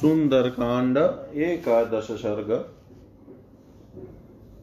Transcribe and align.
सुंदर 0.00 0.48
कांड 0.48 0.98
एकादश 1.36 2.04
सर्ग। 2.04 2.50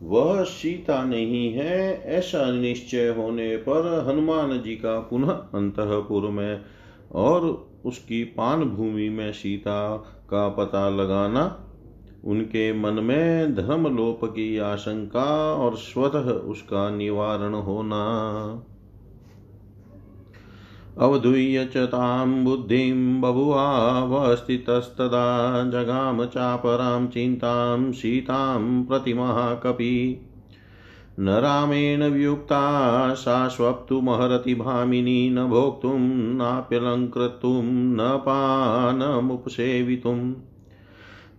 वह 0.03 0.43
सीता 0.43 1.03
नहीं 1.03 1.53
है, 1.53 2.03
ऐसा 2.03 2.51
निश्चय 2.51 3.07
होने 3.07 3.57
पर 3.57 4.05
हनुमान 4.07 4.61
जी 4.61 4.75
का 4.75 4.99
पुनः 4.99 5.29
अंतपुर 5.29 6.29
में 6.29 6.61
और 7.11 7.67
उसकी 7.85 8.23
पान 8.23 8.63
भूमि 8.63 9.09
में 9.09 9.31
सीता 9.31 9.97
का 10.29 10.49
पता 10.49 10.89
लगाना, 10.89 11.63
उनके 12.25 12.73
मन 12.73 12.93
में 12.93 13.55
धर्मलोप 13.55 14.19
की 14.25 14.57
आशंका 14.57 15.53
और 15.53 15.75
स्वतः 15.77 16.31
उसका 16.31 16.89
निवारण 16.89 17.53
होना। 17.53 18.03
अवधूय 20.99 21.65
च 21.65 21.77
तां 21.77 22.43
बुद्धिं 22.43 23.21
बभुवावस्थितस्तदा 23.21 25.69
जगाम 25.69 26.25
चापरां 26.25 27.07
चिन्तां 27.07 27.91
सीतां 27.91 28.83
प्रतिमहाकपि। 28.83 30.21
न 31.19 31.29
रामेण 31.29 32.03
वियुक्ता 32.03 33.13
सा 33.13 33.47
स्वप्तुमहरति 33.47 34.55
भामिनी, 34.55 35.29
न 35.29 35.45
भोक्तुं 35.45 36.35
नाप्यलङ्कृतुं 36.35 37.73
न 37.73 37.97
पानमुपसेवितुम्। 38.01 40.46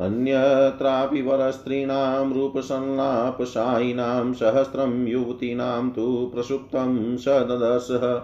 अन्यत्रापि 0.00 1.22
वरस्त्रीणां 1.22 2.32
रूपसंलापशायिनां 2.32 4.32
सहस्रं 4.32 5.08
युवतीनां 5.08 5.90
तु 5.90 6.30
प्रसुप्तं 6.34 7.16
स 7.16 7.28
ददशः 7.28 8.22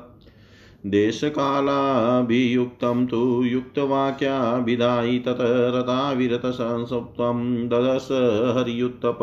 देशकालाभियुक्तं 0.86 3.06
तु 3.06 3.44
युक्तवाक्याभिधायि 3.44 5.18
तत 5.18 5.38
रताविरतसंसुप्तं 5.74 7.68
ददश 7.68 8.08
हरियुत्तप। 8.56 9.18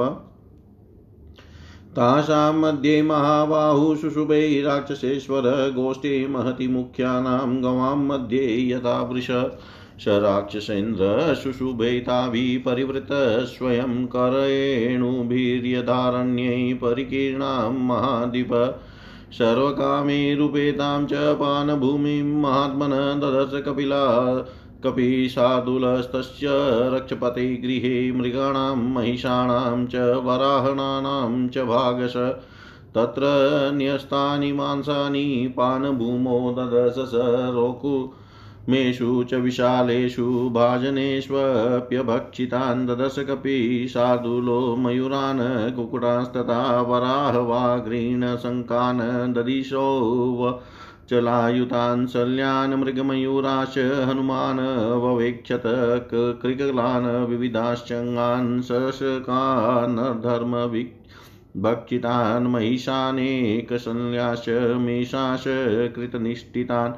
तासां 1.96 2.54
मध्ये 2.54 3.02
महाबाहु 3.02 3.96
शुशुभे 3.96 4.62
राक्षसेश्वर 4.62 5.72
गोष्ठे 5.76 6.28
महति 6.28 6.68
मुख्यानां 6.68 7.64
गवां 7.64 7.98
मध्ये 7.98 8.70
यथा 8.70 9.04
स 10.04 10.08
राक्षसेन्द्र 10.08 11.36
शुशुभेताभिः 11.36 12.66
परिवृतः 12.66 13.46
स्वयं 13.46 14.06
करेणुभिर्यदारण्यै 14.06 16.74
परिकीर्णां 16.74 17.72
महाधिप 17.72 18.82
सर्वकामेरुपेतां 19.32 21.06
च 21.06 21.14
पानभूमिं 21.14 22.42
महात्मनः 22.42 23.14
ददर्श 23.14 23.64
कपिला। 23.64 24.46
कपिशार्दूलस्तस्य 24.84 26.48
रक्षपते 26.96 27.56
गृहे 27.56 28.12
मृगाणां 28.12 28.76
महिषाणां 28.76 29.86
च 29.86 29.96
वराहणानां 29.96 31.48
च 31.48 31.58
भागश। 31.58 32.34
तत्र 32.96 33.24
न्यस्तानि 33.74 34.54
मांसानि 34.54 35.54
पानभूमो 35.58 36.56
ददश 36.60 36.94
स 36.94 37.52
रोकु। 37.54 38.14
मेषु 38.70 39.24
च 39.30 39.34
विशालेषु 39.44 40.26
भाजनेष्वप्यभक्षितान् 40.56 42.84
ददशकपि 42.88 43.56
शार्दूलो 43.94 44.60
मयूरान् 44.84 45.42
कुकुटांस्तथा 45.76 46.60
वराहवाघ्रीणशङ्कान् 46.90 49.02
ददिशो 49.34 49.88
चलायुतान् 51.10 52.06
शल्यान् 52.08 52.76
मृगमयूराश्च 52.84 53.78
हनुमान् 54.10 54.62
ववेक्षत 55.04 55.66
कृकलान् 56.42 57.08
विविधाश्चङ्गान् 57.30 58.52
शशकान्धर्मवि 58.70 60.84
भक्षितान् 61.66 62.48
महिषानेकशल्याश्च 62.54 64.48
मेषाश्च 64.86 65.46
कृतनिष्ठितान् 65.96 66.94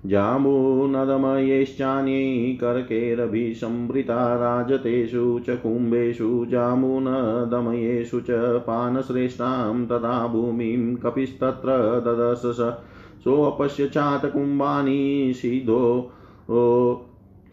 जाम्बूनदमयैश्चान्यै 0.05 2.53
कर्कैरभिसंवृता 2.53 4.35
राजतेषु 4.35 5.39
च 5.39 5.49
कुम्भेषु 5.49 6.45
जाम्बूनदमयेषु 6.49 8.19
च 8.19 8.63
पानश्रेष्ठां 8.67 9.85
तथा 9.85 10.27
भूमिं 10.27 10.95
कपिस्तत्र 10.95 12.03
ददश 12.07 12.75
सोऽपश्य 13.23 13.87
चातकुम्भानि 13.87 15.33
सिधो 15.35 16.03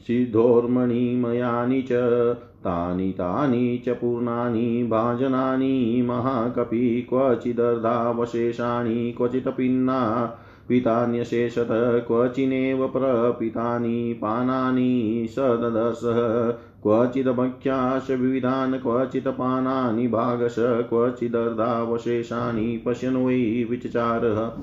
सिद्धोर्मणिमयानि 0.07 1.83
च, 1.83 1.89
तानि 2.35 3.13
तानि 3.13 3.83
च 3.87 3.89
पूर्णानि 3.89 4.89
भाजनानि, 4.91 6.03
महाकपि 6.03 7.07
क्वचिदर्धावशेषाणि 7.09 9.15
क्वचित् 9.17 9.49
पिन्ना 9.49 10.33
पितान्यशेषत 10.69 11.69
क्वचिनेव 12.07 12.89
प्रपितानि 12.89 14.19
पानानि 14.23 15.27
स 15.31 15.35
ददशः 15.39 16.51
क्वचिदभक्ष्याश 16.83 18.11
विविधान् 18.11 18.79
क्वचित् 18.79 19.29
पानानि 19.29 20.09
भागश 20.09 20.57
क्वचिदर्धावशेषानि 20.59 22.83
पश्यन् 22.87 23.27
वै 23.27 23.67
विचचारः। 23.71 24.63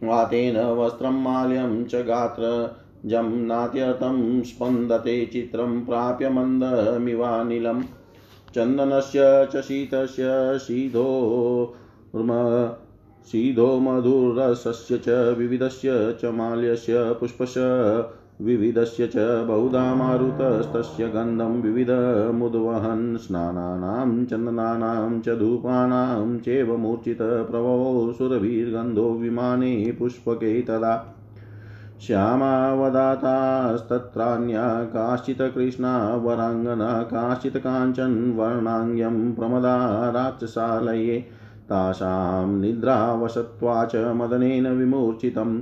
वातेन 0.03 0.57
वस्त्रं 0.57 1.21
माल्यं 1.21 1.85
च 1.85 1.95
गात्र, 1.95 2.75
जं 3.05 3.29
नात्यर्थं 3.45 4.43
स्पन्दते 4.43 5.25
चित्रं 5.25 5.85
प्राप्य 5.85 6.29
मन्दमिवानिलम् 6.29 7.83
चन्दनस्य 8.55 9.49
च 9.53 9.61
शीतस्य 9.61 10.59
शीधो 10.59 11.07
शीधो 13.31 13.79
मधुरसस्य 13.79 14.97
च 14.97 15.09
विविधस्य 15.37 16.17
च 16.21 16.25
माल्यस्य 16.25 17.13
पुष्पस्य 17.19 17.61
विविधस्य 18.41 19.07
च 19.07 19.17
बहुधा 19.17 19.95
मारुतस्तस्य 19.95 21.09
गन्धं 21.09 21.61
विविधमुद्वहन् 21.61 23.17
स्नानानां 23.17 24.25
चन्दनानां 24.25 25.21
च 25.21 25.29
धूपानां 25.29 26.39
चैव 26.39 26.77
मूर्छितप्रभवो 26.77 28.13
सुरभिर्गन्धो 28.17 29.13
विमाने 29.13 29.95
पुष्पके 29.99 30.61
तदा 30.61 31.17
श्यामावदातास्तत्रान्या 32.01 34.83
काश्चित् 34.83 35.41
कृष्णा, 35.41 36.15
वराङ्गना 36.15 37.03
काश्चित् 37.03 37.57
काञ्चन, 37.57 38.33
वर्णाङ्ग्यं 38.37 39.33
प्रमदा 39.33 40.09
राक्षसालये। 40.09 41.25
तासां 41.69 42.47
निद्रावसत्वा 42.47 43.85
च 43.85 43.95
मदनेन 43.95 44.67
विमूर्छितम् 44.67 45.61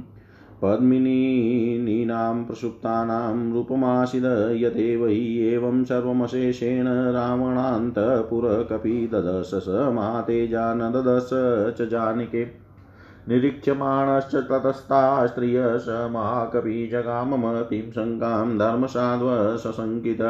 पद्मिनीनां 0.61 2.43
प्रसुप्तानां 2.43 3.53
रूपमासीदयतेव 3.53 5.07
हि 5.07 5.47
एवं 5.47 5.83
सर्वमशेषेण 5.83 6.87
रावणान्तपुरकपि 6.87 9.09
ददश 9.13 9.51
स 9.53 9.69
महातेजा 9.69 10.73
न 10.73 10.91
ददश 10.91 11.29
च 11.79 11.89
जानिके। 11.89 12.69
निरीक्ष्यमाणश्च 13.27 14.35
ततस्ता 14.35 15.27
स्त्रिय 15.27 15.79
स 15.79 16.07
महाकपि 16.11 16.89
जगाममतिं 16.91 17.91
शङ्कां 17.91 18.57
धर्मसाध्व 18.57 19.57
सशङ्कित 19.57 20.21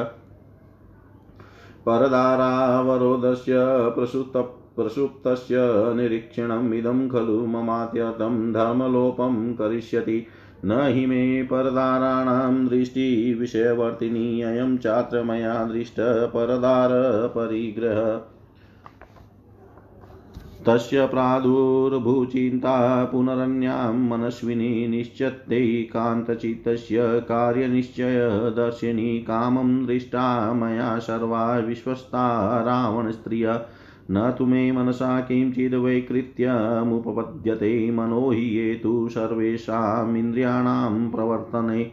परदारावरोधस्य 1.86 3.54
प्रसुत 3.90 4.59
प्रसुप्तस्य 4.80 5.56
निरीक्षणम् 5.96 6.74
इदं 6.74 7.10
खलु 7.10 7.46
ममात्यर्थं 7.46 8.54
धर्मलोपं 8.54 9.54
करिष्यति। 9.54 10.28
न 10.66 10.82
हि 10.82 11.06
मे 11.06 11.44
परदाराणां 11.44 12.68
दृष्टिविषयवर्तिनी 12.68 14.42
अयं 14.42 14.78
चात्र 14.78 15.24
मया 15.24 15.64
दृष्टपरदारपरिग्रह 15.64 18.22
तस्य 20.68 21.08
प्रादुर्भूचिन्ता 21.08 23.06
पुनरन्यां 23.06 23.94
मनस्विनी 23.94 24.88
निश्चत्ते 24.88 25.84
कान्तचित्तस्य 25.84 27.02
कार्यनिश्चयदर्शिनी 27.02 29.20
कामं 29.20 29.86
दृष्टा 29.86 30.54
मया 30.54 31.00
सर्वा 31.00 31.58
विश्वस्ता 31.58 32.62
रावणस्त्रिय। 32.62 33.62
न 34.12 34.36
तु 34.38 34.46
मे 34.46 34.72
मनसा 34.72 35.20
किञ्चिद्वैकृत्यमुपपद्यते 35.20 37.92
मनो 37.92 38.32
हि 38.32 38.42
ये 38.42 38.76
तु 38.76 39.10
सर्वेषामिन्द्रियाणां 39.10 41.12
प्रवर्तने। 41.12 41.92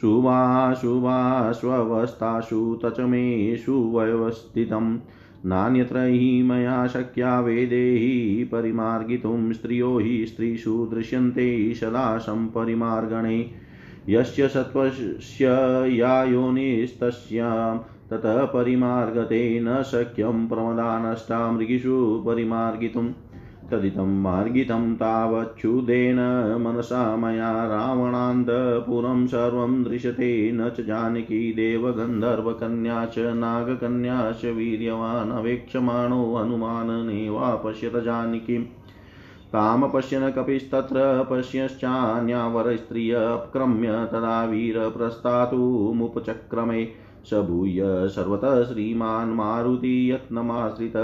शुभाशुभास्वस्थासु 0.00 2.80
तच 2.84 3.00
मेषु 3.00 3.72
व्यवस्थितम् 3.72 4.98
नान्यत्र 5.46 5.98
हि 5.98 6.42
मया 6.42 6.86
शक्या 6.86 7.40
वेदेहि 7.40 8.44
परिमार्गितुं 8.44 9.52
स्त्रियो 9.52 9.98
हि 9.98 10.26
स्त्रीषु 10.26 10.88
दृश्यन्ते 10.92 11.74
सदा 11.74 12.18
सम्परिमार्गणे 12.18 13.50
यस्य 14.08 14.48
सत्त्वस्य 14.48 15.44
या 15.96 16.24
योनिस्तस्यां 16.24 17.93
ततः 18.10 18.44
परिमार्गते 18.44 19.60
न 19.60 19.82
शक्यं 19.82 20.48
प्रमदानष्टा 20.48 21.50
मृगिषु 21.50 22.22
परिमार्गितुं। 22.26 23.12
तदितं 23.70 24.22
मार्गितं 24.22 24.94
तावच्छुदेन 24.94 26.16
मनसा 26.60 27.16
मया 27.16 27.66
रावणान्तपुरं 27.66 29.26
सर्वं 29.26 29.82
दृश्यते। 29.82 30.52
न 30.52 30.68
च 30.68 30.80
जानकी 30.80 31.52
देवगन्धर्वकन्या 31.52 33.06
च 33.06 33.18
नागकन्या 33.18 34.32
च 34.32 34.44
वीर्यवान् 34.44 35.32
अवेक्षमाणो 35.32 36.36
हनुमाननेवा 36.36 37.54
पश्यत 37.54 37.96
जानकीम् 37.96 38.64
ताम 39.52 39.88
पश्यन् 39.88 40.32
कपिस्तत्र 40.32 41.26
पश्यश्चान्यावरस्त्रिय 41.30 43.14
अपक्रम्य 43.14 43.88
तदा 43.88 44.44
वीरप्रस्तातुमुपचक्रमे 44.44 47.03
स 47.24 47.34
भूय 47.34 47.80
सर्वतः 48.08 48.62
श्रीमान् 48.64 49.34
मारुति 49.34 50.10
यत्नमाश्रित 50.12 50.96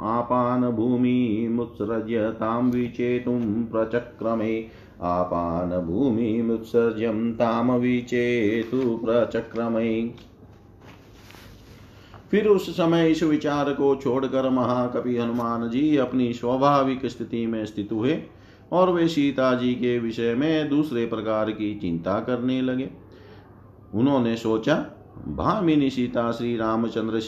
आपान 0.00 0.70
भूमिमुत्सृज्य 0.70 2.30
तां 2.30 2.62
विचेतुं 2.70 3.40
प्रचक्रमे। 3.64 4.66
आपान 5.02 5.70
भूमिमुत्सर्ज्यं 5.80 7.32
तां 7.32 7.78
विचेतु 7.78 9.00
प्रचक्रमे। 9.04 10.10
फिर 12.30 12.46
उस 12.48 12.70
समय 12.76 13.10
इस 13.10 13.22
विचार 13.22 13.72
को 13.72 13.94
छोड़कर 13.96 14.48
महाकवि 14.50 15.16
हनुमान 15.18 15.68
जी 15.70 15.96
अपनी 15.96 16.32
स्वाभाविक 16.32 17.06
स्थिति 17.06 17.46
में 17.46 17.64
स्थित 17.66 17.92
हुए 17.92 18.22
और 18.72 18.90
वे 18.90 19.08
सीता 19.08 19.54
जी 19.54 19.74
के 19.74 19.98
विषय 19.98 20.34
में 20.34 20.68
दूसरे 20.68 21.06
प्रकार 21.06 21.50
की 21.50 21.74
चिंता 21.74 22.18
करने 22.20 22.60
लगे। 22.62 22.90
उन्होंने 23.94 24.36
सोचा 24.36 24.76
भामिनी 25.28 25.90
सीता 25.90 26.30
श्री 26.32 26.56
रामचंद्र 26.56 27.20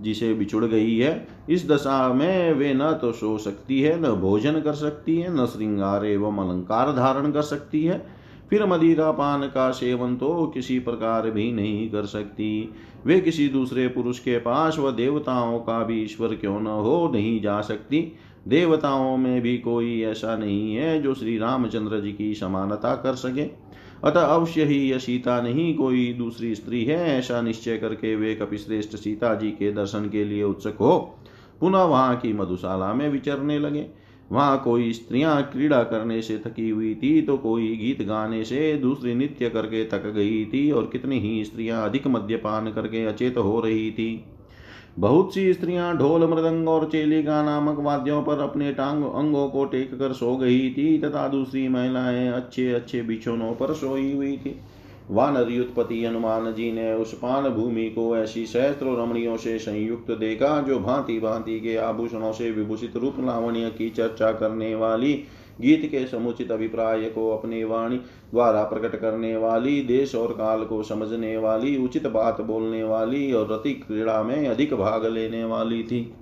जी 0.00 0.14
से 0.14 0.32
बिछुड़ 0.34 0.64
गई 0.64 0.96
है, 0.98 1.26
इस 1.50 1.68
दशा 1.68 2.12
में 2.12 2.52
वे 2.52 2.72
न 2.74 2.92
तो 2.92 3.12
सो 3.12 3.36
सकती 3.38 3.80
है, 3.80 4.00
न 4.00 4.12
भोजन 4.12 4.60
कर 4.60 4.74
सकती 4.74 5.18
है, 5.18 5.34
न 5.34 5.46
श्रृंगार 5.46 6.06
एवं 6.06 6.38
अलंकार 6.38 6.92
धारण 6.92 7.30
कर 7.32 7.42
सकती 7.42 7.84
है। 7.84 8.06
फिर 8.50 8.64
मदिरा 8.66 9.10
पान 9.10 9.42
का 9.44 9.70
सेवन 9.70 10.16
तो 10.16 10.46
किसी 10.46 10.78
प्रकार 10.78 11.30
भी 11.30 11.50
नहीं 11.52 11.90
कर 11.90 12.06
सकती। 12.06 12.74
वे 13.06 13.20
किसी 13.20 13.48
दूसरे 13.48 13.86
पुरुष 13.88 14.18
के 14.18 14.38
पास 14.38 14.78
व 14.78 14.90
देवताओं 14.92 15.58
का 15.58 15.82
भी 15.84 16.02
ईश्वर 16.02 16.34
क्यों 16.34 16.60
न 16.60 16.66
हो 16.66 17.10
नहीं 17.14 17.40
जा 17.40 17.60
सकती। 17.60 18.00
देवताओं 18.48 19.16
में 19.16 19.40
भी 19.42 19.56
कोई 19.58 20.00
ऐसा 20.02 20.36
नहीं 20.36 20.74
है 20.74 21.00
जो 21.02 21.14
श्री 21.14 21.38
रामचंद्र 21.38 22.00
जी 22.00 22.12
की 22.12 22.34
समानता 22.34 22.94
कर 22.94 23.14
सके। 23.14 23.44
अतः 24.04 24.20
अवश्य 24.20 24.64
ही 24.64 24.78
यह 24.80 24.98
सीता 24.98 25.40
नहीं, 25.40 25.74
कोई 25.74 26.12
दूसरी 26.12 26.54
स्त्री 26.54 26.84
है, 26.84 26.98
ऐसा 27.18 27.40
निश्चय 27.42 27.76
करके 27.76 28.14
वे 28.16 28.34
कपिश्रेष्ठ 28.34 28.96
सीता 28.96 29.34
जी 29.34 29.50
के 29.50 29.72
दर्शन 29.72 30.08
के 30.08 30.24
लिए 30.24 30.42
उत्सुक 30.42 30.76
हो। 30.76 30.98
पुनः 31.60 31.82
वहाँ 31.82 32.16
की 32.16 32.32
मधुशाला 32.32 32.92
में 32.94 33.08
विचरने 33.08 33.58
लगे। 33.58 33.86
वहाँ 34.32 34.60
कोई 34.62 34.92
स्त्रियाँ 34.92 35.42
क्रीड़ा 35.42 35.82
करने 35.82 36.20
से 36.22 36.38
थकी 36.38 36.68
हुई 36.70 36.94
थी 36.94 37.20
तो 37.22 37.36
कोई 37.38 37.76
गीत 37.76 38.02
गाने 38.02 38.42
से 38.44 38.72
दूसरी 38.74 39.14
नृत्य 39.14 39.48
करके 39.50 39.84
थक 39.84 40.06
गई 40.06 40.44
थी, 40.44 40.70
और 40.70 40.88
कितनी 40.92 41.18
ही 41.20 41.44
स्त्रियाँ 41.44 41.84
अधिक 41.88 42.06
मद्यपान 42.06 42.72
करके 42.72 43.04
अचेत 43.06 43.38
हो 43.38 43.60
रही 43.60 43.90
थी। 43.90 44.24
बहुत 44.98 45.34
सी 45.34 45.52
स्त्रियाँ 45.54 45.96
ढोल, 45.96 46.26
मृदंग 46.26 46.68
और 46.68 46.88
चेलिका 46.92 47.42
नामक 47.42 47.78
वाद्यों 47.78 48.22
पर 48.22 48.38
अपने 48.38 48.72
टांग 48.72 49.04
अंगों 49.04 49.48
को 49.48 49.64
टेक 49.64 49.94
कर 49.94 50.12
सो 50.12 50.36
गई 50.36 50.70
थी, 50.70 50.98
तथा 50.98 51.28
दूसरी 51.28 51.68
महिलाएँ 51.68 52.28
अच्छे 52.28 52.72
अच्छे 52.72 53.02
बिछोनों 53.02 53.52
पर 53.52 53.74
सोई 53.74 54.12
हुई 54.12 54.36
थी। 54.36 54.60
वानर 55.10 55.50
युत्पति 55.50 56.04
हनुमान 56.04 56.52
जी 56.52 56.72
ने 56.72 56.92
उस 56.94 57.14
पान 57.14 57.48
भूमि 57.48 57.84
को 57.84 58.16
ऐसी 58.16 58.46
सहस्त्रों 58.46 58.96
रमणियों 58.98 59.36
से 59.36 59.58
संयुक्त 59.58 60.10
देखा, 60.10 60.60
जो 60.60 60.78
भांति 60.78 61.20
भांति 61.20 61.60
के 61.60 61.76
आभूषणों 61.76 62.32
से 62.32 62.50
विभूषित 62.50 62.96
रूप 62.96 63.16
लावण्य 63.20 63.70
की 63.78 63.90
चर्चा 63.90 64.32
करने 64.32 64.74
वाली 64.74 65.24
गीत 65.60 65.88
के 65.90 66.06
समुचित 66.06 66.52
अभिप्राय 66.52 67.02
को 67.02 67.30
अपनी 67.36 67.64
वाणी 67.64 67.96
द्वारा 68.30 68.62
प्रकट 68.62 69.00
करने 69.00 69.36
वाली, 69.36 69.82
देश 69.82 70.14
और 70.14 70.32
काल 70.32 70.64
को 70.64 70.82
समझने 70.82 71.36
वाली, 71.36 71.76
उचित 71.84 72.06
बात 72.06 72.40
बोलने 72.40 72.82
वाली 72.82 73.32
और 73.32 73.52
रति 73.52 73.72
क्रीड़ा 73.72 74.22
में 74.22 74.48
अधिक 74.48 74.74
भाग 74.74 75.06
लेने 75.06 75.44
वाली 75.44 75.82
थी। 75.82 76.14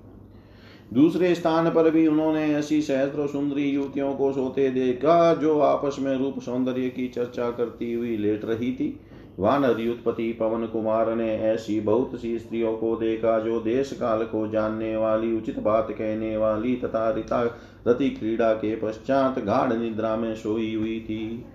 दूसरे 0.93 1.35
स्थान 1.35 1.69
पर 1.69 1.89
भी 1.89 2.07
उन्होंने 2.07 2.45
ऐसी 2.45 2.81
सहस्त्र 2.81 3.27
सुंदरी 3.27 3.69
युवतियों 3.69 4.13
को 4.13 4.31
सोते 4.31 4.69
देखा, 4.69 5.33
जो 5.33 5.59
आपस 5.59 5.95
में 5.99 6.17
रूप 6.17 6.39
सौंदर्य 6.39 6.89
की 6.89 7.07
चर्चा 7.07 7.51
करती 7.51 7.93
हुई 7.93 8.17
लेट 8.17 8.45
रही 8.45 8.71
थी। 8.71 8.99
वानर 9.39 9.89
उत्पत्ति 9.89 10.33
पवन 10.33 10.65
कुमार 10.65 11.15
ने 11.15 11.35
ऐसी 11.35 11.79
बहुत 11.79 12.21
सी 12.21 12.39
स्त्रियों 12.39 12.77
को 12.77 12.95
देखा 12.95 13.39
जो 13.39 13.59
देश 13.59 13.93
काल 13.93 14.23
को 14.23 14.47
जानने 14.47 14.97
वाली, 14.97 15.37
उचित 15.37 15.59
बात 15.59 15.87
कहने 15.91 16.37
वाली 16.37 16.75
तथा 16.75 17.09
रिता 17.09 17.43
रति 17.87 18.09
क्रीड़ा 18.09 18.53
के 18.53 18.75
पश्चात 18.75 19.39
गाढ़ 19.39 19.73
निद्रा 19.73 20.15
में 20.15 20.35
सोई 20.35 20.75
हुई 20.75 20.99
थी। 20.99 21.45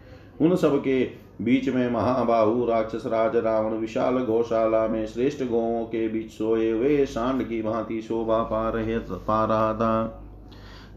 उन 0.40 0.56
सब 0.56 0.80
के 0.80 1.10
बीच 1.42 1.68
में 1.68 1.90
महाबाहु, 1.90 2.64
राक्षस 2.64 3.02
राज, 3.06 3.36
रावण, 3.36 3.72
विशाल 3.72 4.18
गौशाला 4.18 4.88
में 4.88 5.06
श्रेष्ठ 5.06 5.44
गौों 5.44 5.84
के 5.84 6.08
बीच 6.08 6.30
सोए 6.30 6.70
हुए 6.70 7.04
सांड 7.06 7.42
की 7.42 7.62
भांति 7.62 8.02
शोभा 8.02 8.38
पा 8.38 8.70
रहे, 8.70 8.98
पा 8.98 9.44
रहा 9.44 9.74
था। 9.74 10.23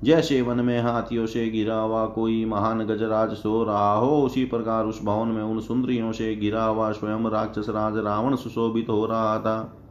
जैसे 0.03 0.41
वन 0.41 0.59
में 0.59 0.79
हाथियों 0.81 1.25
से 1.25 1.49
गिरा 1.49 1.75
हुआ 1.75 2.05
कोई 2.05 2.45
महान 2.45 2.85
गजराज 2.85 3.29
सो 3.29 3.63
रहा 3.63 3.93
हो, 3.93 4.21
उसी 4.21 4.45
प्रकार 4.45 4.85
उस 4.85 5.03
भवन 5.03 5.27
में 5.27 5.43
उन 5.43 5.59
सुंदरियों 5.59 6.11
से 6.11 6.35
गिरा 6.35 6.63
हुआ 6.63 6.91
स्वयं 6.91 7.29
राक्षस 7.31 7.69
राज 7.69 7.97
रावण 7.97 8.35
सुशोभित 8.35 8.89
हो 8.89 9.05
रहा 9.05 9.39
था। 9.39 9.83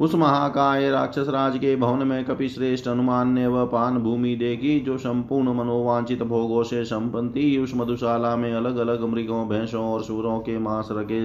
उस 0.00 0.14
महाकाय 0.14 0.90
राक्षस 0.90 1.26
राज 1.28 1.58
के 1.58 1.76
भवन 1.76 2.06
में 2.06 2.24
कपि 2.24 2.48
श्रेष्ठ 2.48 2.88
हनुमान 2.88 3.28
ने 3.28 3.46
वह 3.46 3.64
पान 3.64 3.98
भूमि 3.98 4.36
देखी, 4.36 4.80
जो 4.80 4.98
संपूर्ण 4.98 5.54
मनोवांचित 5.54 6.22
भोगों 6.22 6.62
से 6.62 6.84
संपन्ति 6.84 7.58
उस 7.58 7.72
मधुशाला 7.76 8.36
में 8.36 8.54
अलग 8.54 8.76
अलग 8.76 9.04
मृगों, 9.04 9.48
भैंसों 9.48 9.84
और 9.84 10.02
सूरों 10.02 10.38
के 10.38 10.58
मांस 10.58 10.88
रखे 10.92 11.20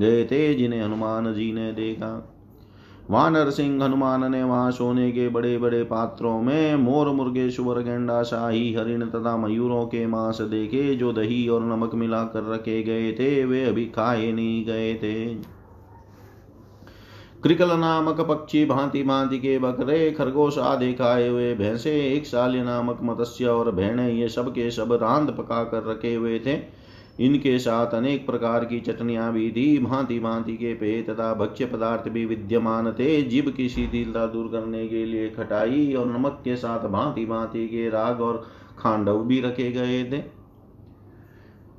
गए 0.00 0.24
थे, 0.24 0.54
जिन्हें 0.54 0.82
हनुमान 0.82 1.34
जी 1.34 1.52
ने 1.52 1.72
देखा। 1.72 2.32
वानर 3.10 3.50
सिंह 3.50 3.84
हनुमान 3.84 4.30
ने 4.30 4.44
वहाँ 4.44 4.70
सोने 4.70 5.12
के 5.12 5.28
बड़े 5.28 5.58
बड़े 5.58 5.82
पात्रों 5.82 6.42
में 6.42 6.76
मोर 6.76 7.08
मुर्गे 7.08 7.50
सुवर 7.50 7.82
गेंडा 7.82 8.22
शाही 8.22 8.74
हरिण 8.74 9.06
तथा 9.06 9.36
मयूरों 9.36 9.86
के 9.86 10.06
मांस 10.06 10.40
देखे, 10.40 10.94
जो 10.94 11.12
दही 11.12 11.48
और 11.48 11.62
नमक 11.62 11.94
मिलाकर 11.94 12.52
रखे 12.52 12.82
गए 12.82 13.12
थे, 13.12 13.44
वे 13.44 13.64
अभी 13.64 13.84
खाए 13.84 14.32
नहीं 14.32 14.64
गए 14.66 14.94
थे। 14.94 15.34
क्रिकल 17.42 17.70
नामक 17.72 18.20
पक्षी 18.20 18.64
भांति 18.64 19.02
भांति 19.02 19.38
के 19.38 19.58
बकरे, 19.58 20.10
खरगोश 20.10 20.58
आदि 20.58 20.92
खाए 20.92 21.28
हुए 21.28 21.54
भैंसे, 21.54 22.14
एक 22.14 22.26
साल्य 22.26 22.62
नामक 22.62 22.98
मत्स्य 23.02 23.46
और 23.46 23.72
भेड़े 23.72 24.12
ये 24.12 24.28
सब 24.28 24.50
के 24.50 24.70
सब 24.70 24.92
रांद 24.92 25.30
पका 25.30 25.64
कर 25.64 25.82
रखे 25.82 26.14
हुए 26.14 26.38
थे। 26.38 26.75
इनके 27.20 27.58
साथ 27.58 27.94
अनेक 27.94 28.26
प्रकार 28.26 28.64
की 28.64 28.80
चटनियाँ 28.80 29.32
भी 29.32 29.50
थी, 29.50 29.78
भांति 29.78 30.18
भांति 30.18 30.56
के 30.56 30.74
पेय 30.74 31.02
तथा 31.02 31.34
भक्ष्य 31.34 31.66
पदार्थ 31.66 32.08
भी 32.08 32.24
विद्यमान 32.26 32.92
थे। 32.92 33.22
जीव 33.22 33.50
की 33.56 33.68
शिथिलता 33.68 34.26
दूर 34.26 34.48
करने 34.48 34.88
के 34.88 35.04
लिए 35.04 35.28
खटाई 35.30 35.94
और 35.94 36.06
नमक 36.06 36.40
के 36.44 36.56
साथ 36.56 36.88
भांति 36.88 37.26
भांति 37.26 37.68
के 37.68 37.88
राग 37.90 38.20
और 38.20 38.46
खांडव 38.78 39.24
भी 39.24 39.40
रखे 39.40 39.72
गए 39.72 40.04
थे। 40.04 40.22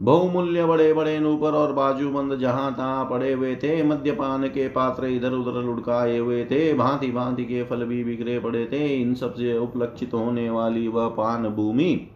बहुमूल्य 0.02 0.66
बड़े 0.66 0.94
बड़े 0.94 1.20
नूपर 1.20 1.52
और 1.52 1.74
बाजूबंद 1.74 2.36
जहाँ 2.40 2.74
तहां 2.74 3.06
पड़े 3.06 3.34
हुए 3.34 3.56
थे, 3.56 3.84
मद्यपान 3.84 4.48
के 4.48 4.68
पात्र 4.68 5.06
इधर 5.06 5.32
उधर 5.32 5.62
लुढ़काए 5.62 6.18
हुए 6.18 6.46
थे, 6.46 6.74
भांति 6.74 7.12
भांति 7.12 7.46
के 7.46 7.64
फल 7.64 7.84
भी 7.84 8.04
बिखरे 8.04 8.40
पड़े 8.40 8.66
थे। 8.66 9.02
इन 9.02 9.14
सबसे 9.16 9.58
उपलक्षित 9.58 10.14
होने 10.14 10.50
वाली 10.50 10.88
वह 10.88 11.02
वा 11.02 11.10
पान 11.10 11.50
भूमि 11.50 12.08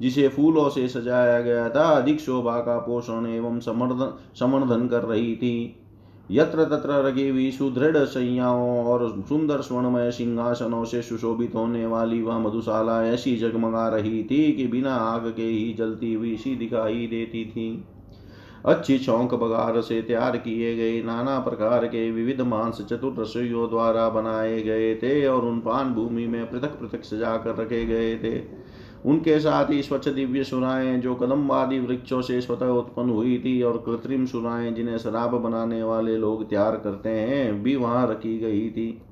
जिसे 0.00 0.28
फूलों 0.28 0.68
से 0.68 0.86
सजाया 0.88 1.40
गया 1.40 1.68
था, 1.68 1.84
अधिक 1.92 2.20
शोभा 2.20 2.58
का 2.58 2.78
पोषण 2.78 3.26
एवं 3.26 3.60
समर्धन 3.60 4.18
समर्धन 4.34 4.86
कर 4.88 5.02
रही 5.02 5.34
थी। 5.36 5.76
यत्र 6.30 6.64
तत्र 6.64 7.02
रखी 7.04 7.28
हुई 7.28 7.50
सुदृढ़ 7.50 7.96
सैयाओं 7.96 8.84
और 8.84 9.08
सुंदर 9.28 9.60
स्वर्णमय 9.60 10.10
सिंहासनों 10.10 10.84
से 10.84 11.02
सुशोभित 11.02 11.54
होने 11.54 11.86
वाली 11.86 12.20
वह 12.22 12.38
मधुशाला 12.38 13.02
ऐसी 13.04 13.36
जगमगा 13.36 13.88
रही 13.88 14.22
थी 14.24 14.52
कि 14.52 14.66
बिना 14.66 14.94
आग 14.94 15.26
के 15.36 15.42
ही 15.42 15.72
जलती 15.72 16.12
हुई 16.14 16.36
सी 16.36 16.54
दिखाई 16.56 17.06
देती 17.06 17.44
थी। 17.44 17.84
अच्छी 18.66 18.98
चौंक 18.98 19.34
बगार 19.34 19.80
से 19.80 20.00
तैयार 20.02 20.36
किए 20.36 20.74
गए 20.76 21.02
नाना 21.02 21.38
प्रकार 21.38 21.86
के 21.86 22.10
विविध 22.10 22.40
मांस 22.40 22.80
चतुर 22.82 23.14
रसोइयों 23.18 23.68
द्वारा 23.70 24.08
बनाए 24.08 24.60
गए 24.62 24.94
थे 24.94 25.26
और 25.26 25.44
उन 25.44 25.60
पान 25.60 25.94
भूमि 25.94 26.26
में 26.26 26.50
पृथक 26.50 26.78
पृथक 26.80 27.04
सजा 27.04 27.36
कर 27.36 27.56
रखे 27.56 27.84
गए 27.86 28.14
थे। 28.16 28.38
उनके 29.06 29.40
साथ 29.40 29.70
ही 29.70 29.82
स्वच्छ 29.82 30.08
दिव्य 30.08 30.44
सुराएँ 30.44 30.98
जो 30.98 31.14
कदम्बादी 31.14 31.78
वृक्षों 31.78 32.22
से 32.22 32.40
स्वतः 32.40 32.66
उत्पन्न 32.66 33.10
हुई 33.10 33.38
थी 33.38 33.62
और 33.62 33.82
कृत्रिम 33.86 34.26
सुराएँ 34.26 34.72
जिन्हें 34.72 34.98
शराब 34.98 35.30
बनाने 35.30 35.82
वाले 35.82 36.16
लोग 36.16 36.50
तैयार 36.50 36.76
करते 36.76 37.08
हैं, 37.08 37.62
भी 37.62 37.76
वहाँ 37.76 38.06
रखी 38.10 38.38
गई 38.38 38.70
थी। 38.70 39.02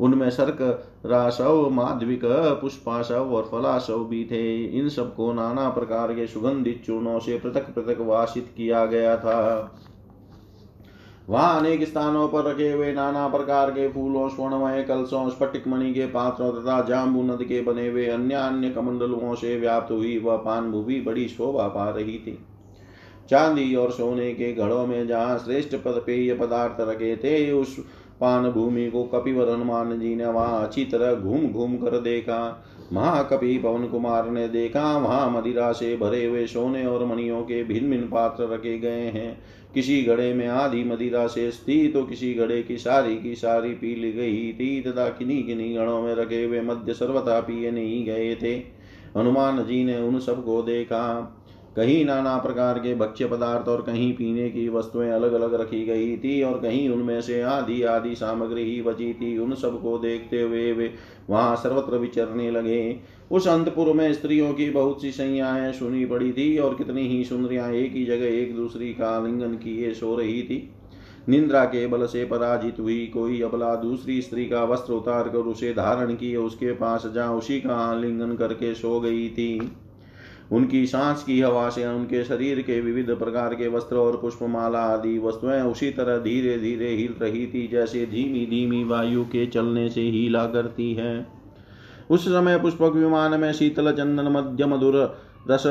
उनमें 0.00 0.30
सर्क, 0.30 0.58
रासव, 1.06 1.70
माधविक 1.70 2.20
पुष्पाशव 2.60 3.34
और 3.34 3.48
फलाशव 3.52 4.04
भी 4.04 4.24
थे। 4.24 4.64
इन 4.64 4.88
सबको 4.88 5.32
नाना 5.32 5.68
प्रकार 5.68 6.12
के 6.12 6.26
सुगंधित 6.26 6.82
चूर्णों 6.86 7.18
से 7.18 7.38
पृथक 7.38 7.74
पृथक 7.74 8.00
वासित 8.00 8.54
किया 8.56 8.86
गया 8.86 9.16
था। 9.16 9.78
वहाँ 11.32 11.58
अनेक 11.60 11.84
स्थानों 11.84 12.26
पर 12.28 12.44
रखे 12.44 12.70
हुए 12.70 12.92
नाना 12.92 13.28
प्रकार 13.28 13.70
के 13.70 13.88
फूलों, 13.88 14.28
स्वर्णमय 14.28 14.82
कलशों, 14.82 15.28
स्फटिक 15.30 15.68
मणि 15.68 15.92
के 15.94 16.06
पात्रों 16.06 16.50
तथा 16.52 16.80
जाम्बू 16.80 17.22
नद 17.22 17.44
के 17.44 17.60
बने 17.60 17.88
हुए 17.88 18.06
अन्य 18.06 18.34
अन्य 18.34 18.70
कमंडलुओं 18.70 19.34
से 19.34 19.58
व्याप्त 19.60 19.92
हुई 19.92 20.18
वह 20.18 20.36
पान 20.36 20.70
भूमि 20.72 21.00
बड़ी 21.00 21.28
शोभा 21.28 21.68
पा 21.68 21.88
रही 21.90 22.18
थी। 22.18 22.38
चांदी 23.30 23.74
और 23.74 23.90
सोने 23.90 24.32
के 24.34 24.52
घड़ों 24.52 24.86
में 24.86 25.06
जहाँ 25.06 25.38
श्रेष्ठ 25.38 25.74
पद, 25.74 26.02
पेय 26.06 26.34
पदार्थ 26.34 26.80
रखे 26.80 27.16
थे, 27.16 27.52
उस 27.52 27.76
पान 28.20 28.50
भूमि 28.50 28.90
को 28.90 29.02
कपिवर 29.04 29.48
हनुमान 29.50 29.98
जी 30.00 30.14
ने 30.14 30.26
वहाँ 30.26 30.62
अच्छी 30.62 30.84
तरह 30.84 31.14
घूम 31.14 31.46
घूम 31.46 31.76
कर 31.76 31.98
देखा। 32.00 32.64
महाकपि 32.92 33.58
पवन 33.58 33.86
कुमार 33.86 34.30
ने 34.30 34.48
देखा, 34.48 34.96
वहाँ 34.98 35.30
मदिरा 35.30 35.72
से 35.72 35.96
भरे 35.96 36.24
हुए 36.24 36.46
सोने 36.46 36.86
और 36.86 37.04
मणियों 37.04 37.42
के 37.42 37.64
भिन्न 37.64 37.90
भिन्न 37.90 38.04
पात्र 38.04 38.48
रखे 38.48 38.78
गए 38.78 39.06
हैं। 39.06 39.38
किसी 39.74 40.02
घड़े 40.02 40.32
में 40.34 40.46
आधी 40.46 40.84
मदिरा 40.84 41.26
शेष 41.26 41.58
थी 41.58 41.88
तो 41.88 42.04
किसी 42.04 42.32
घड़े 42.34 42.62
की 42.62 42.78
सारी 42.78 43.16
की 43.16 43.34
सारी 43.34 43.70
पी 43.70 43.94
ली 43.94 44.12
गई 44.12 44.52
थी, 44.52 44.80
तथा 44.82 45.08
किन्हीं 45.08 45.42
किन्हीं 45.44 45.76
घड़ों 45.76 46.00
में 46.02 46.14
रखे 46.14 46.44
हुए 46.44 46.60
मध्य 46.60 46.94
सर्वथा 46.94 47.40
पिए 47.40 47.70
नहीं 47.70 48.04
गए 48.06 48.34
थे। 48.34 48.54
हनुमान 49.16 49.64
जी 49.64 49.84
ने 49.84 50.00
उन 50.00 50.18
सबको 50.20 50.62
देखा। 50.62 51.38
कहीं 51.76 52.04
नाना 52.04 52.36
प्रकार 52.38 52.78
के 52.78 52.94
भक्ष्य 52.94 53.26
पदार्थ 53.26 53.68
और 53.68 53.82
कहीं 53.82 54.12
पीने 54.12 54.48
की 54.50 54.68
वस्तुएँ 54.68 55.10
अलग 55.10 55.32
अलग 55.32 55.54
रखी 55.54 55.84
गई 55.84 56.16
थी, 56.16 56.42
और 56.42 56.60
कहीं 56.60 56.88
उनमें 56.88 57.20
से 57.20 57.40
आधी 57.42 57.82
आधी 57.82 58.14
सामग्री 58.14 58.64
ही 58.64 58.82
बची 58.82 59.12
थी। 59.12 59.36
उन 59.38 59.54
सबको 59.54 59.98
देखते 59.98 60.40
हुए 60.42 60.72
वे 60.72 60.94
वहाँ 61.30 61.56
सर्वत्र 61.56 61.96
विचरने 61.96 62.50
लगे। 62.50 63.00
उस 63.32 63.46
अंतपुर 63.48 63.92
में 63.92 64.12
स्त्रियों 64.12 64.52
की 64.54 64.70
बहुत 64.70 65.02
सी 65.02 65.10
संज्ञाएँ 65.10 65.72
सुनी 65.72 66.04
पड़ी 66.06 66.32
थी 66.32 66.58
और 66.58 66.74
कितनी 66.74 67.08
ही 67.08 67.24
सुंदरियाँ 67.24 67.72
एक 67.72 67.92
ही 67.92 68.04
जगह 68.04 68.26
एक 68.26 68.56
दूसरी 68.56 68.94
का 68.94 69.08
आलिंगन 69.08 69.54
किए 69.54 69.94
सो 69.94 70.16
रही 70.16 70.42
थी। 70.42 70.74
निंद्रा 71.28 71.64
के 71.64 71.86
बल 71.86 72.06
से 72.06 72.24
पराजित 72.24 72.80
हुई 72.80 73.06
कोई 73.06 73.42
अबला 73.42 73.74
दूसरी 73.74 74.22
स्त्री 74.22 74.46
का 74.46 74.64
वस्त्र 74.64 74.92
उतार 74.92 75.28
कर 75.28 75.38
उसे 75.38 75.72
धारण 75.72 76.14
किए, 76.14 76.36
उसके 76.36 76.72
पास 76.72 77.06
जा 77.14 77.30
उसी 77.30 77.60
का 77.60 77.74
आलिंगन 77.74 78.36
करके 78.36 78.74
सो 78.74 79.00
गई 79.00 79.28
थी। 79.28 79.72
उनकी 80.52 80.86
सांस 80.86 81.22
की 81.22 81.40
हवा 81.40 81.68
से 81.68 81.86
उनके 81.86 82.24
शरीर 82.24 82.62
के 82.62 82.80
विविध 82.80 83.10
प्रकार 83.10 83.54
के 83.54 83.68
वस्त्र 83.68 83.96
और 83.96 84.16
पुष्पमाला 84.16 84.78
आदि 84.78 85.18
वस्तुएँ 85.18 85.60
उसी 85.60 85.90
तरह 85.90 86.18
धीरे 86.18 86.58
धीरे 86.58 86.88
हिल 86.88 87.14
रही 87.22 87.46
थी, 87.46 87.68
जैसे 87.68 88.06
धीमी 88.06 88.46
धीमी 88.46 88.84
वायु 88.84 89.24
के 89.24 89.46
चलने 89.46 89.88
से 89.90 90.00
हिला 90.00 90.46
करती 90.46 90.94
है। 90.94 91.41
उस 92.12 92.24
समय 92.24 92.58
पुष्पक 92.58 92.92
विमान 92.94 93.40
में 93.40 93.52
शीतल 93.52 93.90
चंदन 93.92 94.28
मध्य 94.28 94.66
मधुर 94.66 94.96
रस 95.50 95.66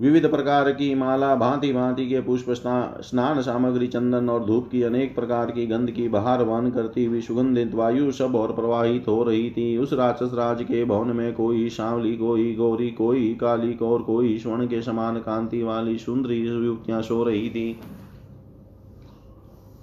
विविध 0.00 0.28
प्रकार 0.30 0.70
की 0.70 0.94
माला, 0.94 1.34
भांति 1.34 1.72
भांति 1.72 2.06
के 2.08 2.20
पुष्प 2.20 2.50
स्नान 2.50 3.40
सामग्री, 3.42 3.86
चंदन 3.86 4.28
और 4.28 4.44
धूप 4.44 4.68
की 4.70 4.82
अनेक 4.82 5.14
प्रकार 5.14 5.50
की 5.50 5.66
गंध 5.66 5.90
की 5.90 6.08
बहार 6.08 6.42
वान 6.42 6.70
करती 6.70 7.04
हुई 7.04 7.20
सुगंधित 7.20 7.74
वायु 7.74 8.10
सब 8.12 8.34
और 8.36 8.52
प्रवाहित 8.52 9.08
हो 9.08 9.22
रही 9.22 9.50
थी। 9.50 9.76
उस 9.78 9.92
राक्षस 9.92 10.34
राज 10.34 10.62
के 10.62 10.84
भवन 10.84 11.16
में 11.16 11.32
कोई 11.34 11.68
सांवली, 11.68 12.16
कोई 12.16 12.54
गौरी, 12.54 12.90
कोई 12.90 13.34
काली 13.40 13.76
और 13.82 14.02
कोई 14.02 14.38
स्वर्ण 14.38 14.66
के 14.66 14.82
समान 14.82 15.18
कांति 15.18 15.62
वाली 15.62 15.98
सुंदरी 15.98 16.40
युक्तियाँ 16.40 17.02
सो 17.02 17.22
रही 17.24 17.48
थी। 17.50 17.80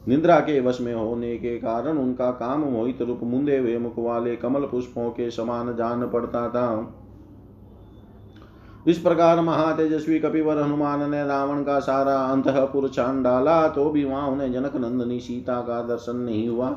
निद्रा 0.08 0.40
के 0.40 0.60
वश 0.60 0.80
में 0.82 0.94
होने 0.94 1.36
के 1.38 1.58
कारण 1.58 1.98
उनका 1.98 2.30
काम 2.32 2.62
मोहित 2.62 3.02
रूप 3.02 3.20
मुंदे 3.24 3.58
हुए 3.58 3.78
मुख 3.78 3.94
वाले 3.98 4.36
कमल 4.36 4.62
पुष्पों 4.62 5.10
के 5.10 5.30
समान 5.32 5.76
जान 5.76 6.08
पड़ता 6.08 6.48
था। 6.50 7.00
इस 8.88 8.98
प्रकार 8.98 9.40
महातेजस्वी 9.42 10.20
कपिवर 10.20 10.62
हनुमान 10.62 11.10
ने 11.12 11.24
रावण 11.26 11.64
का 11.64 11.80
सारा 11.80 12.18
अंतपुर 12.24 12.90
छान 12.90 13.22
डाला 13.24 13.68
तो 13.68 13.90
भी 13.90 14.04
वहाँ 14.04 14.28
उन्हें 14.28 14.52
जनक 14.54 14.76
नंदनी 14.76 15.20
सीता 15.20 15.60
का 15.62 15.82
दर्शन 15.84 16.16
नहीं 16.16 16.48
हुआ। 16.48 16.76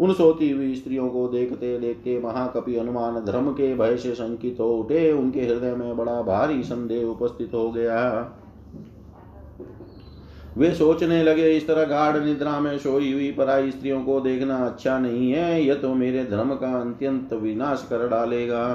उन 0.00 0.12
सोती 0.12 0.50
हुई 0.50 0.74
स्त्रियों 0.74 1.08
को 1.08 1.26
देखते 1.28 1.78
देखते 1.78 2.18
महाकपि 2.20 2.78
हनुमान 2.78 3.24
धर्म 3.24 3.50
के 3.52 3.74
भय 3.74 3.96
से 3.96 4.14
शंकित 4.14 4.60
हो 4.60 4.68
उठे। 4.74 5.10
उनके 5.12 5.40
हृदय 5.40 5.74
में 5.74 5.96
बड़ा 5.96 6.20
भारी 6.22 6.62
संदेह 6.62 7.04
उपस्थित 7.06 7.54
हो 7.54 7.70
गया। 7.70 8.00
वे 10.56 10.72
सोचने 10.74 11.22
लगे, 11.22 11.50
इस 11.50 11.66
तरह 11.66 11.84
गाढ़ 11.84 12.16
निद्रा 12.16 12.58
में 12.60 12.78
सोई 12.78 13.12
हुई 13.12 13.30
पराई 13.32 13.70
स्त्रियों 13.70 14.02
को 14.04 14.20
देखना 14.20 14.56
अच्छा 14.56 14.98
नहीं 14.98 15.30
है, 15.32 15.64
यह 15.64 15.74
तो 15.74 15.94
मेरे 15.94 16.24
धर्म 16.24 16.54
का 16.54 16.72
अत्यंत 16.80 17.32
विनाश 17.32 17.86
कर 17.90 18.08
डालेगा। 18.08 18.66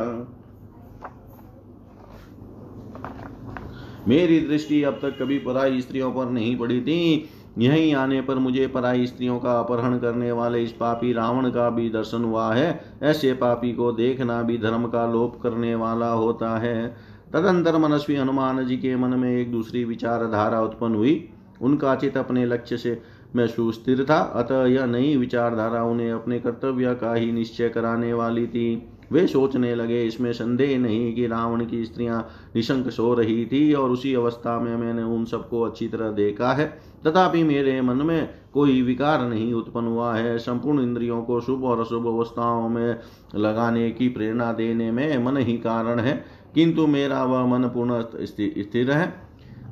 मेरी 4.07 4.39
दृष्टि 4.39 4.81
अब 4.83 4.99
तक 5.01 5.17
कभी 5.19 5.37
पराई 5.39 5.81
स्त्रियों 5.81 6.11
पर 6.11 6.29
नहीं 6.29 6.55
पड़ी 6.57 6.81
थी। 6.81 7.29
यहीं 7.57 7.93
आने 7.95 8.21
पर 8.21 8.35
मुझे 8.35 8.67
पराई 8.67 9.05
स्त्रियों 9.07 9.39
का 9.39 9.59
अपहरण 9.59 9.97
करने 9.97 10.31
वाले 10.31 10.61
इस 10.63 10.71
पापी 10.71 11.13
रावण 11.13 11.49
का 11.49 11.69
भी 11.69 11.89
दर्शन 11.89 12.23
हुआ 12.23 12.53
है। 12.53 12.79
ऐसे 13.03 13.33
पापी 13.33 13.73
को 13.73 13.91
देखना 13.91 14.41
भी 14.41 14.57
धर्म 14.57 14.87
का 14.87 15.05
लोप 15.11 15.39
करने 15.43 15.73
वाला 15.75 16.09
होता 16.09 16.57
है। 16.57 16.87
तदंतर 17.33 17.77
मनस्वी 17.77 18.15
हनुमान 18.15 18.65
जी 18.65 18.77
के 18.77 18.95
मन 18.95 19.09
में 19.09 19.31
एक 19.31 19.51
दूसरी 19.51 19.83
विचारधारा 19.83 20.61
उत्पन्न 20.61 20.95
हुई। 20.95 21.29
उनका 21.61 21.95
चित 21.95 22.17
अपने 22.17 22.45
लक्ष्य 22.45 22.77
से 22.77 23.01
में 23.35 23.47
सुस्थिर 23.47 24.05
था। 24.09 24.19
अतः 24.19 24.65
यह 24.65 24.85
नई 24.85 25.17
विचारधारा 25.17 25.83
उन्हें 25.83 26.11
अपने 26.11 26.39
कर्तव्य 26.39 26.95
का 26.95 27.13
ही 27.13 27.31
निश्चय 27.31 27.69
कराने 27.69 28.13
वाली 28.13 28.47
थी। 28.47 28.89
वे 29.11 29.27
सोचने 29.27 29.75
लगे, 29.75 30.03
इसमें 30.03 30.33
संदेह 30.33 30.79
नहीं 30.79 31.15
कि 31.15 31.27
रावण 31.27 31.65
की 31.65 31.85
स्त्रियाँ 31.85 32.29
निशंक 32.55 32.89
सो 32.89 33.13
रही 33.13 33.45
थी 33.45 33.73
और 33.73 33.89
उसी 33.89 34.13
अवस्था 34.13 34.59
में 34.59 34.77
मैंने 34.77 35.03
उन 35.03 35.25
सबको 35.25 35.61
अच्छी 35.61 35.87
तरह 35.87 36.11
देखा 36.11 36.53
है। 36.53 36.79
तथापि 37.07 37.43
मेरे 37.43 37.81
मन 37.81 37.95
में 37.95 38.29
कोई 38.53 38.81
विकार 38.81 39.21
नहीं 39.21 39.53
उत्पन्न 39.53 39.87
हुआ 39.87 40.15
है। 40.15 40.37
संपूर्ण 40.37 40.81
इंद्रियों 40.81 41.21
को 41.21 41.41
शुभ 41.41 41.63
और 41.63 41.79
अशुभ 41.79 42.07
अवस्थाओं 42.07 42.69
में 42.69 42.99
लगाने 43.35 43.91
की 43.91 44.09
प्रेरणा 44.09 44.53
देने 44.53 44.91
में 44.91 45.25
मन 45.25 45.37
ही 45.37 45.57
कारण 45.57 45.99
है। 45.99 46.25
किंतु 46.55 46.87
मेरा 46.87 47.23
वह 47.23 47.45
मन 47.45 47.63
पूर्ण 47.63 48.03
स्थिर 48.21 48.91
है। 48.91 49.26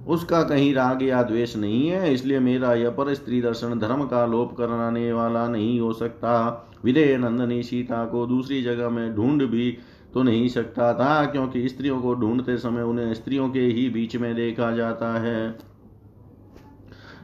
उसका 0.07 0.41
कहीं 0.43 0.73
राग 0.73 1.03
या 1.03 1.23
द्वेष 1.23 1.55
नहीं 1.55 1.87
है, 1.87 2.13
इसलिए 2.13 2.39
मेरा 2.39 2.73
यह 2.73 2.89
पर 2.89 3.13
स्त्री 3.13 3.41
दर्शन, 3.41 3.79
धर्म 3.79 4.05
का 4.05 4.25
लोप 4.25 4.55
कराने 4.57 5.13
वाला 5.13 5.47
नहीं 5.47 5.79
हो 5.79 5.93
सकता। 5.93 6.71
विदय 6.85 7.17
नंदनी 7.17 7.63
सीता 7.63 8.05
को 8.05 8.25
दूसरी 8.25 8.61
जगह 8.61 8.89
में 8.89 9.15
ढूंढ 9.15 9.43
भी 9.43 9.77
तो 10.13 10.23
नहीं 10.23 10.47
सकता 10.47 10.93
था, 10.93 11.25
क्योंकि 11.25 11.69
स्त्रियों 11.69 12.01
को 12.01 12.13
ढूंढते 12.13 12.57
समय 12.57 12.81
उन्हें 12.81 13.13
स्त्रियों 13.13 13.49
के 13.49 13.59
ही 13.59 13.89
बीच 13.89 14.15
में 14.15 14.35
देखा 14.35 14.71
जाता 14.71 15.19
है। 15.19 15.57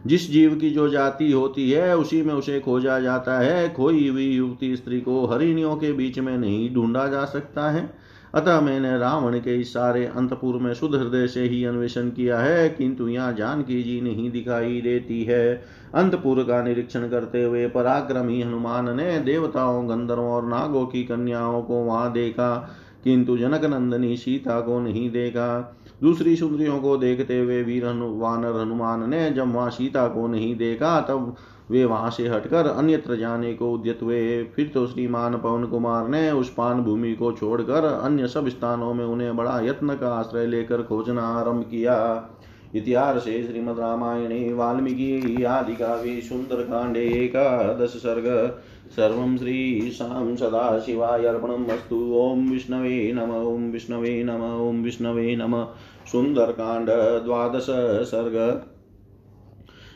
जिस 0.07 0.31
जीव 0.31 0.55
की 0.55 0.69
जो 0.69 0.89
जाति 0.89 1.31
होती 1.31 1.71
है, 1.71 1.97
उसी 1.97 2.21
में 2.21 2.33
उसे 2.33 2.59
खोजा 2.59 2.99
जाता 2.99 3.39
है। 3.39 3.73
खोई 3.73 4.07
हुई 4.07 4.25
युवती 4.25 4.75
स्त्री 4.75 5.01
को 5.01 5.25
हरिणियों 5.25 5.75
के 5.75 5.91
बीच 5.93 6.19
में 6.19 6.37
नहीं 6.37 6.73
ढूंढा 6.73 7.07
जा 7.07 7.25
सकता 7.25 7.69
है। 7.71 7.93
अतः 8.33 8.59
मैंने 8.61 8.97
रावण 8.97 9.37
के 9.39 9.55
इस 9.55 9.73
सारे 9.73 10.05
अंतपुर 10.07 10.55
में 10.55 10.73
शुद्ध 10.73 10.95
हृदय 10.95 11.27
से 11.27 11.43
ही 11.43 11.63
अन्वेषण 11.65 12.09
किया 12.09 12.39
है, 12.39 12.69
किंतु 12.69 13.07
यहाँ 13.07 13.33
जानकी 13.33 13.81
जी 13.83 13.99
नहीं 14.01 14.29
दिखाई 14.31 14.81
देती 14.81 15.23
है। 15.23 15.53
अंतपुर 15.95 16.43
का 16.43 16.61
निरीक्षण 16.63 17.07
करते 17.09 17.43
हुए 17.43 17.67
पराक्रमी 17.67 18.41
हनुमान 18.41 18.95
ने 18.97 19.19
देवताओं, 19.19 19.89
गंधर्वों 19.89 20.31
और 20.31 20.47
नागों 20.47 20.85
की 20.85 21.03
कन्याओं 21.03 21.61
को 21.61 21.83
वहाँ 21.83 22.11
देखा, 22.13 22.55
किंतु 23.03 23.37
जनक 23.37 23.65
नंदनी 23.65 24.15
सीता 24.17 24.59
को 24.61 24.79
नहीं 24.79 25.09
देखा। 25.11 25.77
दूसरी 26.03 26.35
सुंदरियों 26.35 26.79
को 26.79 26.97
देखते 26.97 27.39
हुए 27.39 27.61
वीर 27.63 27.85
वानर 27.85 28.59
हनुमान 28.61 29.09
ने 29.09 29.29
जब 29.31 29.53
वहाँ 29.53 29.69
सीता 29.69 30.07
को 30.07 30.27
नहीं 30.27 30.55
देखा, 30.55 30.99
तब 31.01 31.35
वे 31.71 31.85
वहाँ 31.85 32.09
से 32.11 32.27
हटकर 32.27 32.67
अन्यत्र 32.67 33.15
जाने 33.15 33.53
को 33.53 33.71
उद्यत 33.71 33.99
हुए। 34.03 34.43
फिर 34.43 34.71
तो 34.73 34.87
श्रीमान 34.87 35.37
पवन 35.37 35.65
कुमार 35.65 36.07
ने 36.07 36.31
उस 36.31 36.53
पान 36.53 36.81
भूमि 36.81 37.13
को 37.13 37.31
छोड़कर 37.31 37.85
अन्य 37.85 38.27
सब 38.27 38.49
स्थानों 38.49 38.93
में 38.93 39.05
उन्हें 39.05 39.35
बड़ा 39.37 39.59
यत्न 39.59 39.95
का 39.95 40.13
आश्रय 40.13 40.45
लेकर 40.45 40.83
खोजना 40.83 41.23
आरंभ 41.23 41.63
किया। 41.63 42.29
इतिहास 42.75 43.23
श्रीमद 43.23 43.79
रामायणे, 43.79 44.53
वाल्मीकि 44.53 45.43
आदि 45.43 45.75
काव्ये 45.75 46.21
सुन्दरकाण्डे 46.21 46.99
एकादश 46.99 47.89
सर्ग। 47.89 48.57
सर्व 48.91 49.13
सर्वं 49.13 49.37
श्रीशां 49.37 50.35
सदाशिवाय 50.35 51.25
अर्पणम् 51.25 51.69
अस्तु 51.69 51.95
ॐ 51.95 52.49
विष्णवे 52.49 53.11
नम 53.13 53.31
ॐ 53.31 53.71
विष्णवे 53.71 54.23
नम 54.23 54.41
ॐ 54.69 54.83
विष्णवे 54.83 55.35
नम। 55.35 55.63
सुन्दरकाण्ड 56.11 56.89
द्वादश 57.25 57.67
सर्ग। 58.09 58.63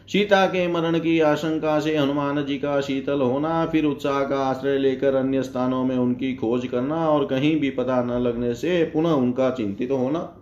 सीता 0.08 0.46
के 0.46 0.68
मरण 0.68 1.00
की 1.00 1.20
आशंका 1.20 1.80
से 1.80 1.98
हनुमान 1.98 2.46
जी 2.46 2.58
का 2.58 2.82
शीतल 2.82 3.22
होना, 3.22 3.66
फिर 3.66 3.86
उत्साह 3.86 4.24
का 4.24 4.40
आश्रय 4.40 4.78
लेकर 4.78 5.16
अन्य 5.16 5.44
स्थानों 5.44 5.84
में 5.84 5.98
उनकी 5.98 6.36
खोज 6.36 6.68
करना 6.68 7.10
और 7.10 7.26
कहीं 7.26 7.60
भी 7.60 7.70
पता 7.70 8.04
न 8.04 8.12
लगने 8.12 8.54
से 8.54 8.84
पुनः 8.84 9.10
उनका 9.10 9.50
चिंतित 9.50 9.92
होना। 9.92 10.38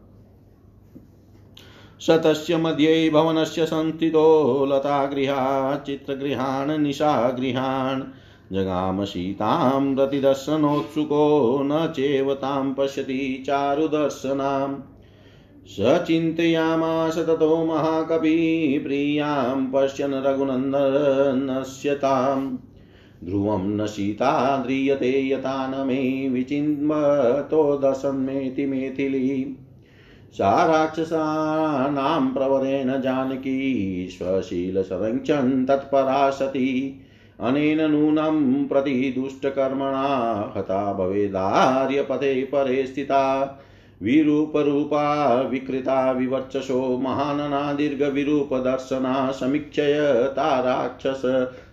शतस्य 2.02 2.58
मध्ये 2.58 3.10
भवनस्य 3.10 3.66
संस्थितो 3.66 4.66
लतागृहा 4.66 5.76
चित्रगृहान्, 5.76 6.78
निशागृहान्। 6.78 8.02
जगाम 8.56 9.06
सीतां 9.06 9.96
प्रतिदर्शनोत्सुको 9.96 11.60
न 11.64 11.94
चेव 11.96 12.34
तां 12.34 12.74
पश्यति 12.74 13.44
चारुदर्शनाम्। 13.48 14.93
स 15.68 16.04
चिन्तयामास 16.08 17.18
ततो 17.18 17.66
महाकवि 17.66 18.82
प्रियाँ 18.84 19.72
पश्यन् 19.76 20.14
रघुनन्दनस्य 20.14 21.96
ताम् 21.96 22.58
ध्रुवं 23.26 23.76
न 23.76 23.86
सीता 23.86 24.64
ध्रियते 24.64 25.30
यथा 25.30 25.68
न 25.68 25.88
मे 25.88 26.30
विचिन्वतो 26.30 27.78
दशन्मेति 27.78 28.66
मेथिली। 28.66 29.58
सा 30.34 30.66
राक्षसानां 30.66 32.34
प्रवरेण 32.34 33.02
जानकी 33.02 34.08
स्वशीलसरञ्चन् 34.12 35.66
तत्परा 35.66 36.30
सती 36.30 37.00
अनेन 37.40 37.92
नूनं 37.92 38.66
प्रति 38.66 39.14
दुष्टकर्मणा 39.18 40.54
हता 40.58 40.94
भवेदार्यपथे 40.94 42.44
परे 42.44 42.86
स्थिता। 42.86 43.44
विरूपरूपा 44.04 45.42
विकृता 45.42 46.12
विवर्चसो 46.12 46.98
महानना 46.98 47.74
दीर्घविरूपदर्शना 47.74 49.32
समीक्षय 49.32 50.24
ताराक्षस 50.30 51.22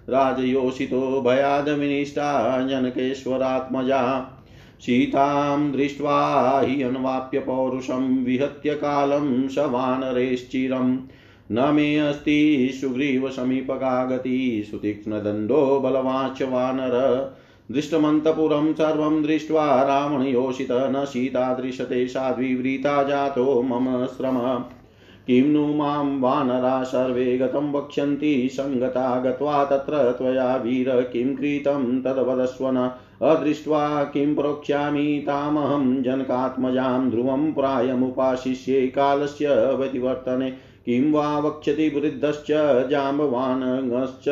राजयोषितो 0.09 1.21
भयादविनिष्टा 1.21 2.61
जनकेश्वरात्मजा। 2.67 4.03
सीतां 4.81 5.73
दृष्ट्वा 5.73 6.61
हि 6.61 6.83
अन्वाप्य 6.83 7.39
पौरुषं 7.39 8.25
विहत्य 8.25 8.75
कालं 8.75 9.49
स 9.49 9.59
वानरेश्चिरम् 9.59 10.99
न 11.53 11.75
मे 11.75 11.99
अस्ति 11.99 12.71
सुग्रीवसमीपका 12.81 14.19
सुतीक्ष्णदण्डो 14.71 15.81
बलवाच 15.81 16.43
वानर 16.43 16.95
दृष्टमन्तपुरं 17.71 18.73
सर्वं 18.73 19.23
दृष्ट्वा 19.23 19.65
रावणयोषित 19.83 20.69
न 20.73 21.05
सीता 21.05 21.55
दृश्यते 21.55 22.07
साध्विवृता 22.09 23.03
जातो 23.03 23.63
मम 23.63 24.07
श्रम। 24.07 24.39
किं 25.27 25.43
नु 25.53 25.67
माँ 25.75 26.21
वानरा 26.21 26.83
सर्वे 26.83 27.39
गतं 27.39 27.73
वक्ष्यन्ति 27.73 28.49
सङ्गता 28.53 29.21
गत्वा 29.21 29.65
तत्र 29.65 30.11
त्वया 30.13 30.57
वीर 30.57 30.91
किं 31.13 31.35
कृतं 31.37 31.85
तद्वदस्वन 32.03 32.77
अदृष्ट्वा 33.23 34.05
किं 34.05 34.35
प्रोक्ष्यामि 34.35 35.23
तामहं 35.27 36.03
जनकात्मजां 36.03 37.11
ध्रुवं 37.11 37.53
प्रायमुपाशिष्ये 37.53 38.87
कालस्य 38.87 39.55
व्यतिवर्तने। 39.75 40.51
किं 40.87 41.13
वा 41.13 41.39
वक्ष्यति 41.39 41.89
वृद्धश्च 41.89 42.51
जाम्बवानश्च 42.91 44.29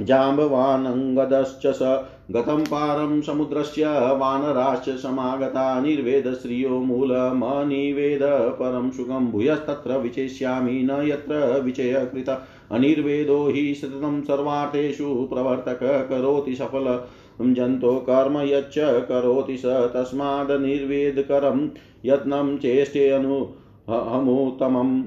जाम्बवानङ्गदश्च 0.00 1.62
स 1.66 2.04
गतं 2.30 2.64
पारं 2.64 3.20
समुद्रस्य 3.20 3.90
वानराश्च 3.90 4.90
समागता 4.90 5.80
निर्वेदश्रियो 5.80 6.68
मूलमनिवेद 6.68 8.56
परं 8.58 8.90
सुखं 8.90 9.26
भूयस्तत्र 9.26 9.98
विचेष्यामि 9.98 10.70
न 10.70 10.90
यत्र 10.90 11.60
विचयकृत। 11.60 12.42
अनिर्वेदो 12.72 13.48
हि 13.48 13.74
सततं 13.74 14.22
सर्वार्थेषु 14.22 15.28
प्रवर्तक 15.32 15.80
करोति 15.82 16.54
सफल। 16.54 17.04
जन्तो 17.52 17.96
कर्म 17.96 18.38
यच्च 18.38 18.74
करोति 18.78 19.56
स 19.56 19.62
तस्मादनिर्वेदकरं 19.66 21.68
यत्नं 22.04 22.56
चेष्टे 22.56 23.10
हमुत्तमम्। 23.10 25.04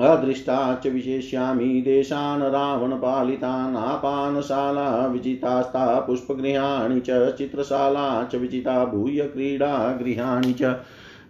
अदृष्टा 0.00 0.80
च 0.84 0.86
विशेष्यामि 0.86 1.64
देशान् 1.64 2.42
रावणपालितान् 2.42 3.76
आपानशाला 3.76 5.06
विजितास्ता 5.06 6.00
पुष्पगृहाणि 6.00 7.00
च, 7.00 7.36
चित्रशाला 7.36 8.24
च, 8.24 8.34
विजिता 8.34 8.84
भूय 8.84 9.20
क्रीडागृहाणि 9.20 10.52
च, 10.52 10.76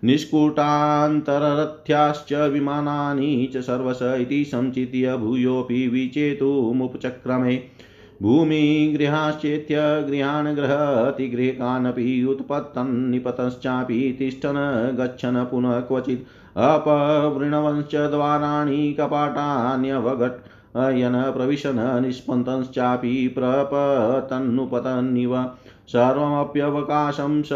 निष्कुटान्तररथ्याश्च, 0.05 2.33
विमानानि 2.33 3.51
च 3.55 3.57
सर्वश 3.57 3.99
इति 4.03 4.45
संचित्य 4.45 5.17
भूयोऽपि 5.17 5.89
विचेतुमुपचक्रमे। 5.89 7.63
भूमिगृहाश्चेत्य 8.23 10.05
गृहान् 10.09 10.57
गृहति 10.57 11.29
गृहकानपि 11.29 12.25
उत्पतन् 12.25 13.11
निपतश्चापि 13.11 14.17
तिष्ठन्, 14.19 14.97
गच्छन् 14.97 15.37
पुनः 15.37 15.81
क्वचित् 15.81 16.44
अपवृणवंश्च 16.57 18.11
द्वाराणि 18.11 18.95
कपाटान्यवघट् 18.99 20.49
यन 20.77 21.33
प्रविशन 21.33 22.03
निष्पन्तश्चापि 22.03 23.29
प्रपतन्नुपतन्निव। 23.29 25.45
सर्वमप्यवकाशं 25.89 27.43
स 27.43 27.49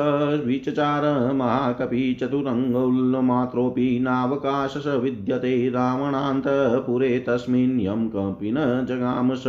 विचचार 0.46 1.32
महाकपि 1.32 2.18
चतुरङ्गुल्मात्रोऽपि 2.20 3.98
नावकाश 4.02 4.76
स 4.76 5.00
विद्यते 5.02 5.68
रावणान्तपुरे 5.68 7.24
तस्मिन् 7.28 7.80
यं 7.80 8.08
कपि 8.08 8.50
न 8.50 8.87
जगाम 8.88 9.34
स 9.34 9.44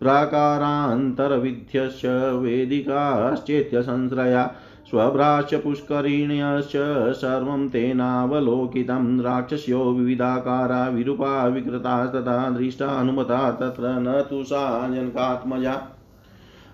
प्राकारान्तरविध्यस्य 0.00 2.08
वेदिकाश्चेत्यसंश्रया 2.38 4.50
स्वभ्राश्च 4.90 5.54
पुष्करिण्यश्च 5.54 6.72
सर्वं 7.16 7.68
तेनावलोकितं 7.68 9.20
राक्षस्यो 9.20 9.84
विविधाकारा 9.84 10.88
विरूपा 10.88 11.46
विकृता 11.46 12.06
तथा 12.06 12.50
दृष्टानुमता 12.50 13.50
तत्र 13.50 13.82
न 13.82 14.24
तु 14.30 14.44
सा 14.44 14.88
जनकात्मजा। 14.88 15.72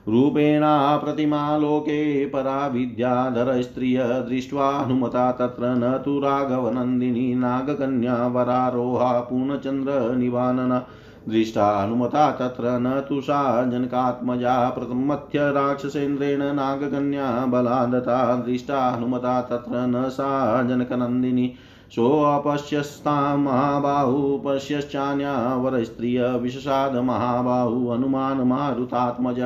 रूपेणा 0.08 0.96
प्रतिमालोके 0.96 2.26
परा 2.26 2.66
विद्याधरस्त्रिय 2.66 4.02
दृष्ट्वा 4.04 4.70
हनुमता 4.70 5.32
तत्र 5.32 5.64
न 5.64 6.02
तु 6.04 6.18
राघवनन्दिनी, 6.18 7.34
नागकन्या, 7.34 8.26
वरारोहा 8.26 9.20
पूर्णचन्द्रनिवानन 9.20 10.82
दृष्टा 11.28 11.78
हनुमता 11.78 12.30
तत्र 12.30 12.64
न 12.64 13.00
तु 13.08 13.20
सा 13.20 13.64
जनकात्मजा 13.70 14.68
प्रथमथ्य 14.70 15.38
राक्षसेन्द्रेण 15.52 16.42
नागकन्या 16.42 17.46
बलादता। 17.46 18.36
दृष्टा 18.36 18.90
हनुमता 18.90 19.40
तत्र 19.42 19.86
न 19.86 20.08
सा 20.08 20.62
जनकनन्दिनी। 20.62 21.54
सोऽपश्यस्तां 21.90 23.38
महाबाहु, 23.38 24.42
पश्यश्चान्या 24.46 25.56
वरस्त्रिय 25.56 26.28
विशसाद 26.28 26.96
महाबाहु, 26.96 27.90
हनुमान् 27.90 28.44
मारुतात्मज। 28.44 29.40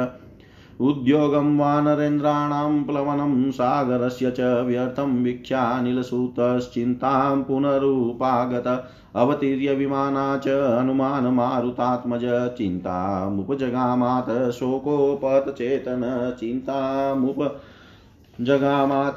उद्योगं 0.81 1.59
वानरेन्द्राणां 1.59 2.85
प्लवनं 2.85 3.51
सागरस्य 3.51 4.31
च 4.31 4.41
व्यर्थं 4.67 5.23
वीक्ष्यानिलसूतश्चिन्तां 5.23 7.43
पुनरुपागत 7.43 8.89
अवतीर्य 9.17 9.75
विमाना 9.75 10.37
च 10.37 10.49
हनुमानमारुतात्मज 10.49 12.23
चिन्तामुपजगामात 12.59 14.27
शोकोपहतचेतन 14.59 16.35
चिन्तामुपजगामात 16.41 19.17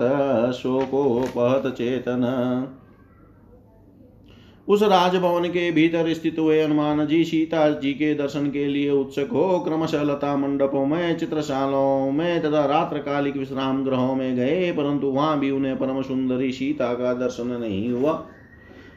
शोकोपहतचेतन 0.54 2.24
उस 4.72 4.84
राजभवन 4.84 5.48
के 5.50 5.72
भीतर 5.72 6.14
स्थित 6.14 6.40
हुए 6.40 6.64
हनुमान 6.64 7.08
जी 7.08 7.24
सीता 7.24 7.70
जी 7.70 7.94
के 7.94 8.14
दर्शन 8.16 8.46
के 8.52 8.66
लिए 8.68 8.92
उत्सुक 8.92 9.32
हो, 9.32 9.60
क्रमशः 9.60 10.04
लता 10.04 10.38
मंडपों 10.38 10.86
में, 10.86 11.18
चित्रशालाओं 11.18 12.12
में 12.12 12.42
तथा 12.42 12.66
रात्रकालिक 12.66 13.38
विश्राम 13.38 13.84
ग्रहों 13.84 14.16
में 14.16 14.36
गए, 14.36 14.72
परंतु 14.72 15.08
वहाँ 15.08 15.40
भी 15.40 15.52
उन्हें 15.52 15.78
परम 15.78 16.02
सुंदरी 16.02 16.52
सीता 16.52 16.94
का 16.94 17.14
दर्शन 17.14 17.48
नहीं 17.48 17.92
हुआ। 17.92 18.28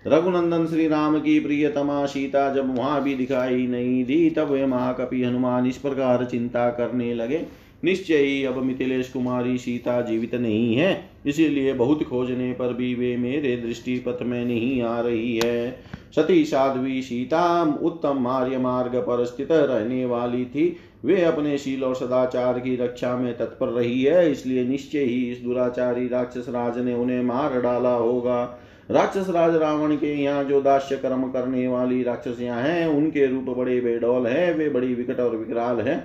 रघुनंदन 0.06 0.66
श्री 0.66 0.88
राम 0.88 1.18
की 1.18 1.40
प्रियतमा 1.40 2.06
सीता 2.06 2.54
जब 2.54 2.76
वहाँ 2.78 3.02
भी 3.02 3.14
दिखाई 3.14 3.66
नहीं 3.66 4.04
दी, 4.04 4.30
तब 4.30 4.50
वे 4.50 4.66
महाकपि 4.66 5.24
हनुमान 5.24 5.66
इस 5.66 5.76
प्रकार 5.76 6.24
चिंता 6.24 6.70
करने 6.70 7.14
लगे। 7.14 7.63
निश्चय 7.84 8.16
ही 8.16 8.44
अब 8.44 8.62
मिथिलेश 8.62 9.08
कुमारी 9.08 9.56
सीता 9.58 10.00
जीवित 10.00 10.34
नहीं 10.34 10.74
है, 10.76 11.04
इसीलिए 11.26 11.72
बहुत 11.74 12.02
खोजने 12.02 12.52
पर 12.52 12.72
भी 12.74 12.94
वे 12.94 13.16
मेरे 13.16 13.56
दृष्टि 13.56 13.98
पथ 13.98 14.22
में 14.22 14.44
नहीं 14.44 14.80
आ 14.82 15.00
रही 15.00 15.36
है। 15.44 15.70
सती 16.16 16.44
साध्वी 16.44 17.02
सीता 17.02 17.62
उत्तम 17.82 18.26
आर्य 18.26 18.58
मार्ग 18.58 18.96
पर 18.98 19.24
स्थित 19.24 19.52
रहने 19.52 20.04
वाली 20.06 20.44
थी। 20.44 20.76
वे 21.04 21.22
अपने 21.22 21.56
शील 21.58 21.84
और 21.84 21.94
सदाचार 21.94 22.58
की 22.58 22.76
रक्षा 22.76 23.16
में 23.16 23.36
तत्पर 23.36 23.68
रही 23.68 24.02
है, 24.02 24.30
इसलिए 24.32 24.64
निश्चय 24.64 24.98
ही 24.98 25.22
इस 25.32 25.42
दुराचारी 25.42 26.06
राक्षस 26.08 26.48
राज 26.48 26.78
ने 26.78 26.94
उन्हें 26.94 27.22
मार 27.22 27.60
डाला 27.60 27.94
होगा। 27.94 28.42
राक्षस 28.90 29.28
राज 29.30 29.54
रावण 29.54 29.94
के 29.96 30.14
यहाँ 30.14 30.44
जो 30.44 30.60
दास्य 30.62 30.96
कर्म 30.96 31.22
करने 31.28 31.66
वाली 31.68 32.02
राक्षसियाँ 32.02 32.60
हैं, 32.62 32.86
उनके 32.86 33.26
रूप 33.26 33.56
बड़े 33.58 33.80
बेडौल 33.80 34.26
है, 34.26 34.52
वे 34.54 34.68
बड़ी 34.68 34.94
विकट 34.94 35.20
और 35.20 35.36
विकराल 35.36 35.80
है। 35.80 35.96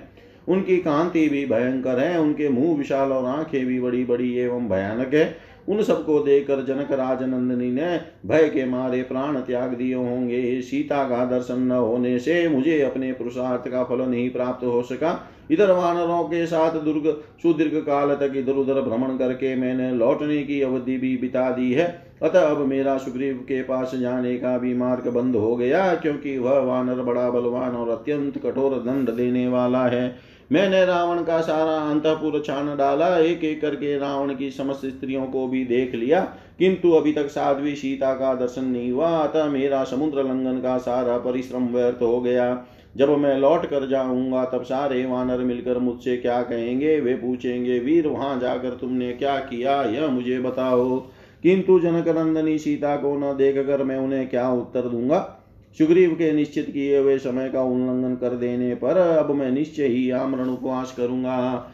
उनकी 0.48 0.76
कांति 0.76 1.28
भी 1.28 1.46
भयंकर 1.46 1.98
है, 1.98 2.20
उनके 2.20 2.48
मुँह 2.48 2.78
विशाल 2.78 3.12
और 3.12 3.24
आँखें 3.24 3.66
भी 3.66 3.80
बड़ी 3.80 4.04
बड़ी 4.04 4.36
एवं 4.36 4.68
भयानक 4.68 5.14
है। 5.14 5.36
उन 5.68 5.82
सबको 5.82 6.20
देखकर 6.20 6.64
जनक 6.64 6.92
राज 6.92 7.22
नंदिनी 7.22 7.70
ने 7.70 8.00
भय 8.26 8.48
के 8.48 8.64
मारे 8.64 9.02
प्राण 9.02 9.36
त्याग 9.36 9.74
दिए 9.74 9.94
होंगे। 9.94 10.60
सीता 10.62 11.04
का 11.04 11.24
दर्शन 11.24 11.58
न 11.58 11.72
होने 11.72 12.18
से 12.18 12.48
मुझे 12.48 12.80
अपने 12.80 13.12
पुरुषार्थ 13.12 13.68
का 13.68 13.84
फल 13.84 14.00
नहीं 14.00 14.30
प्राप्त 14.30 14.64
हो 14.64 14.82
सका। 14.82 15.30
इधर 15.50 15.70
वानरों 15.72 16.22
के 16.24 16.44
साथ 16.46 16.78
दुर्ग, 16.80 17.06
सुदीर्घ 17.42 17.74
काल 17.76 18.14
तक 18.16 18.36
इधर 18.36 18.52
उधर 18.54 18.80
भ्रमण 18.80 19.16
करके 19.16 19.54
मैंने 19.56 19.90
लौटने 19.92 20.42
की 20.42 20.60
अवधि 20.62 20.96
भी 20.98 21.16
बिता 21.16 21.50
दी 21.50 21.72
है। 21.72 21.86
अतः 22.22 22.40
अब 22.40 22.58
मेरा 22.66 22.96
सुग्रीव 22.98 23.36
के 23.48 23.62
पास 23.62 23.94
जाने 23.94 24.36
का 24.38 24.56
भी 24.58 24.74
मार्ग 24.74 25.08
बंद 25.08 25.36
हो 25.36 25.54
गया, 25.56 25.94
क्योंकि 25.94 26.36
वह 26.38 26.58
वानर 26.60 27.02
बड़ा 27.02 27.28
बलवान 27.30 27.76
और 27.76 27.88
अत्यंत 27.90 28.38
कठोर 28.38 28.76
दंड 28.80 29.10
देने 29.10 29.46
वाला 29.48 29.86
है। 29.86 30.18
मैंने 30.50 30.84
रावण 30.84 31.22
का 31.22 31.40
सारा 31.40 31.76
अंतपुर 31.80 32.42
छान 32.46 32.76
डाला 32.76 33.08
एक 33.18 33.44
एक 33.44 33.60
करके 33.60 33.96
रावण 33.98 34.34
की 34.34 34.50
समस्त 34.50 34.86
स्त्रियों 34.86 35.26
को 35.26 35.46
भी 35.48 35.64
देख 35.64 35.94
लिया, 35.94 36.20
किंतु 36.58 36.92
अभी 36.92 37.12
तक 37.12 37.28
साध्वी 37.28 37.74
सीता 37.74 38.12
का 38.14 38.34
दर्शन 38.34 38.64
नहीं 38.64 38.90
हुआ, 38.92 39.08
अतः 39.08 39.48
मेरा 39.50 39.82
समुद्र 39.84 40.24
लंघन 40.24 40.58
का 40.58 40.76
सारा 40.78 41.16
परिश्रम 41.18 41.66
व्यर्थ 41.66 42.02
हो 42.02 42.20
गया। 42.20 42.52
जब 42.96 43.18
मैं 43.18 43.38
लौट 43.38 43.66
कर 43.66 43.88
जाऊँगा, 43.88 44.44
तब 44.44 44.62
सारे 44.62 45.06
वानर 45.06 45.38
मिलकर 45.38 45.78
मुझसे 45.78 46.16
क्या 46.16 46.42
कहेंगे? 46.42 47.00
वे 47.00 47.14
पूछेंगे, 47.14 47.78
वीर, 47.78 48.06
वहाँ 48.08 48.40
जाकर 48.40 48.70
तुमने 48.70 49.12
क्या 49.12 49.36
किया? 49.36 49.82
यह 49.82 50.06
मुझे 50.06 50.40
बताओ। 50.40 50.98
किंतु 51.42 51.80
जनक 51.80 52.08
नंदनी 52.08 52.58
सीता 52.58 52.96
को 52.96 53.16
न 53.18 53.36
देख 53.36 53.66
कर 53.66 53.82
मैं 53.82 53.98
उन्हें 53.98 54.28
क्या 54.28 54.50
उत्तर 54.50 54.80
दूँगा? 54.80 55.36
सुग्रीव 55.78 56.10
के 56.10 56.32
निश्चित 56.32 56.70
किए 56.70 56.98
हुए 56.98 57.18
समय 57.18 57.48
का 57.48 57.62
उल्लंघन 57.62 58.14
कर 58.14 58.28
देने 58.28 58.74
पर 58.74 58.96
अब 58.96 59.30
मैं 59.30 59.50
निश्चय 59.50 59.86
ही 59.86 60.10
आमरण 60.10 60.48
उपवास 60.48 60.94
करूँगा। 60.96 61.70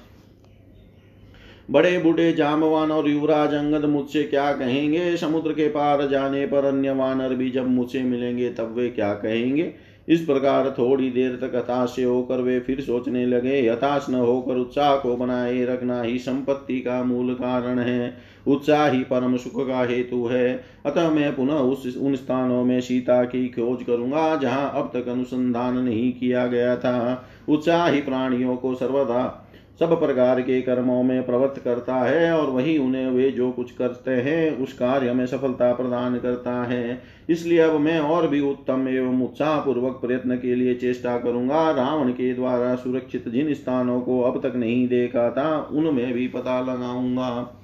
बड़े 1.70 1.98
बूढ़े 1.98 2.32
जामवान 2.32 2.90
और 2.90 3.08
युवराज 3.08 3.54
अंगद 3.54 3.84
मुझसे 3.84 4.22
क्या 4.22 4.52
कहेंगे? 4.52 5.16
समुद्र 5.16 5.52
के 5.52 5.68
पार 5.68 6.08
जाने 6.08 6.46
पर 6.46 6.64
अन्य 6.64 6.92
वानर 6.92 7.34
भी 7.34 7.50
जब 7.50 7.68
मुझसे 7.68 8.02
मिलेंगे, 8.02 8.50
तब 8.50 8.74
वे 8.74 8.88
क्या 8.88 9.14
कहेंगे? 9.14 9.74
इस 10.08 10.20
प्रकार 10.20 10.74
थोड़ी 10.78 11.10
देर 11.10 11.38
तक 11.42 11.56
हताश 11.56 11.96
होकर 11.98 12.40
वे 12.40 12.60
फिर 12.60 12.80
सोचने 12.80 13.26
लगे, 13.26 13.70
हताश 13.70 14.06
न 14.10 14.14
होकर 14.14 14.54
उत्साह 14.54 14.96
को 14.96 15.16
बनाए 15.16 15.64
रखना 15.64 16.02
ही 16.02 16.18
संपत्ति 16.18 16.80
का 16.80 17.04
मूल 17.04 17.34
कारण 17.34 17.78
है। 17.78 18.16
उत्साह 18.46 18.88
ही 18.88 19.00
परम 19.00 19.36
सुख 19.36 19.68
का 19.68 19.84
हेतु 19.84 20.26
है। 20.26 20.64
अतः 20.86 21.10
मैं 21.10 21.36
पुनः 21.36 21.54
उस, 21.54 21.96
उन 21.96 22.16
स्थानों 22.16 22.64
में 22.64 22.80
सीता 22.80 23.24
की 23.24 23.48
खोज 23.48 23.82
करूँगा, 23.82 24.36
जहाँ 24.36 24.72
अब 24.74 24.90
तक 24.94 25.08
अनुसंधान 25.08 25.78
नहीं 25.78 26.12
किया 26.12 26.46
गया 26.46 26.76
था। 26.76 27.28
उत्साह 27.48 27.88
ही 27.88 28.00
प्राणियों 28.00 28.56
को 28.56 28.74
सर्वदा 28.74 29.45
सब 29.80 29.98
प्रकार 30.00 30.40
के 30.40 30.60
कर्मों 30.62 31.02
में 31.02 31.26
प्रवृत्त 31.26 31.60
करता 31.62 31.94
है 31.94 32.32
और 32.32 32.50
वही 32.50 32.78
उन्हें 32.78 33.10
वे 33.10 33.30
जो 33.30 33.50
कुछ 33.50 33.70
करते 33.70 34.10
हैं, 34.10 34.58
उस 34.58 34.72
कार्य 34.72 35.12
में 35.12 35.26
सफलता 35.26 35.72
प्रदान 35.72 36.18
करता 36.18 36.52
है। 36.62 37.02
इसलिए 37.30 37.58
अब 37.58 37.72
मैं 37.72 37.98
और 38.00 38.28
भी 38.28 38.40
उत्तम 38.40 38.88
एवं 38.88 39.22
उत्साह 39.22 39.58
पूर्वक 39.60 39.98
प्रयत्न 40.02 40.36
के 40.36 40.54
लिए 40.54 40.74
चेष्टा 40.74 41.18
करूँगा। 41.18 41.70
रावण 41.70 42.10
के 42.10 42.34
द्वारा 42.34 42.74
सुरक्षित 42.74 43.28
जिन 43.28 43.54
स्थानों 43.54 44.00
को 44.00 44.20
अब 44.20 44.40
तक 44.42 44.56
नहीं 44.56 44.88
देखा 44.88 45.30
था, 45.30 45.68
उनमें 45.72 46.12
भी 46.12 46.28
पता 46.28 46.60
लगाऊँगा। 46.60 47.62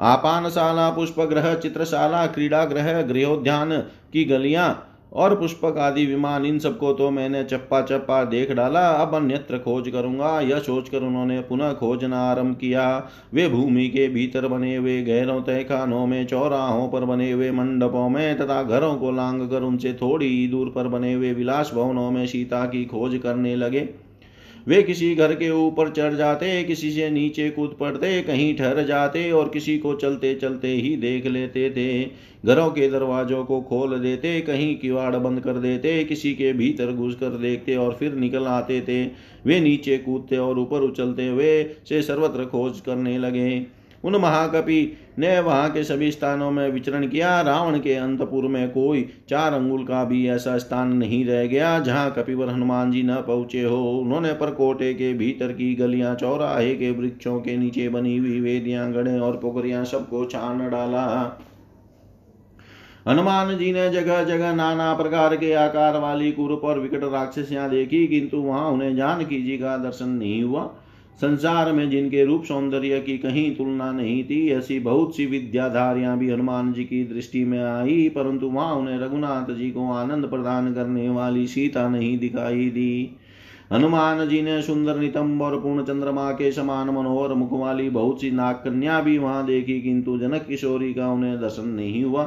आपानशाला 0.00 0.90
पुष्प 0.90 1.20
ग्रह 1.20 1.54
चित्रशाला 1.54 2.26
क्रीड़ा 2.26 2.64
ग्रह 2.64 3.02
गृहोद्यान 3.02 3.78
की 4.12 4.24
गलियाँ 4.24 4.85
और 5.16 5.34
पुष्पक 5.34 5.78
आदि 5.78 6.04
विमान, 6.06 6.46
इन 6.46 6.58
सबको 6.58 6.92
तो 6.92 7.10
मैंने 7.10 7.42
चप्पा 7.44 7.80
चप्पा 7.82 8.22
देख 8.24 8.50
डाला। 8.52 8.80
अब 8.92 9.14
अन्यत्र 9.14 9.58
खोज 9.58 9.88
करूँगा। 9.88 10.40
यह 10.40 10.58
सोचकर 10.58 11.02
उन्होंने 11.02 11.40
पुनः 11.40 11.72
खोजना 11.72 12.20
आरंभ 12.22 12.56
किया। 12.56 12.86
वे 13.34 13.48
भूमि 13.48 13.88
के 13.88 14.08
भीतर 14.08 14.46
बने 14.46 14.74
हुए 14.76 15.00
गहरों 15.02 15.40
तहखानों 15.42 16.06
में, 16.06 16.26
चौराहों 16.26 16.88
पर 16.88 17.04
बने 17.04 17.30
हुए 17.32 17.50
मंडपों 17.50 18.08
में 18.08 18.38
तथा 18.38 18.62
घरों 18.62 18.94
को 18.96 19.10
लांग 19.10 19.48
कर 19.50 19.62
उनसे 19.62 19.92
थोड़ी 19.92 20.48
दूर 20.48 20.72
पर 20.74 20.88
बने 20.88 21.12
हुए 21.12 21.32
विलास 21.32 21.72
भवनों 21.74 22.10
में 22.10 22.26
सीता 22.26 22.64
की 22.66 22.84
खोज 22.84 23.18
करने 23.18 23.56
लगे। 23.56 24.05
वे 24.66 24.82
किसी 24.82 25.14
घर 25.14 25.34
के 25.34 25.50
ऊपर 25.50 25.88
चढ़ 25.88 26.14
जाते, 26.14 26.64
किसी 26.64 26.90
से 26.90 27.10
नीचे 27.10 27.48
कूद 27.50 27.76
पड़ते, 27.80 28.22
कहीं 28.22 28.54
ठहर 28.56 28.82
जाते 28.84 29.30
और 29.30 29.48
किसी 29.48 29.78
को 29.78 29.94
चलते 29.94 30.34
चलते 30.34 30.68
ही 30.68 30.96
देख 30.96 31.26
लेते 31.26 31.70
थे। 31.70 32.04
घरों 32.44 32.70
के 32.70 32.88
दरवाजों 32.90 33.44
को 33.44 33.60
खोल 33.60 33.98
देते, 33.98 34.40
कहीं 34.40 34.76
किवाड़ 34.76 35.16
बंद 35.16 35.40
कर 35.40 35.52
देते, 35.52 36.04
किसी 36.04 36.34
के 36.34 36.52
भीतर 36.52 36.92
घुस 36.92 37.14
कर 37.14 37.38
देखते 37.38 37.76
और 37.76 37.94
फिर 37.94 38.14
निकल 38.14 38.46
आते 38.46 38.80
थे। 38.80 39.04
वे 39.46 39.60
नीचे 39.60 39.98
कूदते 39.98 40.36
और 40.36 40.58
ऊपर 40.58 40.80
उछलते 40.80 41.26
हुए 41.26 41.62
से 41.88 42.02
सर्वत्र 42.02 42.44
खोज 42.44 42.80
करने 42.80 43.18
लगे। 43.18 43.66
उन 44.06 44.16
महाकपि 44.16 44.96
ने 45.18 45.38
वहाँ 45.40 45.70
के 45.70 45.82
सभी 45.84 46.10
स्थानों 46.10 46.50
में 46.50 46.68
विचरण 46.70 47.06
किया। 47.08 47.40
रावण 47.40 47.78
के 47.78 47.94
अंतपुर 47.94 48.46
में 48.46 48.68
कोई 48.70 49.08
चार 49.28 49.52
अंगुल 49.52 49.84
का 49.84 50.04
भी 50.04 50.26
ऐसा 50.28 50.56
स्थान 50.58 50.92
नहीं 50.92 51.24
रह 51.24 51.46
गया, 51.46 51.78
जहाँ 51.78 52.10
कपिवर 52.10 52.48
हनुमान 52.48 52.92
जी 52.92 53.02
न 53.02 53.14
पहुँचे 53.22 53.62
हो। 53.62 53.82
उन्होंने 53.92 54.32
परकोटे 54.32 54.92
के 54.94 55.12
भीतर 55.14 55.52
की 55.52 55.74
गलियाँ, 55.74 56.14
चौराहे 56.14 56.74
के 56.74 56.90
वृक्षों 56.90 57.40
के 57.40 57.56
नीचे 57.56 57.88
बनी 57.88 58.16
हुई 58.18 58.40
वेदियाँ, 58.40 58.92
गढ़े 58.92 59.18
और 59.18 59.36
पोखरियाँ 59.36 59.84
सबको 59.84 60.24
छान 60.24 60.68
डाला। 60.70 61.04
हनुमान 63.08 63.56
जी 63.58 63.72
ने 63.72 63.88
जगह 63.90 64.22
जगह 64.24 64.54
नाना 64.54 64.92
प्रकार 64.94 65.36
के 65.36 65.52
आकार 65.54 65.98
वाली 65.98 66.30
कुरूप 66.32 66.64
और 66.64 66.78
विकट 66.78 67.04
राक्षसियाँ 67.04 67.68
देखी, 67.70 68.06
किंतु 68.06 68.36
वहाँ 68.36 68.70
उन्हें 68.70 68.96
जानकी 68.96 69.42
जी 69.42 69.58
का 69.58 69.76
दर्शन 69.76 70.08
नहीं 70.08 70.42
हुआ। 70.42 70.70
संसार 71.18 71.72
में 71.72 71.88
जिनके 71.90 72.24
रूप 72.24 72.44
सौंदर्य 72.44 72.98
की 73.00 73.16
कहीं 73.18 73.54
तुलना 73.56 73.90
नहीं 73.92 74.22
थी, 74.24 74.48
ऐसी 74.50 74.78
बहुत 74.80 75.16
सी 75.16 75.26
विद्याधारियाँ 75.26 76.16
भी 76.18 76.30
हनुमान 76.30 76.72
जी 76.72 76.84
की 76.84 77.02
दृष्टि 77.04 77.44
में 77.44 77.58
आई, 77.60 78.08
परंतु 78.08 78.46
वहाँ 78.46 78.74
उन्हें 78.74 78.98
रघुनाथ 78.98 79.54
जी 79.54 79.70
को 79.70 79.90
आनंद 79.92 80.26
प्रदान 80.26 80.72
करने 80.74 81.08
वाली 81.08 81.46
सीता 81.46 81.88
नहीं 81.88 82.18
दिखाई 82.18 82.68
दी। 82.70 83.16
हनुमान 83.72 84.26
जी 84.28 84.42
ने 84.42 84.60
सुंदर 84.62 84.96
नितंब 84.96 85.42
और 85.42 85.58
पूर्ण 85.60 85.84
चंद्रमा 85.84 86.30
के 86.32 86.50
समान 86.52 86.90
मनोहर 86.90 87.34
मुख 87.34 87.52
वाली 87.52 87.88
बहुत 87.90 88.20
सी 88.20 88.30
नाग 88.30 88.54
कन्या 88.54 89.00
भी 89.00 89.16
वहाँ 89.18 89.46
देखी, 89.46 89.80
किंतु 89.80 90.18
जनक 90.18 90.46
किशोरी 90.46 90.92
का 90.94 91.08
उन्हें 91.12 91.40
दर्शन 91.40 91.68
नहीं 91.68 92.04
हुआ। 92.04 92.24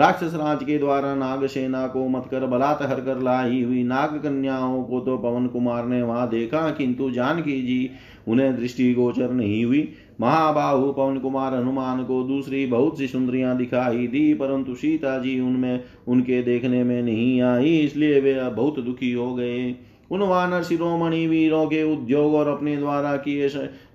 राक्षस 0.00 0.34
राज 0.34 0.62
के 0.64 0.76
द्वारा 0.78 1.14
नाग 1.14 1.46
सेना 1.46 1.86
को 1.86 2.06
मत 2.08 2.28
कर 2.30 2.46
बलात् 2.46 2.82
हर 2.82 3.00
कर 3.00 3.18
लाई 3.20 3.62
हुई 3.62 3.82
नाग 3.84 4.14
कन्याओं 4.22 4.82
को 4.84 5.00
तो 5.00 5.16
पवन 5.18 5.46
कुमार 5.46 5.86
ने 5.86 6.02
वहाँ 6.02 6.28
देखा, 6.28 6.70
किंतु 6.70 7.10
जानकी 7.10 7.60
जी, 7.62 7.90
उन्हें 8.28 8.56
दृष्टिगोचर 8.56 9.32
नहीं 9.32 9.64
हुई। 9.64 9.88
महाबाहु 10.20 10.92
पवन 10.92 11.18
कुमार 11.18 11.54
हनुमान 11.54 12.02
को 12.04 12.22
दूसरी 12.22 12.64
बहुत 12.66 12.98
सी 12.98 13.06
सुंदरियाँ 13.06 13.56
दिखाई 13.56 14.06
दी, 14.06 14.32
परंतु 14.34 14.74
सीता 14.74 15.18
जी 15.18 15.38
उनमें, 15.40 15.84
उनके 16.08 16.42
देखने 16.42 16.82
में 16.84 17.02
नहीं 17.02 17.40
आई, 17.42 17.76
इसलिए 17.76 18.20
वे 18.20 18.34
बहुत 18.50 18.80
दुखी 18.80 19.12
हो 19.12 19.34
गए। 19.34 19.70
उन 20.10 20.22
वानर 20.22 20.62
शिरोमणि 20.62 21.26
वीरों 21.26 21.66
के 21.66 21.82
उद्योग 21.92 22.34
और 22.34 22.48
अपने 22.48 22.76
द्वारा 22.76 23.16
किए 23.16 23.48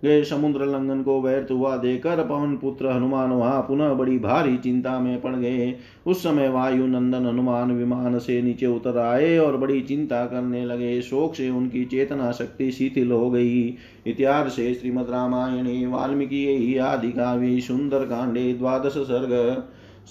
गए 0.03 0.23
समुद्र 0.23 0.65
लंघन 0.65 1.01
को 1.03 1.21
व्यर्थ 1.21 1.51
हुआ 1.51 1.75
देकर 1.77 2.23
पवन 2.23 2.55
पुत्र 2.57 2.91
हनुमान 2.91 3.29
वहाँ 3.29 3.61
पुनः 3.61 3.93
बड़ी 3.93 4.17
भारी 4.19 4.57
चिंता 4.57 4.99
में 4.99 5.21
पड़ 5.21 5.35
गए। 5.35 5.73
उस 6.07 6.23
समय 6.23 6.49
वायु 6.49 6.87
नंदन 6.87 7.25
हनुमान 7.25 7.71
विमान 7.71 8.19
से 8.19 8.41
नीचे 8.41 8.65
उतर 8.65 8.97
आए 8.97 9.37
और 9.37 9.57
बड़ी 9.57 9.81
चिंता 9.81 10.25
करने 10.25 10.65
लगे। 10.65 11.01
शोक 11.01 11.35
से 11.35 11.49
उनकी 11.49 11.85
चेतना 11.85 12.31
शक्ति 12.31 12.71
शिथिल 12.71 13.11
हो 13.11 13.29
गई। 13.31 13.75
इतिहास 14.05 14.55
से 14.55 14.73
श्रीमद 14.73 15.07
रामायणे, 15.09 15.85
वाल्मीकि 15.87 16.77
आदि 16.77 17.11
काव्य, 17.11 17.59
सुंदर 17.59 17.99
कांडे, 17.99 18.53
द्वादश 18.53 18.91
सर्ग 18.91 19.63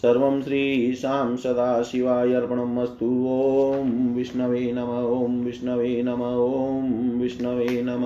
सर्वं 0.02 0.42
श्रीशां 0.42 1.36
सदाशिवाय 1.36 2.32
अर्पणमस्तु 2.32 3.06
ॐ 3.28 4.14
विष्णवे 4.14 4.72
नम, 4.72 4.88
ॐ 5.24 5.44
विष्णवे 5.44 6.02
नम, 6.02 6.22
ॐ 6.22 7.20
विष्णवे 7.20 7.82
नम। 7.82 8.04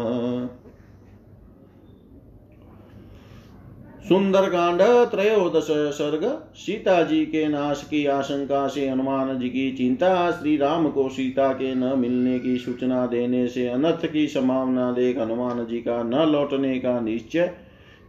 सुंदरकांड, 4.09 4.83
त्रयोदश 4.83 5.67
सर्ग 5.71 6.43
सीता 6.55 7.03
जी 7.03 7.25
के 7.27 7.49
नाश 7.49 7.83
की 7.85 8.07
आशंका 8.07 8.69
से 8.69 8.89
हनुमान 8.89 9.39
जी 9.39 9.49
की 9.49 9.71
चिंता 9.73 10.31
श्री 10.31 10.57
राम 10.57 10.91
को 10.91 11.09
सीता 11.09 11.53
के 11.53 11.75
न 11.75 11.99
मिलने 11.99 12.39
की 12.39 12.59
सूचना 12.59 13.07
देने 13.07 13.47
से 13.49 13.69
अनर्थ 13.69 14.07
की 14.07 14.27
संभावना 14.27 14.93
देख 14.93 15.19
हनुमान 15.19 15.67
जी 15.67 15.79
का 15.79 16.03
न 16.03 16.29
लौटने 16.29 16.79
का 16.79 17.01
निश्चय 17.01 17.55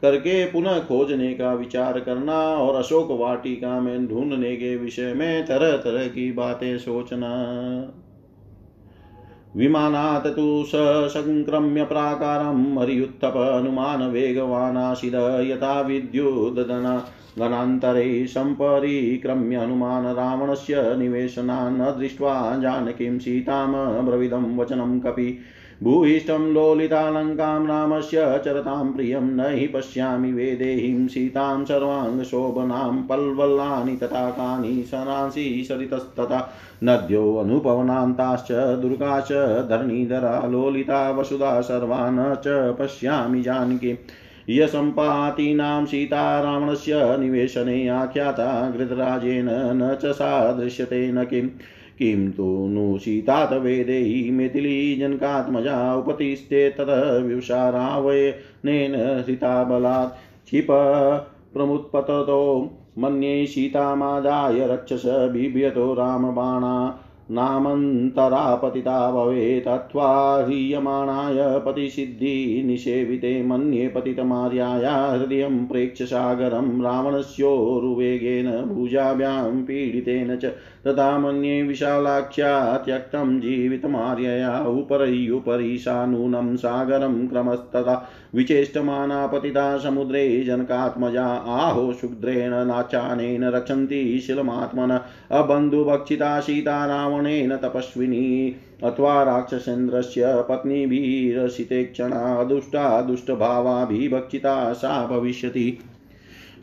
करके 0.01 0.45
पुनः 0.45 0.79
खोजने 0.79 1.33
का 1.33 1.53
विचार 1.53 1.99
करना 1.99 2.39
और 2.39 2.75
अशोक 2.75 3.07
वाटिका 3.11 3.79
में 3.79 4.07
ढूँढने 4.07 4.55
के 4.55 4.75
विषय 4.77 5.13
में 5.13 5.45
तरह 5.45 5.77
तरह 5.77 6.07
की 6.07 6.31
बातें 6.31 6.77
सोचना। 6.77 7.31
विमानात् 9.55 10.27
तु 10.27 10.63
सङ्क्रम्य 10.67 11.83
प्राकारं 11.83 12.77
हरियुत्थप 12.77 13.33
हनुमान 13.57 14.03
वेगवानाशिद 14.03 15.15
यथा 15.49 15.81
विद्युदना 15.81 16.97
गणान्तरे 17.39 18.27
सम्परिक्रम्य 18.27 19.55
हनुमान 19.55 20.05
रावणस्य 20.05 20.95
निवेशनान् 20.97 21.99
दृष्ट्वा 21.99 22.59
जानकीं 22.61 23.19
सीतां 23.19 24.05
ब्रविदं 24.05 24.57
वचनं 24.57 24.99
कपि 24.99 25.37
भूयिष्ठं 25.83 26.53
लोलितालङ्कां 26.53 27.67
रामस्य 27.67 28.41
चरतां 28.45 28.91
प्रियं 28.91 29.21
न 29.21 29.45
हि 29.49 29.67
पश्यामि 29.67 30.31
वेदेहीं 30.33 31.07
सीतां 31.07 31.65
सर्वाङ्गशोभनां 31.65 33.03
पल्वल्लानि 33.03 33.95
तथा 33.95 34.29
कानि 34.29 34.83
सरांसि 34.83 35.65
सरितस्तथा 35.67 36.53
नद्यो 36.83 37.35
अनुपवनान्ताश्च 37.35 38.51
दुर्गाश्च 38.51 39.31
धरणीधरा 39.69 40.47
लोलिता 40.47 41.11
वसुधा 41.11 41.61
सर्वान् 41.61 42.35
च 42.35 42.75
पश्यामि 42.79 43.41
जानकी 43.41 43.97
यशम्पातीनां 44.49 45.85
सीता 45.85 46.23
निवेशने 47.17 47.87
आख्याता 47.87 48.69
घृतराजेन 48.71 49.49
न 49.51 49.95
च 50.03 50.05
सा 50.05 50.51
दृश्यते 50.51 51.11
न 51.11 51.23
किम्। 51.23 51.49
किं 51.99 52.31
तु 52.31 52.65
नु 52.69 52.97
सीतात 52.97 53.53
वेदेहि 53.53 54.31
मिथिली 54.31 54.95
जनकात्मजा 54.95 55.95
उपतिष्ठे 55.95 56.69
ततः 56.69 57.17
विषारावयनेन 57.17 58.95
हृताबलात् 58.95 60.45
क्षिप 60.45 60.67
प्रमुत्पततो। 61.53 62.71
मन्ये 62.97 63.47
सीतामादाय 63.47 64.67
रक्षस 64.67 65.01
बिभ्यतो 65.05 65.93
रामबाणा। 65.93 67.03
नामन्तरा 67.31 68.43
पतिता 68.55 68.99
भवेत् 69.11 69.67
अथवा 69.67 70.07
ह्रियमाणाय 70.45 71.59
पतिसिद्धिनिषेविते 71.65 73.41
मन्ये 73.43 73.87
पतितमार्याया 73.87 74.93
हृदयं 74.95 75.65
प्रेक्ष्य 75.67 76.05
सागरं 76.05 76.81
रावणस्योरुवेगेन 76.83 78.49
भुजाभ्यां 78.73 79.61
पीडितेन 79.63 80.35
च 80.35 80.51
तथा 80.87 81.17
मन्ये 81.17 81.61
विशालाख्या 81.63 82.51
त्यक्तं 82.85 83.39
जीवितमार्यया 83.39 84.57
उपरि 84.65 85.77
सानूनं 85.77 86.55
सागरं 86.55 87.27
क्रमस्तथा 87.27 87.95
विचेष्टमाना 88.35 89.25
पतिता 89.27 89.77
समुद्रे 89.77 90.25
जनकात्मजा 90.43 91.25
आहो 91.57 91.91
शुद्रेण 91.93 92.53
नाचानेन 92.67 93.43
रक्षन्ति 93.49 94.19
शिलमात्मन 94.19 94.97
अबन्धुभक्षिता 95.31 96.39
सीता 96.39 96.85
रावणेन 97.19 97.55
तपस्विनी 97.55 98.55
अथवा 98.83 99.23
राक्षसेन्द्रस्य 99.23 100.41
पत्नीभिरसितेक्षणा 100.49 102.43
दुष्टा 102.43 103.01
दुष्टभावाभिभक्षिता 103.01 104.73
सा 104.73 105.05
भविष्यति। 105.05 105.79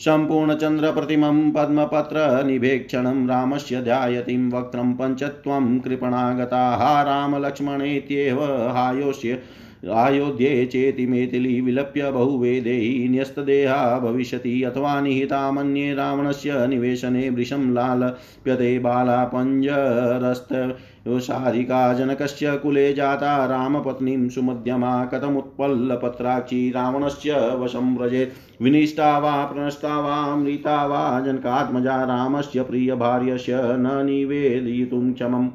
सम्पूर्णचन्द्रप्रतिमं 0.01 1.51
पद्मपत्रनिभेक्षणं 1.51 3.27
रामस्य 3.29 3.81
ध्यायतिं 3.83 4.51
वक्त्रं 4.53 4.93
पञ्चत्वं 4.93 5.79
कृपणागताः 5.79 7.03
रामलक्ष्मणेत्येव 7.03 8.43
हायोष्य 8.73 9.39
आयोध्ये 9.85 10.67
चेति 10.67 11.07
मेथिली 11.07 11.61
विलप्य 11.61 12.11
बहुवेदेयी 12.11 13.09
न्यस्तदेहा 13.09 13.99
भविष्यति 13.99 14.63
अथवा 14.63 15.01
निहिता 15.01 15.51
मन्ये 15.51 15.95
रावणस्य 15.95 16.67
निवेशने 16.67 17.29
वृषं 17.31 17.73
लालप्यते 17.75 18.79
बाला 18.79 19.25
पञ्जरस्त 19.25 20.49
सारिका 21.09 21.93
जनकस्य 21.95 22.57
कुले 22.57 22.93
जाता 22.95 23.35
रामपत्नीं 23.47 24.29
सुमध्यमा 24.29 25.05
कथमुत्पल्लपत्राक्षी 25.05 26.71
रावणस्य 26.71 27.35
वशं 27.35 27.97
व्रजेत् 27.97 28.63
विनिष्टा 28.63 29.19
वा 29.19 29.45
प्रणष्टा 29.45 30.01
वा 30.01 30.37
मृता 30.37 30.87
वा 30.87 31.21
जनकात्मजा 31.21 32.03
रामस्य 32.05 32.63
प्रियभार्यस्य 32.63 33.61
न 33.63 34.03
निवेदयितुं 34.07 35.13
क्षमम्। 35.13 35.49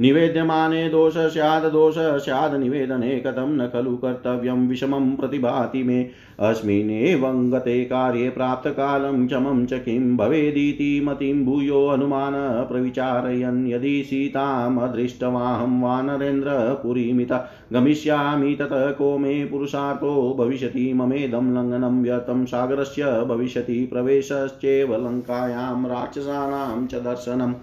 निवेद्यमाने 0.00 0.88
दोष 0.88 1.16
स्याद् 1.16 1.72
दोष 1.72 1.94
स्याद् 1.98 2.54
निवेदने 2.54 3.18
कथं 3.20 3.56
न 3.56 3.66
खलु 3.66 3.96
कर्तव्यं 3.96 4.68
विषमं 4.68 5.16
प्रतिभाति 5.16 5.82
मे। 5.82 6.02
अस्मिन्नेवं 6.40 7.52
गते 7.52 7.84
कार्ये 7.84 8.30
प्राप्तकालं 8.30 9.26
क्षमं 9.26 9.66
च 9.66 9.72
किं 9.72 10.16
भवेदिति 10.16 11.00
मतिं 11.04 11.44
भूयो 11.44 11.88
हनुमान 11.90 12.32
प्रविचारयन्। 12.68 13.66
यदि 13.68 14.02
सीतामदृष्टवाहं 14.02 15.80
वानरेन्द्रपुरीमित 15.82 17.32
गमिष्यामि 17.72 18.54
तत 18.54 18.68
को 18.72 19.18
मे 19.18 19.44
पुरुषार्थो 19.44 20.34
भविष्यति 20.38 20.92
ममेदं 20.92 21.52
लङ्घनं 21.54 22.02
व्यर्थं 22.02 22.44
सागरस्य 22.44 23.24
भविष्यति 23.24 23.86
प्रवेशश्चेव 23.86 24.94
लङ्कायां 24.94 25.86
राक्षसानां 25.86 26.86
च 26.86 26.94
दर्शनम्। 26.94 27.54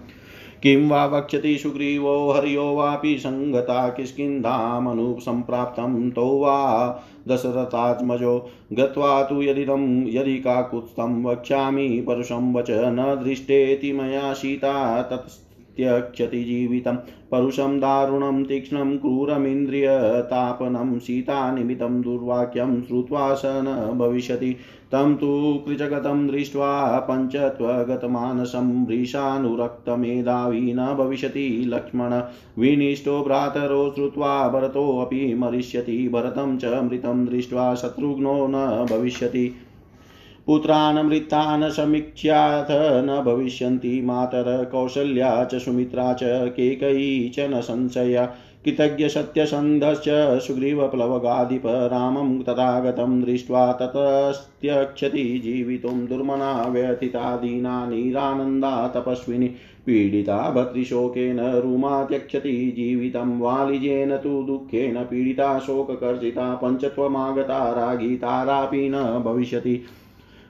किं 0.62 0.88
वा 0.88 1.06
वक्षति 1.06 1.58
सुग्रीवो 1.58 2.32
हरियो 2.32 2.74
वापि 2.74 3.18
सङ्गता 3.18 3.88
किष्किन्धामनुसम्प्राप्तं 3.88 6.10
तौ 6.10 6.38
वा 6.38 7.02
दशरथात्मजो 7.28 8.50
गत्वा 8.72 9.22
तु 9.22 9.42
यदिदं 9.42 10.08
यदि 10.08 10.38
काकुत्स्थं 10.38 11.24
वक्ष्यामि 11.24 12.04
परुषं 12.06 12.54
वच 12.54 12.66
न 12.70 13.20
दृष्टेति 13.24 13.92
मया 13.92 14.32
सीता 14.32 15.02
तत् 15.02 15.47
त्यक्षति 15.78 16.44
जीवितं 16.44 16.96
परुषं 17.32 17.78
दारुणं 17.78 18.44
तीक्ष्णं 18.44 18.98
क्रूरमिन्द्रियतापनं 18.98 20.98
सीतानिमितं 20.98 22.00
दुर्वाक्यं 22.00 22.82
श्रुत्वा 22.82 23.34
स 23.34 23.42
न 23.44 23.98
भविष्यति। 23.98 24.56
तं 24.92 25.16
तु 25.16 25.62
कृचगतं 25.66 26.26
दृष्ट्वा 26.26 27.06
पञ्चत्वगतमानसं 27.10 28.86
वृषानुरक्तमेधावी 28.86 30.74
न 30.74 30.94
भविष्यति 30.98 31.64
लक्ष्मण। 31.66 32.22
विनिष्टो 32.58 33.24
भ्रातरो 33.24 33.92
श्रुत्वा 33.94 34.48
भरतोऽपि 34.48 35.34
मरिष्यति, 35.34 36.08
भरतं 36.08 36.58
च 36.58 36.64
मृतं 36.64 37.26
दृष्ट्वा 37.26 37.74
शत्रुघ्नो 37.74 38.46
न 38.50 38.86
भविष्यति। 38.90 39.52
पुत्रान् 40.48 40.98
मृतान् 41.06 41.70
समीक्ष्याथ 41.70 42.66
न 43.04 43.20
भविष्यन्ति 43.24 44.00
मातर 44.04 44.64
कौसल्या 44.64 45.44
च 45.44 45.58
सुमित्रा 45.60 46.12
च 46.12 46.22
केकयी 46.48 47.28
च 47.28 47.46
न 47.50 47.60
संशया 47.60 48.24
कृतज्ञसत्यसन्धश्च 48.64 50.08
सुग्रीवप्लवगाधिप 50.46 51.66
रामं 51.66 52.40
तथागतं 52.42 53.20
दृष्ट्वा 53.22 53.72
ततस्त्यक्षति 53.72 55.26
जीवितुं 55.44 56.06
दुर्मना 56.06 56.52
व्यथिता 56.68 57.36
नीरानन्दा 57.42 58.72
तपस्विनी 58.88 59.48
पीडिता 59.86 60.40
भर्तृशोकेन 60.50 61.40
रुमा 61.60 62.02
त्यक्षति 62.04 62.56
जीवितं 62.76 63.38
वालिजेन 63.40 64.16
तु 64.16 64.42
दुःखेन 64.42 65.02
पीडिता 65.04 65.58
शोककर्षिता 65.58 66.54
पञ्चत्वमागता 66.54 67.62
रागी 67.72 68.16
तारापि 68.16 68.88
न 68.88 69.22
भविष्यति 69.24 69.80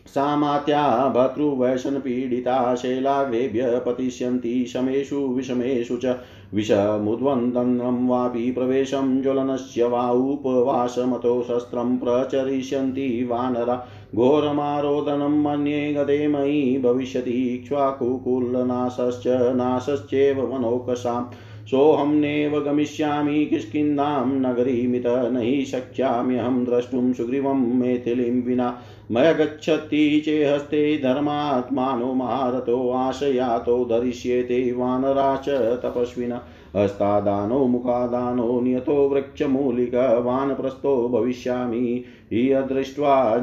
सामात्या 0.06 1.08
भर्तृवैशनपीडिता 1.08 2.74
शैलाग्रेभ्य 2.74 3.82
पतिष्यन्ति 3.86 4.66
शमेषु 4.66 5.16
विषमेषु 5.16 5.96
च 5.96 6.16
विषमुद्वन्दनं 6.54 8.08
वापि 8.08 8.50
प्रवेशं 8.50 9.22
ज्वलनस्य 9.22 9.84
वा 9.84 10.10
उपवासमतो 10.10 11.42
शस्त्रं 11.42 11.98
प्रचरिष्यन्ति 11.98 13.24
वानरा। 13.24 13.76
घोरमारोदनं 14.14 15.42
मन्ये 15.42 15.92
गते 15.92 16.28
मयि 16.28 16.80
भविष्यति 16.84 17.30
इक्ष्वाकुकुलनाशश्च 17.30 19.26
नाशश्चेव 19.28 20.54
मनोकसाम् 20.54 21.26
सोऽहं 21.66 22.12
नैव 22.12 22.60
गमिष्यामि 22.60 23.46
किष्किन्धां 23.46 24.26
नगरीमित 24.26 25.06
न 25.06 25.40
हि 25.42 25.64
शक्ष्याम्यहं 25.64 26.64
द्रष्टुं 26.64 27.12
सुग्रीवं 27.12 27.78
मैथिलीं 27.78 28.42
विना। 28.42 28.82
मया 29.10 29.32
गच्छति 29.32 30.22
चेहस्ते 30.24 30.98
धर्मात्मानो 30.98 32.14
महारथो 32.14 32.90
आशयातो 32.90 33.84
धरिष्येते 33.84 34.72
वानरा 34.72 35.36
च 35.36 35.48
तपस्विना। 35.82 36.44
हस्तादानो 36.76 37.66
मुखादानो 37.66 38.60
नियतो 38.60 39.08
वृक्षमूलिकवानप्रस्थो 39.08 41.08
भविष्यामि। 41.08 42.04
हि 42.32 42.54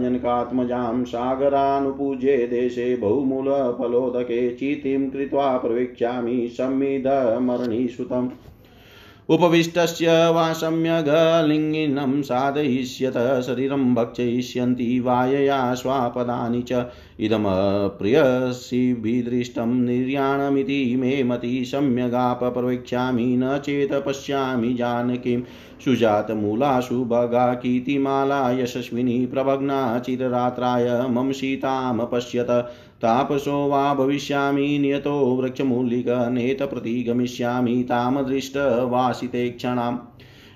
जनकात्मजां 0.02 1.04
सागरानुपूज्ये 1.04 2.48
देशे 2.48 2.96
बहुमूलफलोदके 2.96 4.56
चीतिं 4.56 5.10
कृत्वा 5.10 5.58
प्रवेक्ष्यामि। 5.58 6.50
संमिधमरणीसुतम् 6.52 8.30
उपविष्टस्य 9.30 10.30
वा 10.30 10.54
सम्यगलिङ्गिनं 10.54 12.22
साधयिष्यत, 12.22 13.42
शरीरं 13.42 13.96
भक्षयिष्यन्ति, 13.96 15.00
वायया 15.00 15.74
स्वापदानि 15.74 16.62
च। 16.62 16.86
इदमप्रियसिभिदृष्टं 17.20 19.86
निर्याणमिति 19.86 20.96
मे 20.96 21.24
मति 21.24 21.66
सम्यगाप 21.66 22.44
प्रवेक्ष्यामि, 22.44 23.26
न 23.26 23.58
चेत् 23.58 24.06
पश्यामि 24.06 24.74
जानकीं। 24.74 25.42
सुजातमूलासु 25.86 27.06
भगा 27.06 27.54
कीर्तिमाला 27.54 28.52
यशस्विनी, 28.52 29.26
प्रभग्ना 29.26 30.00
चिररात्राय 30.00 31.06
मम 31.10 31.32
सीतां 31.32 32.08
पश्यत 32.12 32.48
तापसो 33.02 33.68
वा 33.68 33.94
भविष्यामि 33.94 34.80
नियतो 34.80 35.12
वृक्षमूलिकनेतप्रति 35.12 37.04
गमिष्यामि 37.04 37.84
तां 37.84 38.26
दृष्टवासिते 38.26 39.50
क्षणाम्। 39.50 39.98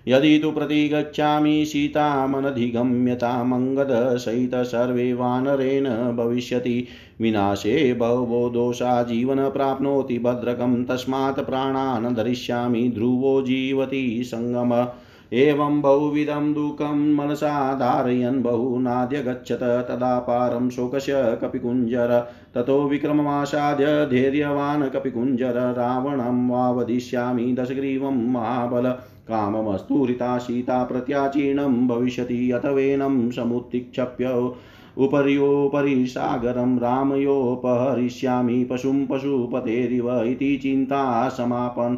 यदि 0.07 0.39
तु 0.39 0.51
प्रतिगच्छामि 0.51 1.65
सीतामनधिगम्यतामङ्गदसहित 1.65 4.55
सर्वे 4.55 5.13
वानरेण 5.13 6.15
भविष्यति। 6.15 6.87
विनाशे 7.21 7.93
बहवो 7.93 8.49
दोषा 8.49 9.03
जीवन 9.03 9.49
प्राप्नोति। 9.49 10.19
भद्रकं 10.19 10.85
तस्मात् 10.85 11.39
प्राणान् 11.39 12.15
धरिष्यामि 12.15 12.91
ध्रुवो 12.95 13.41
जीवति 13.41 14.23
सङ्गम 14.25 14.87
एवं 15.33 15.81
बहुविधं 15.81 16.53
दुःखं 16.53 17.15
मनसा 17.15 17.75
धारयन् 17.75 18.43
बहुनाद्य 18.43 19.21
गच्छत 19.21 19.59
तदा 19.61 20.19
पारं 20.19 20.69
शोकस्य 20.69 21.39
कपिकुञ्जर। 21.41 22.27
ततो 22.55 22.83
विक्रममासाद्य 22.83 23.85
धैर्यवान् 23.85 24.89
कपिकुञ्जर, 24.89 25.53
रावणं 25.53 26.49
वा 26.49 26.71
वदिष्यामि 26.71 27.53
दशग्रीवं 27.53 28.31
महाबल। 28.31 28.91
काममस्तूरिता 29.27 30.37
सीता 30.37 30.83
प्रत्याचीर्णं 30.83 31.87
भविष्यति 31.87 32.51
अथवेनं 32.51 33.31
समुत्तिक्षप्य 33.31 34.51
उपर्योपरि 34.97 36.05
सागरं 36.05 36.79
रामयोपहरिष्यामि, 36.79 38.63
पशुं 38.63 39.05
पशुपतेरिव 39.05 40.23
इति 40.23 40.59
चिन्ता 40.63 41.29
समापन् 41.29 41.97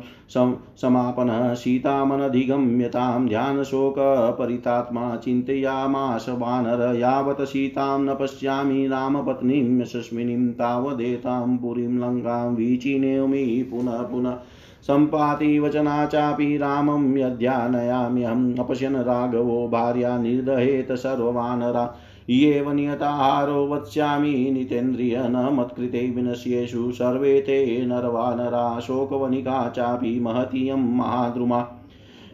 समापनः 0.77 1.53
सीतामनधिगम्यतां 1.53 3.27
ध्यानशोकपरितात्मा 3.27 5.15
चिन्तयामाश 5.15 6.25
वानर, 6.29 6.95
यावत् 6.95 7.41
सीतां 7.41 8.01
न 8.01 8.15
पश्यामि 8.15 8.87
रामपत्नीं, 8.87 9.81
यशस्विनीं 9.81 10.51
तावदेतां 10.51 11.57
पुरीं 11.57 11.99
लङ्कां 11.99 12.55
विचिनेमि 12.55 13.67
पुनः 13.71 14.01
पुनः 14.01 14.37
सम्पाति 14.83 15.59
वचना 15.59 16.05
चापि 16.05 16.57
रामं 16.57 17.17
यद्यानयाम्यहम् 17.17 18.57
अपश्यन् 18.57 18.95
राघवो, 18.95 19.67
भार्या 19.67 20.17
निर्दहेत 20.17 20.91
सर्ववानरा। 20.91 21.95
येव 22.29 22.71
नियताहारो 22.71 23.67
वत्स्यामि 23.67 24.51
नितेन्द्रिय 24.51 25.17
न 25.17 25.49
मत्कृते 25.53 26.09
विनश्येषु 26.09 26.91
सर्वे 26.91 27.41
ते 27.41 27.85
नरवानरा 27.85 28.79
शोकवनिका 28.79 29.69
चापि 29.69 30.19
महतीयं 30.19 30.97
महाद्रुमा। 30.97 31.67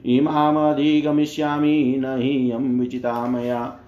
इमामधिगमिष्यामि 0.05 1.97
न 1.99 2.21
हीयं 2.21 2.79
विचिता 2.79 3.27
मया 3.27 3.79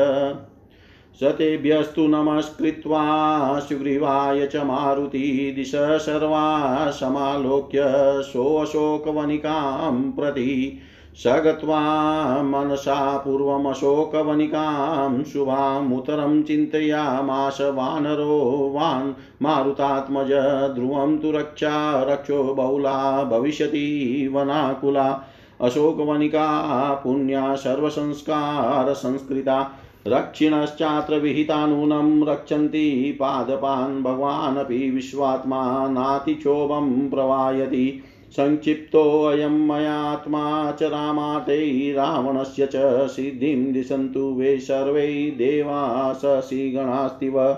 सतेभ्यस्तु 1.20 2.06
नमस्कृत्वा 2.06 3.58
सुग्रीवाय 3.58 4.46
च 4.46 4.56
मारुति 4.56 5.52
दिश 5.56 5.72
सर्वा 5.74 6.90
समालोक्य 6.90 7.82
सोऽशोकवनिकां 8.22 10.12
प्रति 10.12 10.78
स 11.16 11.26
गत्वा 11.26 12.42
मनसा 12.42 13.18
पूर्वमशोकवनिकां 13.18 15.24
शुभामुतरं 15.24 16.42
चिन्तयामाश 16.42 17.58
वानरो 17.60 18.72
वान् 18.74 19.12
मारुतात्मज 19.42 20.74
ध्रुवं 20.74 21.18
तु 21.18 21.30
रक्षा 21.30 22.02
रक्षो 22.02 22.42
बहुला 22.42 23.24
भविष्यति 23.24 24.28
वनाकुला। 24.32 25.24
अशोकवनिका, 25.60 27.00
पुण्या 27.04 27.54
सर्वसंस्कारसंस्कृता 27.54 29.78
रक्षिणश्चात्र 30.07 31.14
विहितानूनं 31.14 32.26
रक्षन्ति 32.26 33.16
पादपान् 33.20 34.03
भगवानपि 34.03 34.90
विश्वात्मा 34.90 35.88
नातिक्षोभं 35.88 37.11
प्रवायति। 37.11 38.03
संक्षिप्तोऽयं 38.30 39.66
मयात्मा 39.68 40.72
च 40.72 40.82
रामाते 40.82 41.92
रावणस्य 41.92 42.66
च 42.66 43.07
सिद्धिं 43.09 43.72
दिशन्तु 43.72 44.20
वे 44.20 44.59
सर्वै 44.59 45.34
देवा 45.38 46.12
शशिगणास्तिव 46.12 47.57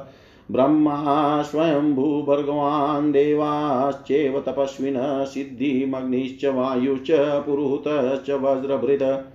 ब्रह्मा 0.51 1.42
स्वयंभूभर्गवान् 1.42 3.12
देवाश्चैव 3.12 4.40
तपस्विनः 4.40 5.24
सिद्धिमग्निश्च 5.24 6.45
वायुश्च 6.45 7.11
पुरुहूतश्च 7.47 8.30
वज्रभृत। 8.30 9.34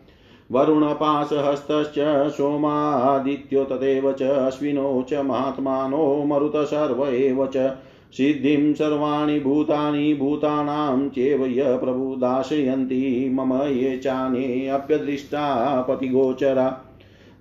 वरुणपाशहस्तश्च 0.52 2.38
सोमादित्यो 2.38 3.64
तदेव 3.64 4.12
च 4.12 4.24
अश्विनो 4.24 5.06
च 5.10 5.14
महात्मानो 5.14 6.24
मरुत 6.28 6.56
सर्व 6.56 7.08
एव 7.08 7.46
च 7.46 7.78
सिद्धिं 8.14 8.74
सर्वाणि 8.74 9.40
भूतानि 9.40 10.14
भूतानां 10.14 11.10
चेव 11.10 11.46
य 11.46 11.78
प्रभु 11.78 12.16
दाशयन्ति 12.16 13.32
मम 13.34 13.54
ये 13.54 13.98
चानेऽप्यदृष्टा 13.98 15.82
पतिगोचरा। 15.82 16.82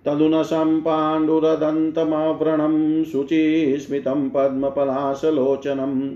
तदुनशं 0.04 0.80
पाण्डुरदन्तमव्रणं 0.80 3.04
शुचिस्मितं 3.04 4.28
पद्मपलाशलोचनम्। 4.28 6.10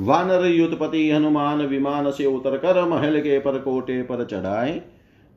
वानर 0.00 0.46
युद्धपति 0.46 1.10
हनुमान 1.10 1.58
विमान 1.58 2.10
से 2.10 2.26
उतरकर 2.26 2.84
महल 2.88 3.20
के 3.20 3.38
परकोटे 3.38 4.02
पर 4.02 4.24
चढ़ाए। 4.24 4.80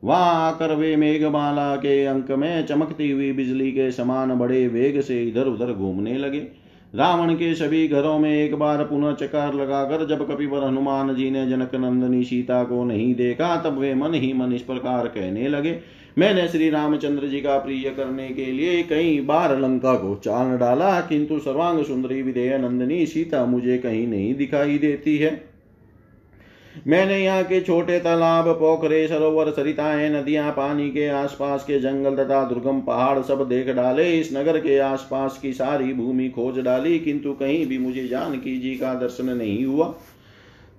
वहाँ 0.02 0.34
आकर 0.46 0.74
वे 0.74 0.94
मेघमाला 0.96 1.74
के 1.76 2.04
अंक 2.04 2.30
में 2.30 2.66
चमकती 2.66 3.10
हुई 3.10 3.32
बिजली 3.32 3.70
के 3.72 3.90
समान 3.92 4.34
बड़े 4.34 4.66
वेग 4.68 5.00
से 5.00 5.22
इधर 5.24 5.46
उधर 5.46 5.72
घूमने 5.72 6.16
लगे। 6.18 6.46
रावण 6.94 7.34
के 7.34 7.54
सभी 7.54 7.86
घरों 7.88 8.18
में 8.18 8.30
एक 8.30 8.54
बार 8.54 8.84
पुनः 8.84 9.14
चकार 9.14 9.54
लगाकर 9.54 10.06
जब 10.06 10.26
कपिवर 10.28 10.64
हनुमान 10.64 11.14
जी 11.14 11.30
ने 11.30 11.46
जनक 11.46 11.74
नंदनी 11.74 12.22
सीता 12.24 12.62
को 12.64 12.84
नहीं 12.84 13.14
देखा, 13.14 13.56
तब 13.56 13.78
वे 13.78 13.94
मन 13.94 14.14
ही 14.14 14.32
मन 14.32 14.52
इस 14.52 14.62
प्रकार 14.62 15.06
कहने 15.06 15.48
लगे 15.48 15.72
मैंने 16.16 16.46
श्री 16.48 16.68
रामचंद्र 16.70 17.28
जी 17.28 17.40
का 17.40 17.56
प्रिय 17.58 17.90
करने 17.90 18.28
के 18.28 18.44
लिए 18.46 18.82
कई 18.82 19.20
बार 19.20 19.58
लंका 19.60 19.94
को 19.94 20.14
चाल 20.14 20.56
डाला, 20.58 21.00
किंतु 21.00 21.38
सर्वांग 21.38 21.82
सुंदरी 21.84 22.20
विदेय 22.22 22.56
नंदिनी 22.58 23.06
सीता 23.06 23.44
मुझे 23.46 23.78
कहीं 23.78 24.06
नहीं 24.08 24.34
दिखाई 24.34 24.78
देती 24.78 25.16
है। 25.18 25.42
मैंने 26.86 27.18
यहाँ 27.18 27.42
के 27.44 27.60
छोटे 27.60 27.98
तालाब, 27.98 28.48
पोखरे, 28.50 29.06
सरोवर, 29.08 29.50
सरिताएँ, 29.50 30.08
नदियाँ, 30.10 30.50
पानी 30.50 30.88
के 30.90 31.08
आसपास 31.08 31.64
के 31.64 31.78
जंगल 31.80 32.16
तथा 32.16 32.42
दुर्गम 32.44 32.80
पहाड़ 32.80 33.22
सब 33.22 33.48
देख 33.48 33.68
डाले। 33.68 34.10
इस 34.12 34.32
नगर 34.36 34.58
के 34.60 34.78
आसपास 34.78 35.38
की 35.42 35.52
सारी 35.52 35.92
भूमि 35.92 36.28
खोज 36.28 36.58
डाली, 36.58 36.98
किंतु 36.98 37.32
कहीं 37.32 37.66
भी 37.66 37.78
मुझे 37.78 38.06
जानकी 38.08 38.58
जी 38.60 38.74
का 38.74 38.94
दर्शन 38.94 39.36
नहीं 39.36 39.64
हुआ। 39.64 39.94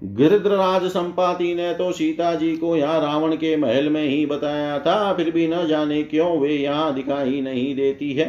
गिरद्रराज 0.02 0.84
संपाति 0.84 1.54
ने 1.56 1.74
तो 1.74 1.91
सीता 1.91 2.34
जी 2.36 2.56
को 2.58 2.76
यहाँ 2.76 3.00
रावण 3.02 3.36
के 3.36 3.56
महल 3.58 3.89
में 3.89 4.04
ही 4.04 4.26
बताया 4.26 4.80
था, 4.80 5.14
फिर 5.14 5.30
भी 5.32 5.48
न 5.48 5.66
जाने 5.68 6.02
क्यों 6.04 6.38
वे 6.39 6.50
यहाँ 6.50 6.93
दिखाई 6.96 7.41
नहीं 7.41 7.76
देती 7.76 8.12
है। 8.14 8.26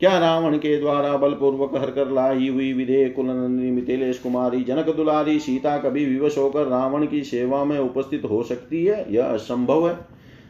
क्या 0.00 0.18
रावण 0.18 0.56
के 0.56 0.76
द्वारा 0.80 1.16
बलपूर्वक 1.16 1.76
हर 1.76 1.90
कर 1.90 2.10
लाई 2.10 2.48
हुई 2.48 2.72
विधेय 2.72 3.08
कुलनंदिनी 3.08 3.70
मिथिलेश 3.70 4.18
कुमारी, 4.18 4.62
जनक 4.64 4.94
दुलारी 4.96 5.38
सीता 5.38 5.76
कभी 5.78 6.04
विवश 6.06 6.38
होकर 6.38 6.66
रावण 6.66 7.06
की 7.06 7.22
सेवा 7.24 7.64
में 7.64 7.78
उपस्थित 7.78 8.24
हो 8.24 8.42
सकती 8.42 8.84
है? 8.84 9.06
यह 9.14 9.24
असंभव 9.24 9.88
है। 9.88 9.96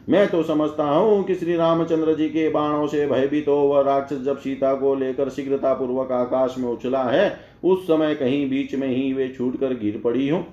मैं 0.09 0.27
तो 0.27 0.41
समझता 0.43 0.83
हूँ 0.83 1.23
कि 1.23 1.35
श्री 1.35 1.55
रामचंद्र 1.55 2.13
जी 2.15 2.27
के 2.29 2.49
बाणों 2.49 2.87
से 2.87 3.05
भयभीत 3.07 3.47
हो 3.47 3.55
वह 3.55 3.81
राक्षस 3.81 4.21
जब 4.21 4.37
सीता 4.37 4.73
को 4.73 4.93
लेकर 4.95 5.29
शीघ्रता 5.29 5.73
पूर्वक 5.73 6.11
आकाश 6.11 6.55
में 6.57 6.67
उछला 6.69 7.03
है, 7.03 7.39
उस 7.63 7.83
समय 7.83 8.15
कहीं 8.15 8.49
बीच 8.49 8.75
में 8.75 8.87
ही 8.87 9.13
वे 9.13 9.27
छूट 9.27 9.59
कर 9.59 9.73
गिर 9.73 10.01
पड़ी 10.03 10.27
हो। 10.29 10.43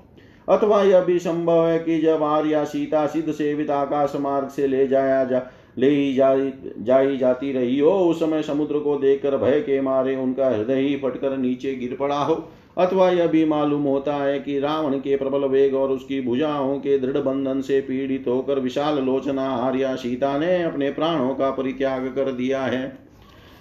अथवा 0.49 0.83
यह 0.83 1.01
भी 1.01 1.19
संभव 1.19 1.67
है 1.67 1.79
कि 1.79 1.99
जब 2.01 2.23
आर्या 2.23 2.65
सीता 2.65 3.07
सिद्ध 3.07 3.33
सेवित 3.33 3.71
आकाश 3.71 4.13
मार्ग 4.17 4.49
से 4.49 4.67
ले 4.67 4.87
जाया 4.87 5.25
जा, 5.25 5.43
ले 5.79 5.91
ही 5.91 6.15
जाई 6.15 6.53
जाई 6.79 7.17
जाती 7.17 7.53
रही 7.53 7.79
हो, 7.79 7.91
उस 7.91 8.21
समय 8.21 8.43
समुद्र 8.43 8.79
को 8.79 8.97
देखकर 8.97 9.37
भय 9.37 9.61
के 9.61 9.81
मारे 9.81 10.17
उनका 10.17 10.49
हृदय 10.49 10.81
ही 10.81 10.97
फटकर 10.97 11.37
नीचे 11.39 11.75
गिर 11.75 11.97
पड़ा 12.01 12.19
हो। 12.19 12.35
अथवा 12.81 13.11
यह 13.11 13.26
भी 13.26 13.45
मालूम 13.45 13.83
होता 13.83 14.14
है 14.14 14.39
कि 14.41 14.59
रावण 14.59 14.99
के 14.99 15.16
प्रबल 15.16 15.41
वेग 15.41 15.74
और 15.74 15.91
उसकी 15.91 16.20
भुजाओं 16.20 16.78
के 16.78 16.99
दृढ़ 16.99 17.18
बंधन 17.18 17.61
से 17.61 17.81
पीड़ित 17.81 18.24
होकर 18.28 18.59
विशाल 18.59 18.99
लोचना 18.99 19.51
आर्या 19.51 19.97
सीता 19.97 20.39
ने 20.39 20.62
अपने 20.62 20.91
प्राणों 20.91 21.35
का 21.35 21.51
परित्याग 21.51 22.07
कर 22.07 22.33
दिया 22.33 22.62
है। 22.62 22.99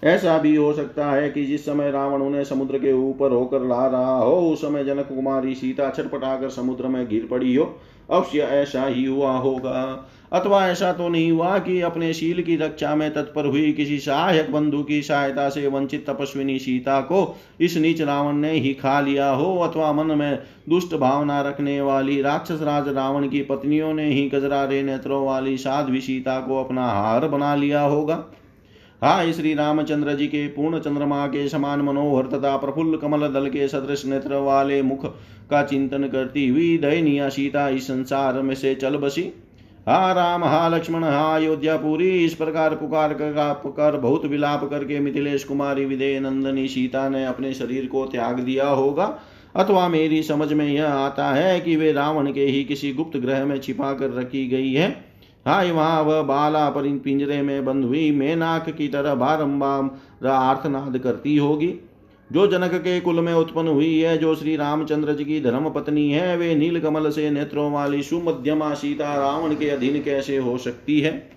ऐसा 0.03 0.37
भी 0.37 0.55
हो 0.55 0.73
सकता 0.73 1.11
है 1.11 1.29
कि 1.29 1.45
जिस 1.45 1.65
समय 1.65 1.91
रावण 1.91 2.21
उन्हें 2.21 2.43
समुद्र 2.43 2.77
के 2.77 2.93
ऊपर 2.93 3.31
होकर 3.31 3.61
ला 3.61 3.87
रहा 3.87 4.17
हो, 4.17 4.49
उस 4.49 4.61
समय 4.61 4.83
जनक 4.83 5.07
कुमारी 5.07 5.55
सीता 5.55 5.89
छटपटाकर 5.89 6.49
समुद्र 6.49 6.87
में 6.87 7.07
गिर 7.09 7.27
पड़ी 7.31 7.55
हो। 7.55 7.75
अवश्य 8.09 8.39
ऐसा 8.39 8.85
ही 8.85 9.05
हुआ 9.05 9.31
होगा। 9.31 10.09
अथवा 10.31 10.65
ऐसा 10.67 10.91
तो 10.93 11.07
नहीं 11.09 11.31
हुआ 11.31 11.57
कि 11.59 11.79
अपने 11.81 12.13
शील 12.13 12.41
की 12.43 12.55
रक्षा 12.55 12.93
में 12.95 13.13
तत्पर 13.13 13.45
हुई 13.45 13.71
किसी 13.71 13.99
सहायक 13.99 14.51
बंधु 14.51 14.81
की 14.83 15.01
सहायता 15.01 15.47
से 15.49 15.67
वंचित 15.67 16.09
तपस्विनी 16.09 16.57
सीता 16.59 16.99
को 17.01 17.37
इस 17.59 17.77
नीच 17.77 18.01
रावण 18.01 18.33
ने 18.33 18.51
ही 18.51 18.73
खा 18.73 18.99
लिया 19.01 19.29
हो, 19.29 19.55
अथवा 19.57 19.91
मन 19.93 20.17
में 20.17 20.39
दुष्ट 20.69 20.95
भावना 20.95 21.41
रखने 21.41 21.79
वाली 21.81 22.21
राक्षस 22.21 22.61
राज 22.61 22.87
रावण 22.87 23.27
की 23.29 23.41
पत्नियों 23.41 23.93
ने 23.93 24.09
ही 24.09 24.27
गजरारे 24.29 24.83
नेत्रों 24.83 25.25
वाली 25.25 25.57
साध्वी 25.57 26.01
सीता 26.01 26.39
को 26.39 26.63
अपना 26.63 26.85
हार 26.85 27.27
बना 27.27 27.55
लिया 27.55 27.81
होगा। 27.81 28.23
हाय 29.01 29.31
श्री 29.33 29.53
रामचंद्र 29.53 30.13
जी 30.13 30.27
के 30.27 30.47
पूर्ण 30.47 30.79
चंद्रमा 30.79 31.25
के 31.27 31.47
समान 31.49 31.81
मनोहर 31.81 32.25
तथा 32.27 32.55
प्रफुल्ल 32.57 32.97
कमल 32.97 33.27
दल 33.27 33.47
के 33.49 33.67
सदृश 33.67 34.05
नेत्र 34.05 34.35
वाले 34.35 34.81
मुख 34.81 35.05
का 35.49 35.61
चिंतन 35.63 36.07
करती 36.07 36.47
हुई 36.47 36.77
दयनीय 36.77 37.29
सीता 37.29 37.67
इस 37.69 37.87
संसार 37.87 38.41
में 38.41 38.55
से 38.55 38.75
चल 38.75 38.97
बसी। 38.97 39.21
हा 39.89 40.11
राम, 40.13 40.43
हा 40.43 40.67
लक्ष्मण, 40.67 41.03
हा 41.03 41.35
अयोध्यापुरी 41.35 42.25
इस 42.25 42.33
प्रकार 42.33 42.75
पुकार 42.75 43.13
कर 43.13 43.59
पुकार 43.63 43.97
बहुत 43.97 44.25
विलाप 44.25 44.69
करके 44.69 44.99
मिथिलेश 44.99 45.43
कुमारी 45.43 45.85
विदय 45.85 46.19
नंदनी 46.19 46.67
सीता 46.67 47.09
ने 47.09 47.25
अपने 47.25 47.53
शरीर 47.53 47.85
को 47.85 48.05
त्याग 48.05 48.39
दिया 48.39 48.67
होगा। 48.67 49.19
अथवा 49.55 49.87
मेरी 49.87 50.23
समझ 50.23 50.53
में 50.53 50.67
यह 50.67 50.87
आता 50.87 51.31
है 51.31 51.59
कि 51.59 51.75
वे 51.75 51.91
रावण 51.91 52.31
के 52.33 52.45
ही 52.45 52.63
किसी 52.63 52.93
गुप्त 52.93 53.17
ग्रह 53.17 53.45
में 53.45 53.59
छिपा 53.59 53.93
कर 53.93 54.11
रखी 54.11 54.47
गई 54.47 54.73
है। 54.73 54.89
हाय 55.47 55.71
वहाँ, 55.71 56.01
वह 56.01 56.21
बाला 56.21 56.69
पर 56.69 56.97
पिंजरे 56.97 57.41
में 57.41 57.65
बंद 57.65 57.85
हुई 57.85 58.11
मेनाक 58.11 58.69
की 58.69 58.87
तरह 58.87 59.15
बारम्बार 59.15 60.27
आर्थनाद 60.27 60.97
करती 60.97 61.37
होगी। 61.37 61.88
जो 62.31 62.47
जनक 62.47 62.73
के 62.73 62.99
कुल 62.99 63.19
में 63.19 63.33
उत्पन्न 63.33 63.67
हुई 63.67 63.99
है, 63.99 64.17
जो 64.17 64.35
श्री 64.35 64.55
रामचंद्र 64.55 65.13
जी 65.13 65.25
की 65.25 65.41
धर्म 65.41 65.69
पत्नी 65.69 66.11
है, 66.11 66.37
वे 66.37 66.55
नील 66.55 66.79
कमल 66.79 67.09
से 67.09 67.29
नेत्रों 67.29 67.71
वाली 67.71 68.03
सुमध्यमा 68.03 68.73
सीता 68.73 69.15
रावण 69.15 69.55
के 69.55 69.69
अधीन 69.69 70.03
कैसे 70.03 70.37
हो 70.37 70.57
सकती 70.57 70.99
है? 70.99 71.31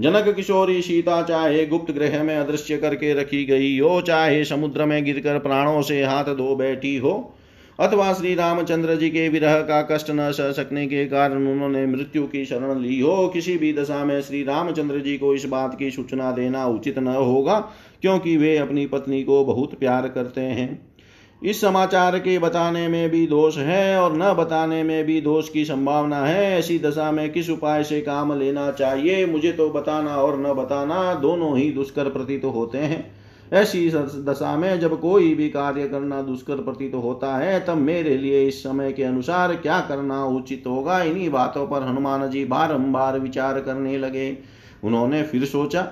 जनक 0.00 0.34
किशोरी 0.36 0.82
सीता 0.82 1.22
चाहे 1.22 1.66
गुप्त 1.66 1.92
ग्रह 1.92 2.22
में 2.22 2.36
अदृश्य 2.36 2.76
करके 2.76 3.14
रखी 3.14 3.44
गई 3.44 3.78
हो, 3.78 4.00
चाहे 4.00 4.44
समुद्र 4.44 4.84
में 4.84 5.04
गिरकर 5.04 5.38
प्राणों 5.38 5.82
से 5.82 6.04
हाथ 6.04 6.24
धो 6.24 6.56
बैठी 6.56 6.96
हो 6.96 7.35
अथवा 7.78 8.12
श्री 8.12 8.34
रामचंद्र 8.34 8.94
जी 8.96 9.08
के 9.10 9.28
विरह 9.28 9.60
का 9.60 9.80
कष्ट 9.82 10.10
न 10.10 10.30
सह 10.32 10.52
सकने 10.52 10.86
के 10.86 11.04
कारण 11.06 11.46
उन्होंने 11.48 11.86
मृत्यु 11.86 12.26
की 12.26 12.44
शरण 12.44 12.78
ली 12.80 13.00
हो। 13.00 13.28
किसी 13.28 13.56
भी 13.56 13.72
दशा 13.72 14.04
में 14.04 14.20
श्री 14.22 14.42
रामचंद्र 14.42 14.98
जी 14.98 15.16
को 15.16 15.34
इस 15.34 15.44
बात 15.44 15.78
की 15.78 15.90
सूचना 15.90 16.30
देना 16.32 16.66
उचित 16.66 16.98
न 16.98 17.06
होगा, 17.06 17.58
क्योंकि 18.02 18.36
वे 18.36 18.56
अपनी 18.56 18.86
पत्नी 18.86 19.22
को 19.22 19.44
बहुत 19.44 19.74
प्यार 19.74 20.08
करते 20.08 20.40
हैं। 20.40 20.94
इस 21.42 21.60
समाचार 21.60 22.18
के 22.18 22.38
बताने 22.38 22.88
में 22.88 23.10
भी 23.10 23.26
दोष 23.26 23.58
है 23.58 23.98
और 24.00 24.16
न 24.16 24.32
बताने 24.34 24.82
में 24.82 25.04
भी 25.04 25.20
दोष 25.20 25.48
की 25.48 25.64
संभावना 25.64 26.24
है। 26.24 26.58
ऐसी 26.58 26.78
दशा 26.78 27.10
में 27.12 27.32
किस 27.32 27.50
उपाय 27.50 27.84
से 27.84 28.00
काम 28.00 28.38
लेना 28.38 28.70
चाहिए, 28.70 29.26
मुझे 29.26 29.52
तो 29.52 29.68
बताना 29.70 30.16
और 30.16 30.40
न 30.40 30.54
बताना 30.54 31.14
दोनों 31.14 31.56
ही 31.58 31.70
दुष्कर 31.70 32.08
प्रतीत 32.10 32.42
तो 32.42 32.50
होते 32.50 32.78
हैं। 32.78 33.15
ऐसी 33.52 33.88
दशा 33.90 34.56
में 34.56 34.78
जब 34.80 34.98
कोई 35.00 35.34
भी 35.34 35.48
कार्य 35.48 35.88
करना 35.88 36.20
दुष्कर 36.22 36.62
प्रतीत 36.62 36.92
तो 36.92 37.00
होता 37.00 37.36
है, 37.36 37.58
तब 37.66 37.76
मेरे 37.76 38.16
लिए 38.16 38.46
इस 38.48 38.62
समय 38.62 38.92
के 38.92 39.02
अनुसार 39.02 39.54
क्या 39.56 39.80
करना 39.80 40.24
उचित 40.26 40.64
होगा? 40.66 41.02
इन्हीं 41.02 41.30
बातों 41.30 41.66
पर 41.66 41.82
हनुमान 41.82 42.28
जी 42.30 42.44
बारंबार 42.44 43.18
विचार 43.18 43.60
करने 43.60 43.96
लगे। 43.98 44.36
उन्होंने 44.84 45.22
फिर 45.22 45.44
सोचा, 45.44 45.86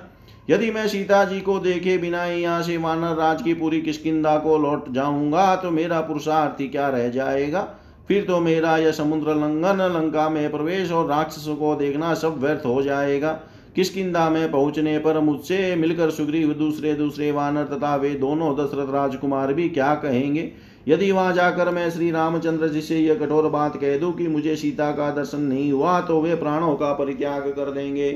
यदि 0.49 0.71
मैं 0.71 0.87
सीता 0.87 1.23
जी 1.25 1.39
को 1.41 1.57
देखे 1.59 1.97
बिना 1.97 2.23
ही 2.23 2.41
यहाँ 2.41 2.61
से 2.63 2.77
वानर 2.77 3.15
राज 3.15 3.41
की 3.41 3.53
पूरी 3.53 3.81
किसकिदा 3.81 4.37
को 4.37 4.57
लौट 4.57 4.91
जाऊँगा 4.93 5.55
तो 5.55 5.71
मेरा 5.71 6.01
पुरुषार्थ 6.01 6.61
क्या 6.61 6.89
रह 6.89 7.09
जाएगा? 7.09 7.67
फिर 8.07 8.23
तो 8.23 8.39
मेरा 8.39 8.77
यह 8.77 8.91
समुद्र 8.91 9.35
लंघन, 9.35 9.81
लंका 9.93 10.29
में 10.29 10.51
प्रवेश 10.51 10.91
और 10.91 11.07
राक्षस 11.07 11.45
को 11.49 11.75
देखना 11.75 12.13
सब 12.13 12.39
व्यर्थ 12.39 12.65
हो 12.65 12.81
जाएगा। 12.81 13.39
किसकिदा 13.75 14.29
में 14.29 14.51
पहुँचने 14.51 14.97
पर 14.99 15.19
मुझसे 15.19 15.75
मिलकर 15.75 16.09
सुग्रीव 16.09 16.53
दूसरे 16.53 16.93
दूसरे 16.93 17.31
वानर 17.31 17.63
तथा 17.63 17.95
वे 17.95 18.09
दोनों 18.09 18.53
दशरथ 18.55 18.93
राजकुमार 18.93 19.53
भी 19.53 19.69
क्या 19.69 19.93
कहेंगे? 19.95 20.51
यदि 20.87 21.11
वहाँ 21.11 21.33
जाकर 21.33 21.69
मैं 21.69 21.89
श्री 21.91 22.11
रामचंद्र 22.11 22.67
जी 22.67 22.81
से 22.81 22.99
यह 22.99 23.15
कठोर 23.15 23.49
बात 23.49 23.75
कह 23.77 23.97
दूँ 23.97 24.13
कि 24.13 24.27
मुझे 24.27 24.55
सीता 24.55 24.91
का 24.91 25.09
दर्शन 25.11 25.41
नहीं 25.41 25.71
हुआ 25.71 25.99
तो 26.01 26.21
वे 26.21 26.35
प्राणों 26.35 26.75
का 26.75 26.93
परित्याग 26.93 27.47
कर 27.49 27.71
देंगे। 27.71 28.11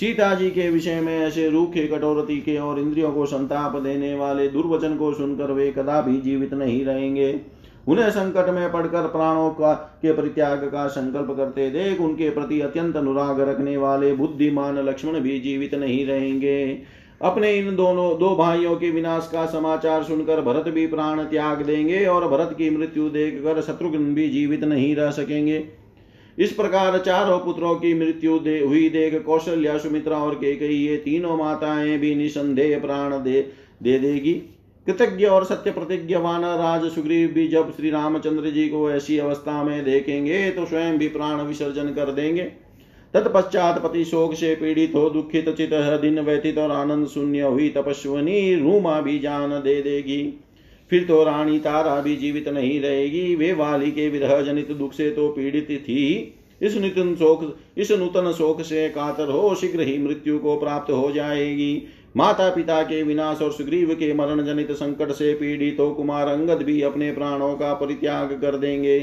सीता 0.00 0.34
जी 0.34 0.50
के 0.50 0.68
विषय 0.70 1.00
में 1.00 1.18
ऐसे 1.20 1.48
रूखे 1.48 1.86
कठोर 1.86 2.24
तीखे 2.24 2.56
और 2.56 2.78
इंद्रियों 2.80 3.12
को 3.12 3.26
संताप 3.26 3.76
देने 3.76 4.14
वाले 4.14 4.48
दुर्वचन 4.48 4.96
को 4.96 5.12
सुनकर 5.14 5.52
वे 5.52 5.70
कदा 5.72 6.00
भी 6.00 6.20
जीवित 6.20 6.54
नहीं 6.54 6.84
रहेंगे। 6.84 7.32
उन्हें 7.88 8.10
संकट 8.10 8.48
में 8.50 8.72
पड़कर 8.72 9.02
प्राणों 9.02 9.50
का, 9.50 9.72
के 9.72 10.12
परित्याग 10.12 10.58
का 10.58 10.86
संकल्प 10.86 11.36
करते 11.36 11.70
देख 11.70 12.00
उनके 12.00 12.30
प्रति 12.30 12.60
अत्यंत 12.60 12.96
अनुराग 12.96 13.40
रखने 13.40 13.76
वाले 13.76 14.12
बुद्धिमान 14.12 14.78
लक्ष्मण 14.78 15.20
भी 15.20 15.40
जीवित 15.40 15.74
नहीं 15.74 16.06
रहेंगे। 16.06 16.78
अपने 17.22 17.52
इन 17.52 17.76
दोनों, 17.76 18.18
दो 18.18 18.36
भाइयों 18.36 18.76
के 18.76 18.90
विनाश 18.90 19.28
का 19.32 19.46
समाचार 19.46 20.02
सुनकर 20.02 20.40
भरत 20.40 20.68
भी 20.68 20.86
प्राण 20.86 21.20
त्याग 21.20 21.62
देंगे 21.62 22.06
और 22.06 22.28
भरत 22.28 22.54
की 22.58 22.70
मृत्यु 22.70 23.08
देखकर 23.08 23.60
शत्रुघ्न 23.60 24.14
भी 24.14 24.28
जीवित 24.28 24.64
नहीं 24.64 24.96
रह 24.96 25.10
सकेंगे। 25.10 25.64
इस 26.38 26.52
प्रकार 26.52 26.98
चारों 26.98 27.38
पुत्रों 27.38 27.74
की 27.74 27.94
मृत्यु 27.94 28.38
दे, 28.38 28.60
हुई 28.60 28.88
देख 28.88 29.22
कौशल्या, 29.24 29.78
सुमित्रा 29.78 30.16
और 30.16 30.34
के 30.34 30.56
कई 30.56 30.74
ये 30.74 30.96
तीनों 30.96 31.36
माताएँ 31.36 31.98
भी 31.98 32.14
निसंदेह 32.14 32.78
प्राण 32.78 33.22
दे 33.22 33.52
दे 33.82 33.98
देगी। 33.98 34.42
कृतज्ञ 34.86 35.24
और 35.24 35.44
सत्य 35.44 35.70
प्रतिज्ञवान 35.70 36.44
राज 36.44 36.90
सुग्रीव 36.90 37.28
भी 37.28 37.46
जब 37.48 37.70
श्री 37.72 37.90
रामचंद्र 37.90 38.50
जी 38.50 38.68
को 38.68 38.90
ऐसी 38.90 39.18
अवस्था 39.18 39.62
में 39.64 39.84
देखेंगे 39.84 40.50
तो 40.50 40.64
स्वयं 40.66 40.98
भी 40.98 41.08
प्राण 41.08 41.40
विसर्जन 41.40 41.88
कर 41.88 42.12
देंगे। 42.12 42.42
तत्पश्चात 43.14 43.82
पति 43.82 44.04
शोक 44.04 44.34
से 44.34 44.54
पीड़ित 44.54 44.94
हो, 44.94 45.08
दुखित, 45.10 45.48
चित 45.48 45.70
दिन 46.02 46.20
व्यतीत 46.20 46.58
और 46.58 46.70
आनंद 46.70 47.06
शून्य 47.06 47.40
हुई, 47.40 47.68
तपस्वनी 47.68 48.54
रूमा 48.54 49.00
भी 49.00 49.18
जान 49.18 49.50
दे 49.50 49.80
देगी। 49.82 50.22
फिर 50.90 51.04
तो 51.04 51.22
रानी 51.24 51.58
तारा 51.58 52.00
भी 52.00 52.16
जीवित 52.16 52.48
नहीं 52.48 52.80
रहेगी, 52.80 53.34
वे 53.34 53.52
वाली 53.52 53.90
के 53.90 54.08
विरह 54.08 54.40
जनित 54.42 54.72
दुख 54.72 54.92
से 54.92 55.10
तो 55.10 55.28
पीड़ित 55.28 55.68
थी। 55.80 56.34
इस 56.62 56.76
नूतन 56.76 57.14
शोक, 57.14 57.56
इस 57.76 57.90
नूतन 57.92 58.32
शोक 58.32 58.62
से 58.62 58.88
कातर 58.88 59.30
हो, 59.30 59.54
शीघ्र 59.54 59.80
ही 59.80 59.98
मृत्यु 59.98 60.38
को 60.38 60.56
प्राप्त 60.56 60.90
हो 60.90 61.10
जाएगी। 61.12 61.82
माता 62.16 62.48
पिता 62.50 62.82
के 62.82 63.02
विनाश 63.02 63.42
और 63.42 63.52
सुग्रीव 63.52 63.94
के 63.94 64.12
मरण 64.14 64.44
जनित 64.44 64.72
संकट 64.72 65.12
से 65.12 65.32
पीड़ित 65.34 65.76
हो 65.80 65.90
कुमार 65.90 66.28
अंगद 66.28 66.62
भी 66.62 66.80
अपने 66.82 67.12
प्राणों 67.12 67.54
का 67.54 67.72
परित्याग 67.74 68.32
कर 68.32 68.56
देंगे। 68.56 68.98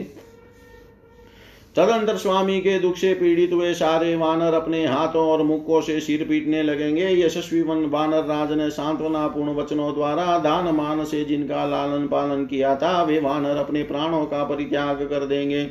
तदंतर 1.75 2.15
स्वामी 2.15 2.59
के 2.59 2.77
दुख 2.79 2.95
से 2.95 3.13
पीड़ित 3.13 3.53
हुए 3.53 3.73
सारे 3.73 4.15
वानर 4.15 4.53
अपने 4.53 4.85
हाथों 4.87 5.25
और 5.27 5.43
मुखों 5.43 5.81
से 5.81 5.99
सिर 5.99 6.25
पीटने 6.29 6.63
लगेंगे। 6.63 7.09
यशस्वी 7.25 7.61
वन 7.61 7.85
वानर 7.85 8.23
राज 8.25 8.51
ने 8.51 8.69
सांत्वना 8.69 9.27
पूर्ण 9.27 9.55
वचनों 9.55 9.93
द्वारा 9.93 10.37
दान 10.39 10.73
मान 10.75 11.03
से 11.05 11.23
जिनका 11.25 11.65
लालन 11.65 12.07
पालन 12.07 12.45
किया 12.45 12.75
था, 12.75 13.03
वे 13.03 13.19
वानर 13.19 13.57
अपने 13.57 13.83
प्राणों 13.83 14.25
का 14.25 14.43
परित्याग 14.43 15.01
कर 15.01 15.25
देंगे। 15.25 15.63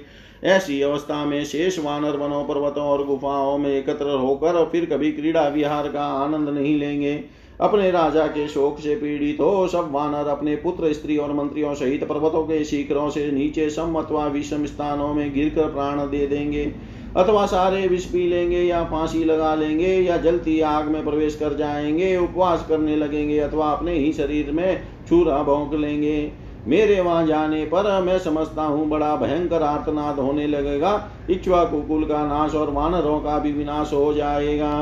ऐसी 0.45 0.83
अवस्था 0.83 1.25
में 1.25 1.45
शेष 1.45 1.79
वानर 1.79 2.17
वनों 2.17 2.45
पर्वतों 2.45 2.85
और 2.85 3.07
गुफाओं 3.07 3.59
में 3.59 3.71
एकत्र 3.71 4.19
होकर 4.19 4.65
फिर 4.65 4.85
कभी 4.85 5.13
क्रीड़ा 5.13 5.49
विहार 5.49 5.89
का 5.89 6.05
आनंद 6.05 6.49
नहीं 6.49 6.79
लेंगे। 6.79 7.25
अपने 7.61 7.91
राजा 7.91 8.27
के 8.27 8.49
शोक 8.49 8.79
से 8.79 8.95
पीड़ित 8.95 9.41
हो, 9.41 9.69
सब 9.69 9.93
वानर 9.93 10.29
अपने 10.29 10.57
पुत्र, 10.57 10.93
स्त्री 10.93 11.17
और 11.17 11.33
मंत्रियों 11.33 11.75
सहित 11.75 12.05
पर्वतों 12.05 12.43
के 12.43 12.65
शिखरों 12.65 13.11
से 13.11 13.33
नीचे 13.33 13.71
सम 13.71 13.95
अथवा 13.95 14.27
विषम 14.27 14.67
स्थानों 14.67 15.15
में 15.15 15.35
गिरकर 15.35 15.65
प्राण 15.65 15.99
दे 16.01 16.27
देंगे। 16.27 16.73
अथवा 17.17 17.47
सारे 17.47 17.87
विष 17.87 18.05
पी 18.05 18.29
लेंगे 18.29 18.63
या 18.63 18.85
फांसी 18.85 19.25
लगा 19.25 19.55
लेंगे 19.55 20.01
या 20.01 20.17
जलती 20.17 20.61
आग 20.61 20.89
में 20.89 21.05
प्रवेश 21.05 21.35
कर 21.35 21.57
जाएँगे, 21.57 22.17
उपवास 22.17 22.67
करने 22.69 22.97
लगेंगे 22.97 23.39
अथवा 23.39 23.71
अपने 23.71 23.93
ही 23.93 24.13
शरीर 24.13 24.51
में 24.51 24.83
छूरा 25.09 25.43
भोंक 25.43 25.75
लेंगे। 25.75 26.48
मेरे 26.69 27.01
वहाँ 27.01 27.27
जाने 27.27 27.65
पर 27.67 27.87
मैं 28.03 28.19
समझता 28.19 28.63
हूँ 28.65 28.89
बड़ा 28.89 29.15
भयंकर 29.17 29.63
आर्तनाद 29.63 30.19
होने 30.19 30.47
लगेगा। 30.47 30.91
इच्छुआ 31.31 31.65
कुकुल 31.65 32.05
का 32.05 32.25
नाश 32.27 32.55
और 32.55 32.71
वानरों 32.71 33.19
का 33.21 33.39
भी 33.39 33.53
विनाश 33.53 33.93
हो 33.93 34.13
जाएगा। 34.15 34.73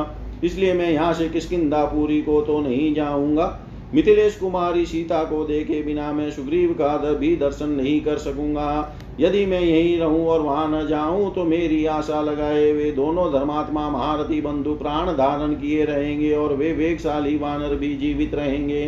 इसलिए 0.45 0.73
मैं 0.75 0.91
यहाँ 0.91 1.13
से 1.15 1.29
किसकिदापुरी 1.29 2.21
को 2.23 2.41
तो 2.43 2.61
नहीं 2.61 2.95
जाऊँगा। 2.95 3.47
मिथिलेश 3.95 4.37
कुमारी 4.37 4.85
सीता 4.87 5.23
को 5.25 5.45
देखे 5.45 5.83
बिना 5.83 6.13
मैं 6.13 6.31
सुग्रीव 6.31 6.73
का 6.73 6.97
भी 7.13 7.35
दर्शन 7.37 7.69
नहीं 7.71 8.01
कर 8.01 8.19
सकूँगा। 8.19 8.97
यदि 9.21 9.45
मैं 9.47 9.61
यहीं 9.61 9.99
रहूँ 9.99 10.27
और 10.27 10.41
वहाँ 10.41 10.69
न 10.71 10.87
जाऊँ 10.87 11.35
तो 11.35 11.45
मेरी 11.45 11.85
आशा 11.89 12.21
लगाए 12.23 12.73
वे 12.73 12.91
दोनों 12.93 13.33
धर्मात्मा 13.33 13.89
महारथी 13.91 14.41
बंधु 14.41 14.75
प्राण 14.75 15.13
धारण 15.13 15.55
किए 15.55 15.85
रहेंगे 15.85 16.33
और 16.35 16.55
वे 16.55 16.73
वेगशाली 16.75 17.37
वानर 17.39 17.75
भी 17.77 17.95
जीवित 17.97 18.35
रहेंगे। 18.35 18.85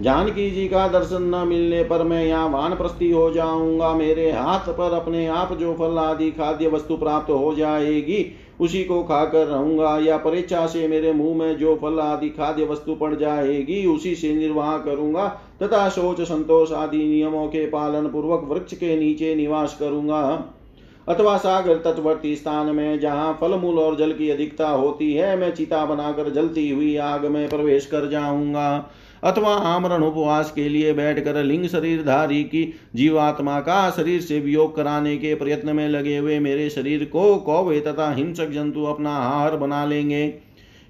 जानकी 0.00 0.50
जी 0.50 0.66
का 0.68 0.86
दर्शन 0.88 1.22
न 1.24 1.46
मिलने 1.48 1.82
पर 1.84 2.02
मैं 2.02 2.24
यहाँ 2.24 2.48
वानप्रस्थी 2.48 3.10
हो 3.10 3.30
जाऊँगा। 3.30 3.92
मेरे 3.94 4.30
हाथ 4.32 4.68
पर 4.68 4.92
अपने 4.92 5.26
आप 5.26 5.52
जो 5.52 5.74
फल 5.74 5.98
आदि 5.98 6.30
खाद्य 6.30 6.68
वस्तु 6.68 6.96
प्राप्त 6.96 7.30
हो 7.30 7.54
जाएगी, 7.54 8.24
उसी 8.60 8.82
को 8.84 9.02
खाकर 9.02 9.46
रहूँगा। 9.46 9.98
या 9.98 10.16
परीक्षा 10.16 10.66
से 10.66 10.88
मेरे 10.88 11.12
मुँह 11.12 11.36
में 11.36 11.56
जो 11.56 11.74
फल 11.76 12.00
आदि 12.00 12.28
खाद्य 12.28 12.64
वस्तु 12.64 12.94
पड़ 12.94 13.14
जाएगी, 13.14 13.84
उसी 13.86 14.14
से 14.14 14.34
निर्वाह 14.34 14.76
करूँगा। 14.78 15.26
तथा 15.62 15.88
सोच 15.88 16.20
संतोष 16.20 16.72
आदि 16.72 17.04
नियमों 17.04 17.46
के 17.46 17.66
पालन 17.66 18.08
पूर्वक 18.08 18.48
वृक्ष 18.48 18.74
के 18.74 18.96
नीचे 18.96 19.34
निवास 19.34 19.76
करूँगा। 19.80 20.22
अथवा 21.08 21.36
सागर 21.36 21.76
तटवर्ती 21.76 22.34
स्थान 22.36 22.66
में 22.66 23.00
जहाँ 23.00 23.38
फल 23.40 23.54
मूल 23.54 23.78
और 23.78 23.96
जल 23.96 24.12
की 24.12 24.30
अधिकता 24.30 24.68
होती 24.68 25.12
है, 25.12 25.36
मैं 25.36 25.54
चिता 25.54 25.84
बनाकर 25.84 26.30
जलती 26.30 26.70
हुई 26.70 26.96
आग 26.96 27.26
में 27.26 27.48
प्रवेश 27.48 27.86
कर 27.86 28.08
जाऊँगा। 28.08 28.90
अथवा 29.22 29.54
आमरण 29.54 30.02
उपवास 30.02 30.50
के 30.50 30.68
लिए 30.68 30.92
बैठकर 30.92 31.42
लिंग 31.44 31.66
शरीरधारी 31.68 32.42
की 32.44 32.62
जीवात्मा 32.94 33.58
का 33.60 33.90
शरीर 33.90 34.20
से 34.20 34.40
वियोग 34.40 34.74
कराने 34.76 35.16
के 35.16 35.34
प्रयत्न 35.34 35.76
में 35.76 35.88
लगे 35.88 36.16
हुए 36.16 36.38
मेरे 36.38 36.68
शरीर 36.70 37.04
को 37.04 37.34
कौवे 37.40 37.80
तथा 37.80 38.12
हिंसक 38.12 38.50
जंतु 38.50 38.84
अपना 38.84 39.10
आहार 39.10 39.56
बना 39.56 39.84
लेंगे। 39.86 40.32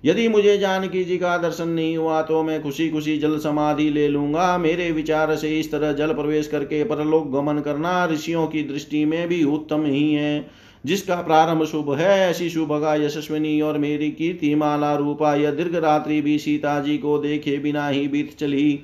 यदि 0.05 0.27
मुझे 0.29 0.57
जानकी 0.59 1.03
जी 1.05 1.17
का 1.19 1.37
दर्शन 1.39 1.69
नहीं 1.69 1.97
हुआ 1.97 2.23
तो 2.23 2.43
मैं 2.43 2.63
खुशी 2.63 2.89
खुशी 2.91 3.17
जल 3.19 3.39
समाधि 3.39 3.89
ले 3.91 4.09
लूँगा। 4.09 4.57
मेरे 4.59 4.91
विचार 4.93 5.35
से 5.37 5.59
इस 5.61 5.71
तरह 5.73 5.93
जल 5.93 6.13
प्रवेश 6.13 6.47
करके 6.47 6.83
परलोक 6.85 7.31
गमन 7.33 7.59
करना 7.59 8.05
ऋषियों 8.07 8.47
की 8.47 8.63
दृष्टि 8.63 9.05
में 9.05 9.29
भी 9.29 9.43
उत्तम 9.45 9.85
ही 9.85 10.13
है। 10.15 10.62
जिसका 10.85 11.17
प्रारंभ 11.17 11.65
शुभ 11.65 11.93
है, 11.93 12.19
ऐसी 12.21 12.49
शुभ 12.51 12.73
का 12.75 12.95
यशस्विनी 12.95 13.61
और 13.61 13.79
मेरी 13.79 14.11
कीर्ति 14.11 14.55
माला 14.55 14.95
रूपा 14.97 15.35
यह 15.35 15.51
दीर्घ 15.51 15.75
रात्रि 15.77 16.21
भी 16.21 16.39
सीता 16.39 16.79
जी 16.81 16.97
को 16.99 17.19
देखे 17.19 17.59
बिना 17.59 17.89
ही 17.89 18.07
बीत 18.09 18.37
चली। 18.39 18.81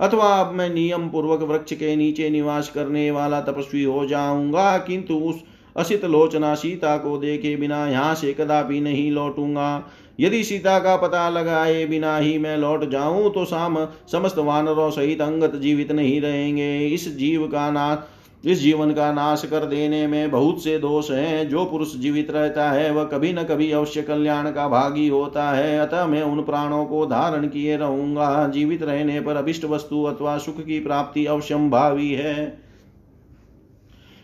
अथवा 0.00 0.28
अब 0.34 0.54
मैं 0.54 0.68
नियम 0.68 1.08
पूर्वक 1.08 1.42
वृक्ष 1.42 1.72
के 1.72 1.96
नीचे 1.96 2.30
निवास 2.30 2.68
करने 2.68 3.10
वाला 3.10 3.40
तपस्वी 3.40 3.82
हो 3.82 4.06
जाऊँगा, 4.06 4.76
किंतु 4.78 5.14
उस 5.14 5.42
असित 5.76 6.04
लोचना 6.04 6.54
सीता 6.54 6.96
को 6.96 7.16
देखे 7.18 7.54
बिना 7.56 7.86
यहाँ 7.88 8.14
से 8.14 8.32
कदापि 8.32 8.80
नहीं 8.80 9.10
लौटूँगा। 9.12 9.90
यदि 10.20 10.42
सीता 10.44 10.78
का 10.78 10.96
पता 10.96 11.28
लगाए 11.30 11.84
बिना 11.86 12.16
ही 12.16 12.36
मैं 12.38 12.56
लौट 12.56 12.88
जाऊँ 12.90 13.32
तो 13.34 13.44
साम 13.44 13.84
समस्त 14.12 14.38
वानरों 14.38 14.90
सहित 14.90 15.20
अंगत 15.22 15.56
जीवित 15.56 15.90
नहीं 15.92 16.20
रहेंगे। 16.20 16.86
इस 16.86 17.08
जीव 17.16 17.46
का 17.46 17.70
नाश 17.70 17.98
इस 18.46 18.60
जीवन 18.60 18.92
का 18.92 19.12
नाश 19.12 19.44
कर 19.44 19.64
देने 19.66 20.06
में 20.06 20.30
बहुत 20.30 20.64
से 20.64 20.78
दोष 20.78 21.10
हैं। 21.10 21.48
जो 21.48 21.64
पुरुष 21.64 21.96
जीवित 21.96 22.30
रहता 22.30 22.70
है, 22.70 22.90
वह 22.90 23.04
कभी 23.04 23.32
न 23.32 23.42
कभी 23.42 23.70
अवश्य 23.70 24.02
कल्याण 24.02 24.50
का 24.50 24.68
भागी 24.68 25.08
होता 25.08 25.50
है। 25.50 25.78
अतः 25.78 26.06
मैं 26.06 26.22
उन 26.22 26.42
प्राणों 26.42 26.84
को 26.84 27.06
धारण 27.06 27.48
किए 27.48 27.76
रहूँगा। 27.76 28.48
जीवित 28.48 28.82
रहने 28.82 29.20
पर 29.20 29.36
अभिष्ट 29.36 29.64
वस्तु 29.64 30.02
अथवा 30.02 30.38
सुख 30.38 30.60
की 30.60 30.80
प्राप्ति 30.80 31.26
अवश्यम 31.26 31.70
भावी 31.70 32.12
है। 32.12 32.58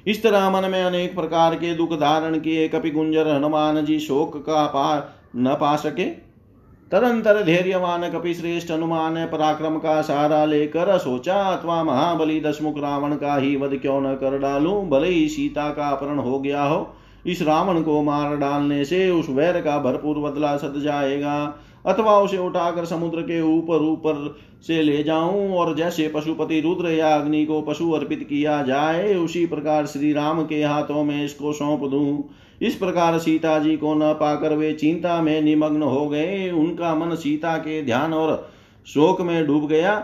इस 0.06 0.22
तरह 0.22 0.50
मन 0.50 0.70
में 0.70 0.82
अनेक 0.82 1.14
प्रकार 1.14 1.54
के 1.54 1.74
दुख 1.74 1.92
धारण 1.92 2.40
किए। 2.40 2.68
कपि 2.68 2.90
गुंजर 2.90 3.28
हनुमान 3.28 3.84
जी 3.84 3.98
शोक 4.00 4.36
का 4.36 4.66
पा 4.66 5.16
न 5.36 5.56
पा 5.60 5.76
सके। 5.76 6.29
तदंतर 6.92 7.42
धैर्यवान 7.42 8.08
कपि 8.10 8.32
श्रेष्ठ 8.34 8.70
हनुमान 8.70 9.12
ने 9.14 9.24
पराक्रम 9.26 9.76
का 9.78 10.00
सहारा 10.02 10.44
लेकर 10.44 10.96
सोचा, 10.98 11.34
अथवा 11.34 11.82
महाबली 11.84 12.40
दशमुख 12.40 12.78
रावण 12.78 13.14
का 13.16 13.36
ही 13.36 13.54
वध 13.56 13.76
क्यों 13.76 14.00
न 14.00 14.14
कर 14.14 14.38
डालू? 14.38 14.72
भले 14.82 15.08
ही 15.08 15.28
सीता 15.28 15.68
का 15.70 15.88
अपहरण 15.88 16.18
हो 16.18 16.40
गया 16.40 16.62
हो, 16.62 16.88
इस 17.26 17.42
रावण 17.42 17.82
को 17.82 18.02
मार 18.02 18.36
डालने 18.36 18.84
से 18.84 19.08
उस 19.10 19.28
वैर 19.30 19.60
का 19.60 19.78
भरपूर 19.78 20.18
बदला 20.20 20.56
सद 20.56 20.80
जाएगा। 20.80 21.36
अथवा 21.86 22.18
उसे 22.18 22.38
उठाकर 22.38 22.84
समुद्र 22.84 23.22
के 23.22 23.40
ऊपर 23.40 23.82
ऊपर 23.82 24.36
से 24.66 24.82
ले 24.82 25.02
जाऊँ, 25.02 25.50
और 25.50 25.74
जैसे 25.76 26.08
पशुपति 26.08 26.60
रुद्र 26.60 26.90
या 26.90 27.14
अग्नि 27.14 27.44
को 27.46 27.60
पशु 27.62 27.90
अर्पित 27.92 28.26
किया 28.28 28.62
जाए, 28.62 29.14
उसी 29.14 29.46
प्रकार 29.46 29.86
श्री 29.86 30.12
राम 30.12 30.44
के 30.44 30.62
हाथों 30.62 31.04
में 31.04 31.24
इसको 31.24 31.52
सौंप 31.52 31.90
दूँ। 31.90 32.22
इस 32.60 32.74
प्रकार 32.74 33.18
सीता 33.18 33.58
जी 33.58 33.76
को 33.76 33.94
न 33.94 34.12
पाकर 34.12 34.54
वे 34.54 34.72
चिंता 34.72 35.20
में 35.22 35.40
निमग्न 35.42 35.82
हो 35.82 36.08
गए। 36.08 36.50
उनका 36.50 36.94
मन 36.94 37.14
सीता 37.16 37.56
के 37.58 37.82
ध्यान 37.82 38.14
और 38.14 38.50
शोक 38.86 39.20
में 39.20 39.46
डूब 39.46 39.68
गया। 39.68 39.98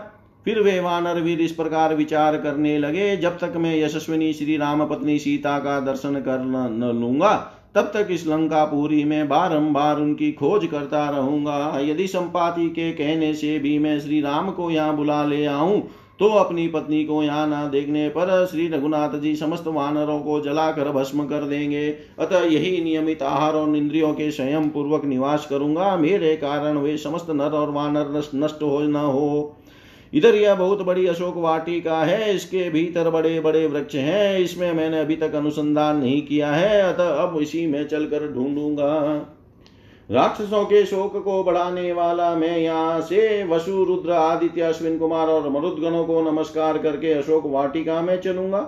फिर 0.45 0.59
वे 0.59 0.79
वानर 0.79 1.19
वीर 1.21 1.41
इस 1.41 1.51
प्रकार 1.51 1.93
विचार 1.95 2.37
करने 2.37 2.77
लगे। 2.77 3.15
जब 3.17 3.37
तक 3.39 3.53
मैं 3.57 3.75
यशस्विनी 3.77 4.31
श्री 4.33 4.57
राम 4.57 4.85
पत्नी 4.85 5.19
सीता 5.19 5.57
का 5.59 5.79
दर्शन 5.79 6.15
कर 6.19 6.43
न 6.43 6.91
लूँगा, 7.01 7.33
तब 7.75 7.91
तक 7.93 8.07
इस 8.11 8.25
लंकापुरी 8.27 9.03
में 9.03 9.27
बारंबार 9.29 9.99
उनकी 9.99 10.31
खोज 10.31 10.65
करता 10.65 11.09
रहूँगा। 11.09 11.79
यदि 11.79 12.07
संपाति 12.07 12.69
के 12.69 12.91
कहने 12.91 13.33
से 13.33 13.57
भी 13.59 13.77
मैं 13.79 13.99
श्री 13.99 14.21
राम 14.21 14.51
को 14.51 14.69
यहाँ 14.71 14.95
बुला 14.95 15.23
ले 15.25 15.45
आऊँ 15.45 15.81
तो 16.19 16.27
अपनी 16.29 16.67
पत्नी 16.67 17.03
को 17.05 17.23
यहाँ 17.23 17.47
न 17.47 17.69
देखने 17.71 18.07
पर 18.09 18.45
श्री 18.45 18.67
रघुनाथ 18.67 19.19
जी 19.19 19.35
समस्त 19.35 19.67
वानरों 19.67 20.19
को 20.19 20.39
जलाकर 20.41 20.91
भस्म 20.91 21.25
कर 21.25 21.41
देंगे। 21.41 21.89
अतः 22.19 22.45
यही 22.45 22.83
नियमित 22.83 23.21
आहार 23.23 23.53
और 23.53 23.75
इंद्रियों 23.75 24.13
के 24.13 24.31
स्वयं 24.31 24.69
पूर्वक 24.69 25.05
निवास 25.05 25.45
करूँगा। 25.45 25.95
मेरे 25.97 26.35
कारण 26.35 26.77
वे 26.77 26.97
समस्त 26.97 27.29
नर 27.29 27.51
और 27.51 27.71
वानर 27.71 28.21
नष्ट 28.35 28.63
हो 28.63 28.79
न 28.79 28.95
हो। 28.95 29.55
इधर 30.13 30.35
यह 30.35 30.55
बहुत 30.55 30.81
बड़ी 30.81 31.07
अशोक 31.07 31.37
वाटिका 31.37 32.03
है। 32.03 32.35
इसके 32.35 32.69
भीतर 32.69 33.09
बड़े 33.09 33.39
बड़े 33.39 33.65
वृक्ष 33.67 33.95
हैं। 33.95 34.37
इसमें 34.39 34.71
मैंने 34.73 34.99
अभी 34.99 35.15
तक 35.15 35.35
अनुसंधान 35.35 35.97
नहीं 35.97 36.21
किया 36.21 36.51
है। 36.51 36.81
अतः 36.93 37.15
अब 37.15 37.37
इसी 37.41 37.67
में 37.67 37.87
चलकर 37.87 38.31
ढूंढूँगा। 38.33 39.33
राक्षसों 40.09 40.63
के 40.65 40.85
शोक 40.85 41.15
को 41.23 41.43
बढ़ाने 41.43 41.91
वाला 41.93 42.33
मैं 42.35 42.57
यहाँ 42.57 42.99
से 43.01 43.43
वसु 43.43 43.83
रुद्र 43.83 44.11
आदित्य, 44.11 44.61
अश्विन 44.61 44.97
कुमार 44.97 45.27
और 45.27 45.49
मरुदगणों 45.49 46.03
को 46.05 46.21
नमस्कार 46.21 46.77
करके 46.77 47.11
अशोक 47.13 47.45
वाटिका 47.45 48.01
में 48.01 48.19
चलूँगा। 48.21 48.61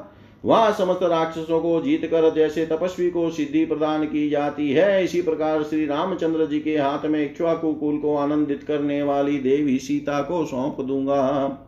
वहाँ 0.44 0.72
समस्त 0.72 1.04
राक्षसों 1.04 1.60
को 1.60 1.80
जीत 1.82 2.06
कर 2.06 2.30
जैसे 2.36 2.66
तपस्वी 2.66 3.10
को 3.10 3.30
सिद्धि 3.30 3.64
प्रदान 3.66 4.06
की 4.06 4.30
जाती 4.30 4.70
है, 4.72 5.04
इसी 5.04 5.22
प्रकार 5.22 5.64
श्री 5.64 5.86
रामचंद्र 5.86 6.46
जी 6.46 6.60
के 6.60 6.78
हाथ 6.78 7.06
में 7.06 7.24
इक्ष्वाकु 7.24 7.74
कुल 7.74 7.98
को 7.98 8.16
आनंदित 8.18 8.64
करने 8.64 9.02
वाली 9.04 9.40
देवी 9.40 9.80
सीता 9.80 10.22
को 10.22 10.46
सौंप 10.46 10.82
दूँगा। 10.82 11.66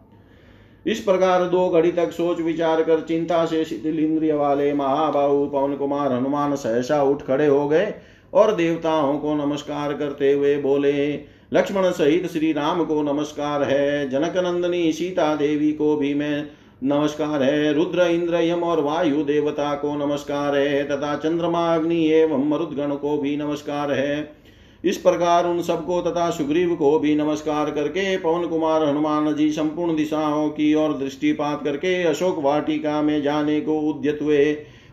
इस 0.86 1.00
प्रकार 1.00 1.44
दो 1.44 1.68
घड़ी 1.70 1.92
तक 1.92 2.12
सोच 2.12 2.40
विचार 2.42 2.84
कर 2.84 3.02
चिंता 3.02 3.46
से 3.46 3.66
शिथिल 3.66 4.00
इंद्रिय 4.00 4.34
वाले 4.34 4.74
महाबाहु 4.74 5.46
पवन 5.46 5.76
कुमार, 5.76 6.12
हनुमान 6.14 6.56
सहसा 6.56 7.04
उठ 7.04 7.22
खड़े 7.22 7.48
हो 7.48 7.68
गए। 7.68 7.94
और 8.34 8.56
देवताओं 8.56 9.18
को 9.20 9.36
नमस्कार 9.36 9.94
करते 9.94 10.32
हुए 10.34 10.56
बोले, 10.58 11.14
लक्ष्मण 11.54 11.90
सहित 11.92 12.32
श्री 12.32 12.52
राम 12.54 12.84
को 12.86 13.02
नमस्कार 13.04 13.64
है 13.64 14.10
जनक 14.10 14.38
नंदनी 14.38 14.92
सीता 14.92 15.36
देवी 15.36 15.72
को 15.72 15.96
भी 15.96 16.14
मैं 16.14 16.46
नमस्कार 16.84 17.44
है, 17.44 17.74
रुद्र 17.74 18.02
इंद्र 18.02 18.36
यम 18.36 18.64
और 18.64 18.82
वायु 18.82 19.24
देवता 19.24 19.74
को 19.76 19.96
नमस्कार 19.96 20.56
है, 20.56 20.84
तथा 20.84 21.16
चंद्रमा 21.16 21.76
अग्नि 21.76 22.06
एवं 22.06 22.48
मरुदगण 22.50 22.96
को 22.96 23.18
भी 23.18 23.36
नमस्कार 23.38 23.92
है। 23.92 24.42
इस 24.84 24.98
प्रकार 24.98 25.48
उन 25.48 25.62
सबको 25.62 26.02
तथा 26.02 26.30
सुग्रीव 26.30 26.74
को 26.76 26.98
भी 27.00 27.16
नमस्कार 27.16 27.70
करके 27.72 28.18
पवन 28.18 28.48
कुमार 28.48 28.84
हनुमान 28.84 29.34
जी 29.36 29.52
संपूर्ण 29.52 29.96
दिशाओं 29.96 30.50
की 30.50 30.74
ओर 30.74 30.94
दृष्टिपात 30.94 31.64
करके 31.64 32.04
अशोक 32.04 32.40
वाटिका 32.40 33.02
में 33.02 33.22
जाने 33.22 33.62
को 33.62 33.80
उद्यत 33.80 34.20
हुए। 34.22 34.46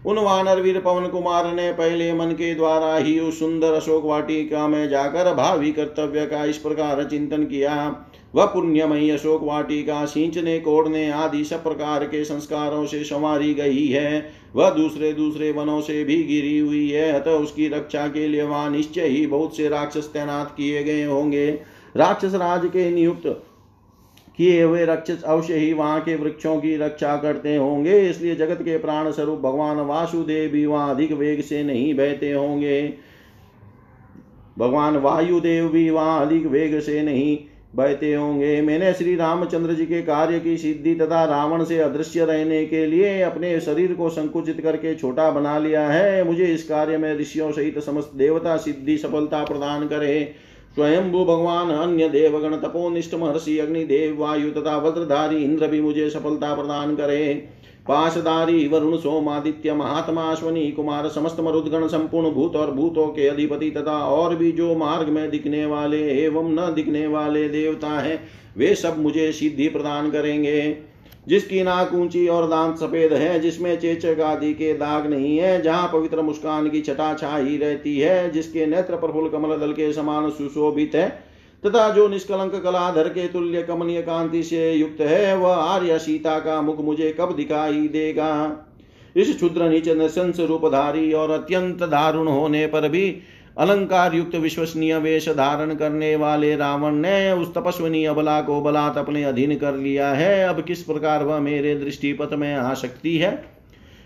उन 0.07 0.19
वानर 0.19 0.61
वीर 0.61 0.81
पवन 0.81 1.07
कुमार 1.07 1.55
ने 1.55 1.73
पहले 1.73 2.13
मन 2.13 2.27
के 2.27 2.55
द्वारा 2.55 2.97
ही 2.97 3.21
उस 3.21 3.39
सुंदर 3.39 3.73
अशोक 3.73 4.05
वाटिका 4.05 4.69
में 4.69 4.89
जाकर 4.89 5.35
भावी 5.35 5.73
कर्तव्य 5.73 6.27
का 6.27 6.45
इस 6.45 6.59
प्रकार 6.59 7.05
चिंतन 7.05 7.45
किया। 7.45 8.05
वह 8.35 8.45
पुण्यमयी 8.45 9.11
अशोक 9.11 9.43
वाटिका 9.43 10.05
सींचने, 10.05 10.59
कोड़ने 10.59 11.11
आदि 11.11 11.45
सब 11.45 11.63
प्रकार 11.63 12.05
के 12.05 12.25
संस्कारों 12.25 12.87
से 12.87 13.05
संवारी 13.05 13.55
गई 13.55 13.87
है। 13.87 14.33
वह 14.57 14.71
दूसरे 14.71 15.13
दूसरे 15.13 15.53
वनों 15.53 15.81
से 15.81 16.05
भी 16.05 16.23
गिरी 16.23 16.59
हुई 16.59 16.91
है, 16.91 17.13
अतः 17.13 17.31
उसकी 17.31 17.69
रक्षा 17.69 18.09
के 18.09 18.29
लिए 18.29 18.43
वहाँ 18.43 18.71
निश्चय 18.71 19.07
ही 19.07 19.27
बहुत 19.27 19.57
से 19.57 19.69
राक्षस 19.69 20.11
तैनात 20.13 20.55
किए 20.57 20.85
गए 20.85 21.05
होंगे। 21.05 21.51
राक्षस 21.97 22.35
राज 22.35 22.67
के 22.67 22.91
नियुक्त 22.91 23.27
किए 24.39 24.63
हुए 24.63 24.85
रक्षस 24.85 25.23
अवश्य 25.23 25.55
ही 25.55 25.73
वहाँ 25.73 26.01
के 26.01 26.15
वृक्षों 26.17 26.57
की 26.61 26.77
रक्षा 26.77 27.17
करते 27.17 27.57
होंगे। 27.57 27.99
इसलिए 28.01 28.35
जगत 28.35 28.63
के 28.63 28.79
प्राण 28.79 29.11
स्वरूप 29.11 29.39
भगवान 29.39 29.77
वासुदेव 29.77 30.51
भी 30.51 30.65
वहाँ 30.67 30.95
अधिक 30.95 31.13
वेग 31.13 31.41
से 31.41 31.63
नहीं 31.63 31.95
बहते 31.95 32.33
होंगे। 32.33 32.95
भगवान 34.59 34.97
वायुदेव 34.97 35.69
भी 35.69 35.89
वहाँ 35.91 36.27
अधिक 36.27 36.47
वेग 36.47 36.81
से 36.81 37.03
नहीं 37.03 37.39
बहते 37.75 38.15
होंगे। 38.15 38.61
मैंने 38.63 38.93
श्री 38.93 39.15
रामचंद्र 39.17 39.75
जी 39.75 39.87
के 39.87 40.03
कार्य 40.03 40.41
की 40.41 40.57
सिद्धि 40.59 40.95
तथा 40.95 41.25
रावण 41.25 41.65
से 41.65 41.79
अदृश्य 41.79 42.25
रहने 42.25 42.65
के 42.67 42.87
लिए 42.87 43.21
अपने 43.23 43.61
शरीर 43.61 43.95
को 43.95 44.09
संकुचित 44.11 44.61
करके 44.61 44.95
छोटा 44.95 45.31
बना 45.31 45.59
लिया 45.59 45.87
है। 45.89 46.25
मुझे 46.25 46.45
इस 46.45 46.65
कार्य 46.69 46.99
में 46.99 47.15
ऋषियों 47.19 47.51
सहित 47.53 47.79
समस्त 47.79 48.13
देवता 48.17 48.57
सिद्धि 48.57 48.97
सफलता 48.99 49.45
प्रदान 49.45 49.87
करे। 49.89 50.35
स्वयंभू 50.75 51.25
भगवान, 51.25 51.71
अन्य 51.71 52.09
देवगण, 52.09 52.57
तपोनिष्ठ 52.57 53.15
महर्षि, 53.15 53.59
अग्निदेव, 53.59 54.21
वायु 54.21 54.51
तथा 54.51 54.77
वज्रधारी 54.77 55.37
इंद्र 55.37 55.67
भी 55.67 55.81
मुझे 55.81 56.11
सफलता 56.11 56.55
प्रदान 56.55 56.97
करे। 56.97 57.49
पाशधारी, 57.89 58.69
वरुण, 58.69 58.97
सोमादित्य, 58.97 59.75
महात्मा, 59.75 60.23
अश्वनी, 60.23 60.73
कुमार, 60.73 61.09
समस्त 61.09 61.41
मरुदगण, 61.41 61.87
संपूर्ण 61.87 62.31
भूत 62.31 62.57
और 62.57 62.71
भूतों 62.71 63.07
के 63.07 63.29
अधिपति 63.29 63.71
तथा 63.71 63.99
और 63.99 64.35
भी 64.37 64.53
जो 64.53 64.75
मार्ग 64.75 65.09
में 65.09 65.31
दिखने 65.31 65.67
वाले 65.67 66.25
एवं 66.25 66.51
न 66.51 66.75
दिखने 66.75 67.07
वाले 67.07 67.49
देवता 67.49 67.89
हैं, 67.89 68.21
वे 68.57 68.75
सब 68.75 68.99
मुझे 68.99 69.33
सिद्धि 69.33 69.69
प्रदान 69.69 70.11
करेंगे। 70.11 70.88
जिसकी 71.29 71.63
नाक 71.63 71.95
ऊँची 71.95 72.29
और 72.29 72.47
दांत 72.47 72.77
सफ़ेद 72.77 73.13
है, 73.13 73.41
जिसमें 73.41 73.81
चेचक 73.81 74.21
आदि 74.21 74.53
के 74.55 74.73
दाग 74.75 75.07
नहीं 75.07 75.39
है, 75.39 75.63
जहाँ 75.63 75.91
पवित्र 75.93 76.23
मुस्कान 76.23 76.69
की 76.69 76.81
छटा 76.81 77.15
छाई 77.15 77.57
रहती 77.57 77.99
है, 77.99 78.31
जिसके 78.31 78.67
नेत्र 78.67 78.97
प्रफुल्ल 78.97 79.29
कमल 79.29 79.57
दल 79.57 79.73
के 79.73 79.93
समान 79.93 80.31
सुशोभित 80.31 80.95
है, 80.95 81.09
तथा 81.67 81.89
जो 81.89 82.09
निष्कलंक 82.09 82.55
कलाधर 82.55 83.09
के 83.09 83.29
तुल्य 83.29 83.63
कमनीय 83.63 84.03
कांति 84.03 84.43
से 84.43 84.73
युक्त 84.73 85.01
है, 85.01 85.37
वह 85.37 85.55
आर्य 85.55 85.99
सीता 85.99 86.39
का 86.39 86.63
मुख 86.63 86.81
मुझे 86.81 87.17
कब 87.21 87.37
दिखाई 87.37 87.89
देगा? 87.89 88.65
इस 89.17 89.37
क्षुद्र 89.37 89.69
नीच 89.69 89.89
नृशंस 89.89 90.41
रूपधारी 90.41 91.13
और 91.13 91.31
अत्यंत 91.31 91.83
दारुण 91.83 92.29
होने 92.29 92.67
पर 92.67 92.89
भी 92.89 93.17
अलंकार 93.59 94.15
युक्त 94.15 94.35
विश्वसनीय 94.35 94.99
वेश 94.99 95.29
धारण 95.29 95.75
करने 95.75 96.17
वाले 96.17 96.57
रावण 96.57 96.93
ने 96.93 97.33
उस 97.33 97.55
तपस्वनी 97.55 98.05
अबला 98.05 98.41
को 98.41 98.61
बलात् 98.61 98.99
अपने 98.99 99.25
अधीन 99.25 99.57
कर 99.59 99.75
लिया 99.75 100.09
है। 100.09 100.49
अब 100.49 100.61
किस 100.63 100.83
प्रकार 100.83 101.25
वह 101.25 101.39
मेरे 101.39 101.75
दृष्टिपथ 101.75 102.35
में 102.35 102.55
आ 102.55 102.75
सकती 102.75 103.19
है? 103.19 103.59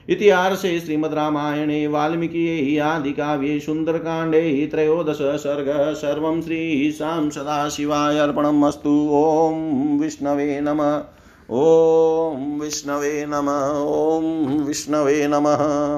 इतिहासे 0.09 0.81
श्रीमद् 0.81 1.15
रामायणे, 1.15 1.87
वाल्मीकि 1.87 2.79
आदिकाव्ये 2.79 3.61
सुन्दरकाण्डे 3.61 4.69
त्रयोदश 4.71 5.19
सर्ग, 5.23 5.95
सर्वं 5.95 6.43
श्रीशां 6.43 7.31
सदाशिवाय 7.31 8.19
अर्पणम् 8.19 8.65
अस्तु। 8.65 9.11
ॐ 9.13 9.53
विष्णवे 9.99 10.61
नमः। 10.61 11.05
ॐ 11.51 12.61
विष्णवे 12.61 13.27
नमः। 13.29 13.69
ॐ 13.85 14.59
विष्णवे 14.67 15.29
नमः। 15.29 15.83